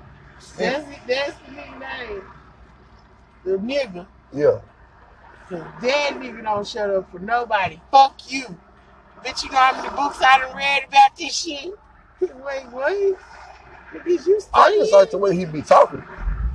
That's, 0.57 0.87
it, 0.89 0.99
that's 1.07 1.33
the 1.39 1.51
nigga 1.51 1.79
name. 1.79 2.23
The 3.43 3.57
nigga. 3.57 4.07
Yeah. 4.33 4.59
Cause 5.49 5.63
that 5.81 6.11
nigga 6.15 6.43
don't 6.43 6.65
shut 6.65 6.89
up 6.89 7.11
for 7.11 7.19
nobody. 7.19 7.79
Fuck 7.91 8.31
you. 8.31 8.45
Bitch, 9.23 9.43
you 9.43 9.51
know 9.51 9.57
how 9.57 9.81
many 9.81 9.89
books 9.95 10.21
I 10.21 10.39
done 10.39 10.55
read 10.55 10.83
about 10.87 11.15
this 11.17 11.35
shit? 11.35 11.73
Wait, 12.21 12.65
what? 12.71 13.19
Because 13.93 14.25
you 14.25 14.39
I 14.53 14.71
just 14.71 14.91
like 14.91 15.11
the 15.11 15.17
way 15.17 15.35
he 15.35 15.45
be 15.45 15.61
talking. 15.61 15.99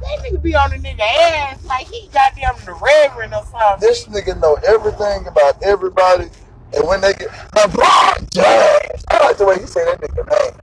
That 0.01 0.19
nigga 0.25 0.43
be 0.43 0.55
on 0.55 0.71
the 0.71 0.77
nigga 0.77 1.01
ass 1.01 1.65
like 1.65 1.87
he 1.87 2.09
goddamn 2.13 2.55
the 2.65 2.73
reverend 2.73 3.35
or 3.35 3.45
something. 3.45 3.81
This 3.81 4.07
nigga 4.07 4.41
know 4.41 4.57
everything 4.67 5.27
about 5.27 5.63
everybody, 5.63 6.31
and 6.75 6.87
when 6.87 7.01
they 7.01 7.13
get 7.15 7.29
LeBron 7.29 8.33
James, 8.33 9.05
I 9.11 9.19
like 9.25 9.37
the 9.37 9.45
way 9.47 9.59
he 9.59 9.67
say 9.67 9.85
that 9.85 10.01
nigga 10.01 10.29
name. 10.29 10.61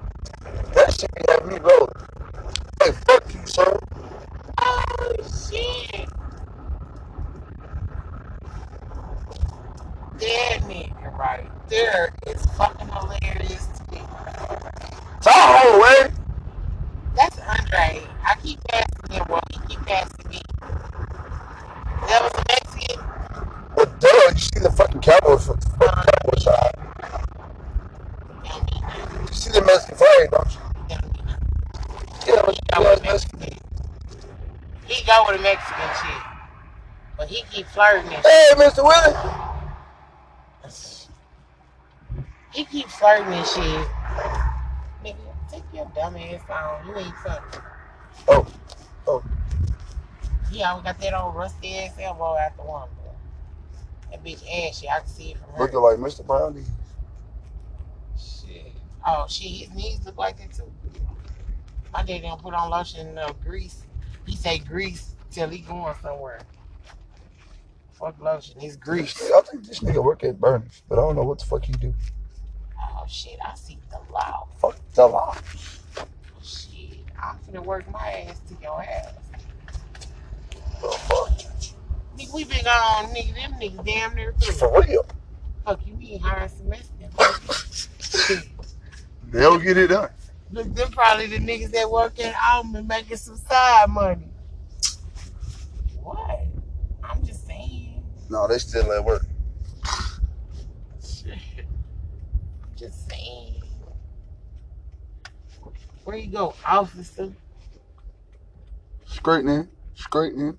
That 0.74 0.94
shit 0.94 1.10
be 1.16 1.22
having 1.30 1.48
me 1.50 1.60
rolling. 1.60 1.88
Hey, 2.82 2.92
fuck 2.92 3.24
you, 3.34 3.46
sir. 3.46 3.80
Oh 4.60 5.14
shit. 5.50 6.10
That 10.20 10.62
nigga 10.64 11.18
right 11.18 11.50
there 11.68 12.14
is 12.28 12.46
fucking 12.58 12.88
hilarious 12.88 13.68
to 13.68 13.92
me. 13.92 14.02
Tahoe, 15.22 15.82
way. 15.82 16.12
That's 17.16 17.38
Andre. 17.40 18.02
I 18.24 18.36
keep 18.42 18.60
passing 18.70 19.12
him, 19.12 19.26
well, 19.30 19.42
he 19.52 19.60
keep 19.68 19.86
passing 19.86 20.30
me. 20.30 20.42
That 22.08 22.22
was 22.24 22.32
a 22.34 22.44
Mexican. 22.48 23.04
But 23.76 24.00
duh, 24.00 24.10
you 24.32 24.38
see 24.38 24.60
the 24.60 24.72
fucking 24.72 25.02
Cowboys 25.02 25.46
from 25.48 25.60
the 25.60 25.70
fucking 25.72 25.88
uh-huh. 25.88 26.12
Cowboy 26.24 26.40
side. 26.40 26.72
Don't 28.44 28.72
mean 28.72 28.82
nothing. 28.84 29.28
You 29.28 29.34
see 29.34 29.52
the 29.52 29.66
Mexican 29.66 29.98
flag, 29.98 30.32
don't 30.32 30.52
you? 30.52 30.60
Don't 30.90 31.14
mean 31.14 31.26
nothing. 31.26 31.48
Yeah, 32.28 32.42
but 32.46 32.56
He 32.56 32.62
you 32.74 32.90
with 32.92 33.04
Mexican. 33.04 33.40
Mexican. 33.40 33.60
He 34.88 35.06
go 35.06 35.26
with 35.28 35.40
a 35.40 35.44
Mexican 35.44 35.90
chick. 36.02 36.24
But 37.18 37.28
he 37.28 37.44
keep 37.52 37.66
flirting 37.68 38.14
and 38.14 38.26
Hey, 38.26 38.52
Mr. 38.56 38.84
Willie. 38.84 39.45
He 42.54 42.66
keep 42.66 42.88
flirting 42.88 43.34
and 43.34 43.46
shit. 43.46 43.88
Nigga, 45.04 45.16
take 45.52 45.64
your 45.74 45.92
dumb 45.94 46.16
ass 46.16 46.42
on. 46.50 46.88
You 46.88 46.98
ain't 46.98 47.16
fucking. 47.18 47.62
Oh, 48.28 48.48
oh. 49.08 49.24
Yeah, 50.52 50.72
always 50.72 50.86
got 50.86 51.00
that 51.00 51.14
old 51.14 51.36
rusty 51.36 51.78
ass 51.80 51.96
elbow 52.00 52.38
out 52.38 52.56
the 52.56 52.64
one, 52.64 52.88
boy. 52.90 53.12
That 54.12 54.24
bitch 54.24 54.42
ashy. 54.48 54.90
I 54.90 55.00
can 55.00 55.08
see 55.08 55.32
it 55.32 55.38
from 55.38 55.52
her. 55.54 55.60
Looking 55.64 55.80
like 55.80 55.98
Mr. 55.98 56.26
Brownie. 56.26 56.64
Shit. 58.18 58.72
Oh, 59.06 59.26
shit. 59.28 59.52
His 59.52 59.70
knees 59.76 60.00
look 60.06 60.18
like 60.18 60.38
that 60.38 60.54
too. 60.54 60.72
My 61.92 62.04
daddy 62.04 62.22
don't 62.22 62.42
put 62.42 62.54
on 62.54 62.70
lotion 62.70 63.08
and 63.08 63.16
no 63.16 63.36
grease. 63.44 63.84
He 64.26 64.36
say 64.36 64.60
grease 64.60 65.16
till 65.32 65.50
he 65.50 65.60
going 65.60 65.96
somewhere. 66.02 66.40
Fuck 68.00 68.22
lotion. 68.22 68.60
He's 68.60 68.76
grease. 68.76 69.32
I 69.32 69.42
think 69.42 69.66
this 69.66 69.80
nigga 69.80 70.04
work 70.04 70.24
at 70.24 70.40
Burns, 70.40 70.84
but 70.90 71.00
I 71.00 71.02
don't 71.02 71.16
know 71.16 71.24
what 71.24 71.40
the 71.40 71.46
fuck 71.46 71.64
he 71.64 71.74
do. 71.74 71.94
Oh 72.78 73.06
shit. 73.08 73.38
I 73.44 73.56
see 73.56 73.78
the 73.90 74.00
law. 74.12 74.48
Fuck 74.58 74.78
the 74.94 75.08
law. 75.08 75.36
Shit. 76.44 77.00
I'm 77.22 77.38
finna 77.40 77.64
work 77.64 77.90
my 77.92 78.28
ass 78.28 78.42
to 78.50 78.56
your 78.62 78.82
ass. 78.82 79.14
The 80.82 80.90
fuck? 80.90 81.30
Nigga, 82.18 82.34
we 82.34 82.44
been 82.44 82.64
gone, 82.64 83.06
nigga. 83.16 83.34
Them 83.36 83.54
niggas 83.54 83.86
damn 83.86 84.14
near 84.16 84.34
through. 84.34 84.54
For 84.56 84.82
real. 84.82 85.06
Fuck 85.66 85.88
you, 85.88 85.96
we 85.96 86.12
ain't 86.12 86.22
hiring 86.22 86.50
some 86.50 86.74
They'll 89.32 89.58
get 89.58 89.78
it 89.78 89.88
done. 89.88 90.10
Look, 90.52 90.74
them 90.76 90.92
probably 90.92 91.28
the 91.28 91.40
niggas 91.40 91.72
that 91.72 91.90
work 91.90 92.20
at 92.20 92.36
Alman 92.50 92.88
making 92.88 93.18
some 93.18 93.38
side 93.38 93.90
money. 93.90 94.28
What? 96.04 96.45
I'm 98.32 98.32
just 98.32 98.34
saying. 98.34 98.42
No, 98.42 98.48
they 98.48 98.60
still 98.60 98.92
at 98.94 99.06
work. 99.06 99.26
Shit. 101.04 101.40
Just 102.78 103.10
saying. 103.12 103.62
Where 106.06 106.18
you 106.18 106.32
go, 106.32 106.56
officer? 106.66 107.34
Straightening, 109.06 109.70
straightening. 109.96 110.58